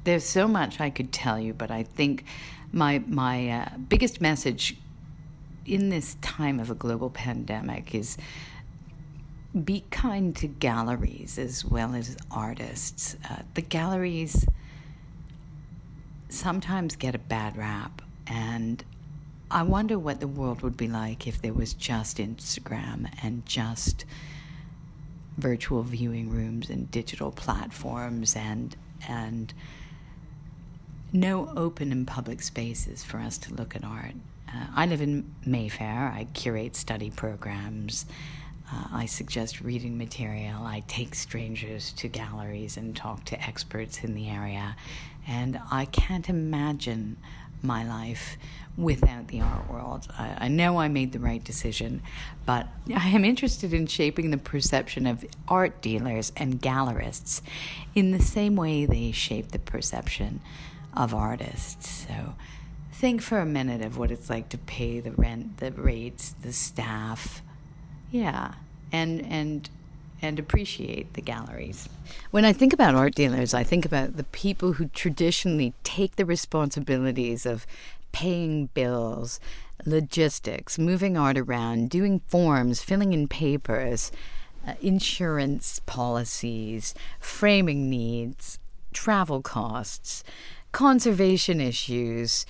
there's 0.04 0.24
so 0.24 0.48
much 0.48 0.80
I 0.80 0.90
could 0.90 1.12
tell 1.12 1.38
you, 1.38 1.54
but 1.54 1.70
I 1.70 1.82
think 1.82 2.24
my 2.72 3.02
my 3.06 3.48
uh, 3.50 3.76
biggest 3.88 4.20
message 4.20 4.76
in 5.66 5.88
this 5.90 6.16
time 6.20 6.58
of 6.58 6.70
a 6.70 6.74
global 6.74 7.10
pandemic 7.10 7.94
is 7.94 8.16
be 9.64 9.84
kind 9.90 10.34
to 10.36 10.48
galleries 10.48 11.38
as 11.38 11.64
well 11.64 11.94
as 11.94 12.16
artists. 12.30 13.16
Uh, 13.28 13.42
the 13.54 13.62
galleries 13.62 14.46
sometimes 16.28 16.96
get 16.96 17.14
a 17.14 17.18
bad 17.18 17.56
rap, 17.56 18.02
and 18.26 18.84
I 19.50 19.62
wonder 19.62 19.98
what 19.98 20.20
the 20.20 20.28
world 20.28 20.62
would 20.62 20.76
be 20.76 20.88
like 20.88 21.26
if 21.26 21.42
there 21.42 21.52
was 21.52 21.74
just 21.74 22.16
Instagram 22.16 23.10
and 23.22 23.44
just 23.44 24.04
virtual 25.38 25.82
viewing 25.82 26.30
rooms 26.30 26.70
and 26.70 26.90
digital 26.90 27.30
platforms 27.30 28.36
and 28.36 28.76
and 29.08 29.52
no 31.12 31.52
open 31.56 31.92
and 31.92 32.06
public 32.06 32.42
spaces 32.42 33.04
for 33.04 33.18
us 33.18 33.36
to 33.36 33.54
look 33.54 33.76
at 33.76 33.84
art. 33.84 34.14
Uh, 34.48 34.66
I 34.74 34.86
live 34.86 35.02
in 35.02 35.34
Mayfair. 35.44 36.12
I 36.14 36.26
curate 36.32 36.76
study 36.76 37.10
programs. 37.10 38.06
Uh, 38.70 38.86
I 38.92 39.06
suggest 39.06 39.60
reading 39.60 39.98
material. 39.98 40.62
I 40.64 40.82
take 40.88 41.14
strangers 41.14 41.92
to 41.94 42.08
galleries 42.08 42.76
and 42.76 42.96
talk 42.96 43.24
to 43.26 43.42
experts 43.42 44.02
in 44.02 44.14
the 44.14 44.28
area. 44.28 44.76
And 45.26 45.60
I 45.70 45.84
can't 45.86 46.28
imagine 46.28 47.18
my 47.62 47.86
life 47.86 48.36
without 48.76 49.28
the 49.28 49.40
art 49.40 49.70
world. 49.70 50.06
I, 50.18 50.46
I, 50.46 50.48
know 50.48 50.78
I 50.78 50.88
made 50.88 51.12
the 51.12 51.18
right 51.18 51.42
decision, 51.42 52.02
but 52.46 52.66
I 52.94 53.08
am 53.08 53.24
interested 53.24 53.74
in 53.74 53.86
shaping 53.86 54.30
the 54.30 54.38
perception 54.38 55.06
of 55.06 55.24
art 55.46 55.82
dealers 55.82 56.32
and 56.36 56.60
gallerists 56.60 57.42
in 57.94 58.12
the 58.12 58.22
same 58.22 58.56
way 58.56 58.86
they 58.86 59.12
shape 59.12 59.52
the 59.52 59.58
perception 59.58 60.40
of 60.96 61.14
artists. 61.14 62.06
So 62.08 62.34
think 63.02 63.20
for 63.20 63.40
a 63.40 63.46
minute 63.46 63.82
of 63.82 63.98
what 63.98 64.12
it's 64.12 64.30
like 64.30 64.48
to 64.50 64.58
pay 64.58 65.00
the 65.00 65.10
rent, 65.10 65.56
the 65.56 65.72
rates, 65.72 66.36
the 66.42 66.52
staff. 66.52 67.42
Yeah. 68.12 68.54
And 68.92 69.20
and 69.26 69.68
and 70.22 70.38
appreciate 70.38 71.12
the 71.14 71.20
galleries. 71.20 71.88
When 72.30 72.44
I 72.44 72.52
think 72.52 72.72
about 72.72 72.94
art 72.94 73.14
dealers, 73.14 73.52
I 73.52 73.64
think 73.64 73.84
about 73.84 74.16
the 74.16 74.24
people 74.24 74.74
who 74.74 74.86
traditionally 74.86 75.74
take 75.82 76.16
the 76.16 76.24
responsibilities 76.24 77.44
of 77.44 77.66
paying 78.12 78.66
bills, 78.66 79.40
logistics, 79.84 80.78
moving 80.78 81.16
art 81.16 81.36
around, 81.36 81.90
doing 81.90 82.20
forms, 82.28 82.82
filling 82.82 83.12
in 83.12 83.26
papers, 83.26 84.12
uh, 84.66 84.74
insurance 84.80 85.80
policies, 85.86 86.94
framing 87.18 87.90
needs, 87.90 88.60
travel 88.92 89.42
costs, 89.42 90.22
conservation 90.70 91.60
issues, 91.60 92.46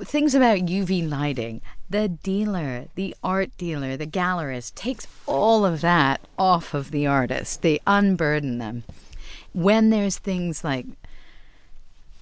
things 0.00 0.34
about 0.34 0.60
UV 0.60 1.08
lighting. 1.08 1.60
The 1.90 2.08
dealer, 2.08 2.86
the 2.94 3.14
art 3.22 3.50
dealer, 3.58 3.96
the 3.96 4.06
gallerist 4.06 4.74
takes 4.74 5.06
all 5.26 5.64
of 5.64 5.80
that 5.82 6.20
off 6.38 6.74
of 6.74 6.90
the 6.90 7.06
artist. 7.06 7.62
They 7.62 7.80
unburden 7.86 8.58
them. 8.58 8.84
When 9.52 9.90
there's 9.90 10.18
things 10.18 10.64
like 10.64 10.86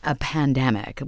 a 0.05 0.15
pandemic, 0.15 1.01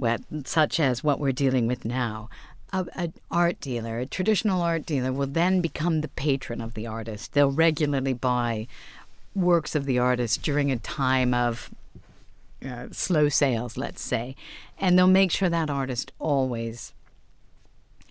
such 0.45 0.79
as 0.79 1.03
what 1.03 1.19
we're 1.19 1.31
dealing 1.31 1.67
with 1.67 1.85
now, 1.85 2.29
an 2.71 3.13
art 3.29 3.59
dealer, 3.59 3.99
a 3.99 4.05
traditional 4.05 4.61
art 4.61 4.85
dealer, 4.85 5.11
will 5.11 5.27
then 5.27 5.61
become 5.61 6.01
the 6.01 6.07
patron 6.09 6.61
of 6.61 6.73
the 6.73 6.87
artist. 6.87 7.33
They'll 7.33 7.51
regularly 7.51 8.13
buy 8.13 8.67
works 9.35 9.75
of 9.75 9.85
the 9.85 9.99
artist 9.99 10.41
during 10.41 10.71
a 10.71 10.77
time 10.77 11.33
of 11.33 11.69
uh, 12.65 12.87
slow 12.91 13.29
sales, 13.29 13.77
let's 13.77 14.01
say, 14.01 14.35
and 14.79 14.97
they'll 14.97 15.07
make 15.07 15.31
sure 15.31 15.49
that 15.49 15.69
artist 15.69 16.11
always 16.19 16.93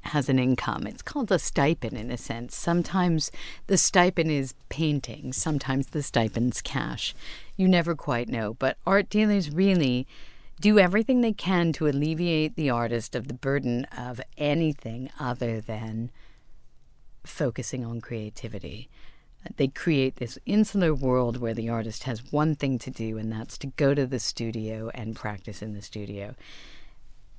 has 0.03 0.29
an 0.29 0.39
income. 0.39 0.87
It's 0.87 1.03
called 1.03 1.33
a 1.33 1.39
stipend 1.39 1.97
in 1.97 2.11
a 2.11 2.17
sense. 2.17 2.55
Sometimes 2.55 3.31
the 3.67 3.79
stipend 3.79 4.31
is 4.31 4.55
painting, 4.69 5.33
sometimes 5.33 5.89
the 5.89 6.03
stipend's 6.03 6.61
cash. 6.61 7.15
You 7.57 7.69
never 7.69 7.95
quite 7.95 8.29
know, 8.29 8.55
but 8.55 8.77
art 8.87 9.09
dealers 9.09 9.51
really 9.51 10.07
do 10.61 10.79
everything 10.79 11.21
they 11.21 11.33
can 11.33 11.73
to 11.73 11.87
alleviate 11.87 12.55
the 12.55 12.71
artist 12.71 13.15
of 13.15 13.29
the 13.29 13.35
burden 13.35 13.87
of 13.97 14.21
anything 14.37 15.11
other 15.19 15.61
than 15.61 16.11
focusing 17.25 17.85
on 17.85 18.01
creativity. 18.01 18.89
They 19.57 19.69
create 19.69 20.17
this 20.17 20.39
insular 20.47 20.95
world 20.95 21.37
where 21.37 21.55
the 21.55 21.69
artist 21.69 22.05
has 22.05 22.33
one 22.33 22.55
thing 22.55 22.79
to 22.81 22.91
do, 22.91 23.19
and 23.19 23.31
that's 23.31 23.59
to 23.59 23.69
go 23.69 23.95
to 23.95 24.07
the 24.07 24.19
studio 24.19 24.91
and 24.95 25.15
practice 25.15 25.63
in 25.63 25.75
the 25.75 25.83
studio. 25.83 26.35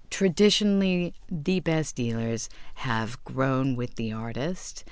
Traditionally, 0.10 1.14
the 1.30 1.60
best 1.60 1.96
dealers 1.96 2.50
have 2.76 3.24
grown 3.24 3.76
with 3.76 3.96
the 3.96 4.14
artist. 4.14 4.84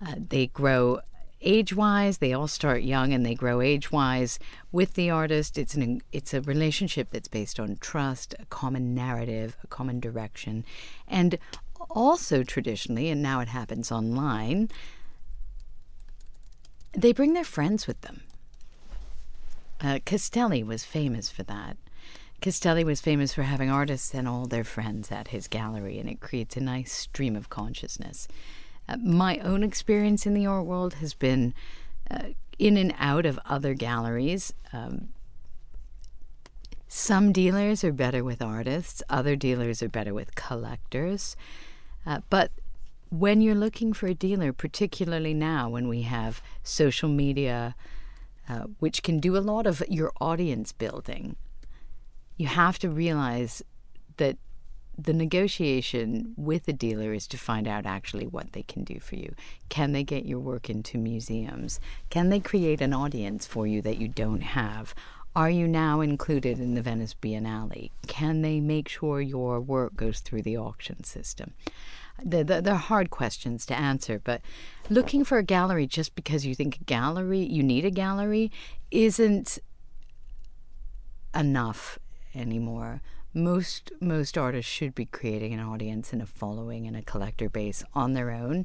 Uh, 0.00 0.14
they 0.28 0.46
grow 0.48 1.00
age 1.42 1.74
wise. 1.74 2.18
They 2.18 2.32
all 2.32 2.48
start 2.48 2.82
young 2.82 3.12
and 3.12 3.24
they 3.24 3.34
grow 3.34 3.60
age 3.60 3.92
wise 3.92 4.38
with 4.72 4.94
the 4.94 5.10
artist. 5.10 5.58
It's 5.58 5.74
an 5.74 6.00
it's 6.10 6.34
a 6.34 6.40
relationship 6.40 7.10
that's 7.10 7.28
based 7.28 7.60
on 7.60 7.76
trust, 7.80 8.34
a 8.38 8.46
common 8.46 8.94
narrative, 8.94 9.56
a 9.62 9.66
common 9.66 10.00
direction, 10.00 10.64
and 11.06 11.38
also 11.90 12.42
traditionally, 12.42 13.10
and 13.10 13.22
now 13.22 13.40
it 13.40 13.48
happens 13.48 13.92
online 13.92 14.70
they 16.96 17.12
bring 17.12 17.32
their 17.32 17.44
friends 17.44 17.86
with 17.86 18.00
them. 18.02 18.22
Uh, 19.80 19.98
Castelli 20.04 20.62
was 20.62 20.84
famous 20.84 21.30
for 21.30 21.42
that. 21.44 21.76
Castelli 22.40 22.84
was 22.84 23.00
famous 23.00 23.34
for 23.34 23.42
having 23.42 23.70
artists 23.70 24.14
and 24.14 24.28
all 24.28 24.46
their 24.46 24.64
friends 24.64 25.10
at 25.10 25.28
his 25.28 25.48
gallery, 25.48 25.98
and 25.98 26.08
it 26.08 26.20
creates 26.20 26.56
a 26.56 26.60
nice 26.60 26.92
stream 26.92 27.36
of 27.36 27.48
consciousness. 27.48 28.28
Uh, 28.88 28.96
my 28.98 29.38
own 29.38 29.62
experience 29.62 30.26
in 30.26 30.34
the 30.34 30.46
art 30.46 30.66
world 30.66 30.94
has 30.94 31.14
been 31.14 31.54
uh, 32.10 32.28
in 32.58 32.76
and 32.76 32.94
out 32.98 33.24
of 33.26 33.38
other 33.46 33.74
galleries. 33.74 34.52
Um, 34.72 35.08
some 36.86 37.32
dealers 37.32 37.82
are 37.82 37.92
better 37.92 38.22
with 38.22 38.42
artists, 38.42 39.02
other 39.08 39.36
dealers 39.36 39.82
are 39.82 39.88
better 39.88 40.14
with 40.14 40.34
collectors. 40.34 41.34
Uh, 42.06 42.20
but 42.28 42.50
when 43.10 43.40
you're 43.40 43.54
looking 43.54 43.92
for 43.92 44.06
a 44.06 44.14
dealer, 44.14 44.52
particularly 44.52 45.34
now 45.34 45.68
when 45.68 45.88
we 45.88 46.02
have 46.02 46.42
social 46.62 47.08
media, 47.08 47.74
uh, 48.48 48.64
which 48.78 49.02
can 49.02 49.20
do 49.20 49.36
a 49.36 49.38
lot 49.38 49.66
of 49.66 49.82
your 49.88 50.12
audience 50.20 50.72
building, 50.72 51.36
you 52.36 52.46
have 52.46 52.78
to 52.80 52.90
realize 52.90 53.62
that 54.16 54.36
the 54.96 55.12
negotiation 55.12 56.34
with 56.36 56.66
the 56.66 56.72
dealer 56.72 57.12
is 57.12 57.26
to 57.26 57.36
find 57.36 57.66
out 57.66 57.84
actually 57.84 58.26
what 58.26 58.52
they 58.52 58.62
can 58.62 58.84
do 58.84 59.00
for 59.00 59.16
you. 59.16 59.34
Can 59.68 59.92
they 59.92 60.04
get 60.04 60.24
your 60.24 60.38
work 60.38 60.70
into 60.70 60.98
museums? 60.98 61.80
Can 62.10 62.28
they 62.28 62.40
create 62.40 62.80
an 62.80 62.92
audience 62.92 63.46
for 63.46 63.66
you 63.66 63.82
that 63.82 63.98
you 63.98 64.08
don't 64.08 64.42
have? 64.42 64.94
Are 65.36 65.50
you 65.50 65.66
now 65.66 66.00
included 66.00 66.60
in 66.60 66.74
the 66.74 66.82
Venice 66.82 67.14
Biennale? 67.20 67.90
Can 68.06 68.42
they 68.42 68.60
make 68.60 68.88
sure 68.88 69.20
your 69.20 69.60
work 69.60 69.96
goes 69.96 70.20
through 70.20 70.42
the 70.42 70.56
auction 70.56 71.02
system? 71.02 71.54
They're, 72.22 72.44
they're 72.44 72.74
hard 72.74 73.10
questions 73.10 73.66
to 73.66 73.76
answer, 73.76 74.20
but 74.22 74.40
looking 74.88 75.24
for 75.24 75.38
a 75.38 75.42
gallery 75.42 75.86
just 75.86 76.14
because 76.14 76.46
you 76.46 76.54
think 76.54 76.76
a 76.76 76.84
gallery, 76.84 77.40
you 77.40 77.62
need 77.62 77.84
a 77.84 77.90
gallery, 77.90 78.50
isn't 78.90 79.58
enough 81.34 81.98
anymore. 82.34 83.02
Most 83.36 83.90
most 84.00 84.38
artists 84.38 84.70
should 84.70 84.94
be 84.94 85.06
creating 85.06 85.52
an 85.52 85.60
audience 85.60 86.12
and 86.12 86.22
a 86.22 86.26
following 86.26 86.86
and 86.86 86.96
a 86.96 87.02
collector 87.02 87.48
base 87.48 87.82
on 87.92 88.12
their 88.12 88.30
own 88.30 88.64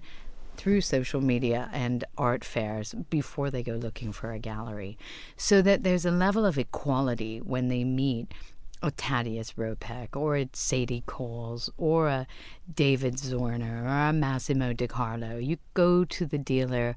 through 0.58 0.82
social 0.82 1.22
media 1.22 1.70
and 1.74 2.04
art 2.18 2.44
fairs 2.44 2.94
before 3.10 3.50
they 3.50 3.64
go 3.64 3.74
looking 3.74 4.12
for 4.12 4.34
a 4.34 4.40
gallery 4.40 4.98
so 5.38 5.62
that 5.62 5.84
there's 5.84 6.06
a 6.06 6.12
level 6.12 6.46
of 6.46 6.58
equality 6.58 7.40
when 7.40 7.70
they 7.70 7.84
meet 7.84 8.32
a 8.82 8.92
Thaddaeus 8.92 9.54
Ropac 9.54 10.16
or 10.16 10.38
a 10.38 10.50
Sadie 10.54 11.04
Coles 11.06 11.70
or 11.78 12.08
a 12.08 12.28
David 12.74 13.16
Zwirner 13.16 13.84
or 13.84 14.10
a 14.10 14.14
Massimo 14.14 14.74
De 14.74 14.88
Carlo. 14.88 15.38
You 15.38 15.58
go 15.74 16.06
to 16.06 16.26
the 16.26 16.38
dealer 16.38 16.96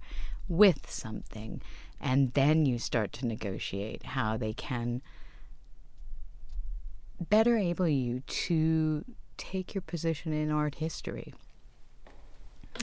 with 0.48 0.90
something 0.90 1.60
and 2.00 2.32
then 2.34 2.66
you 2.66 2.78
start 2.78 3.12
to 3.14 3.26
negotiate 3.26 4.04
how 4.04 4.36
they 4.36 4.52
can 4.52 5.02
better 7.20 7.56
able 7.56 7.88
you 7.88 8.20
to 8.26 9.04
take 9.36 9.74
your 9.74 9.82
position 9.82 10.32
in 10.32 10.50
art 10.50 10.76
history. 10.76 11.34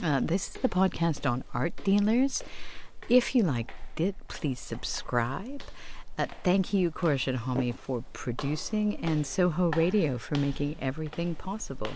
Uh, 0.02 0.20
this 0.20 0.48
is 0.48 0.62
the 0.62 0.68
podcast 0.68 1.30
on 1.30 1.44
art 1.52 1.84
dealers. 1.84 2.42
If 3.08 3.34
you 3.34 3.42
liked 3.42 3.72
it, 3.98 4.14
please 4.28 4.60
subscribe. 4.60 5.62
Uh, 6.18 6.26
thank 6.44 6.74
you, 6.74 6.90
Khorshid 6.90 7.38
Homi, 7.38 7.74
for 7.74 8.04
producing 8.12 8.96
and 8.96 9.26
Soho 9.26 9.70
Radio 9.70 10.18
for 10.18 10.36
making 10.36 10.76
everything 10.80 11.34
possible. 11.34 11.88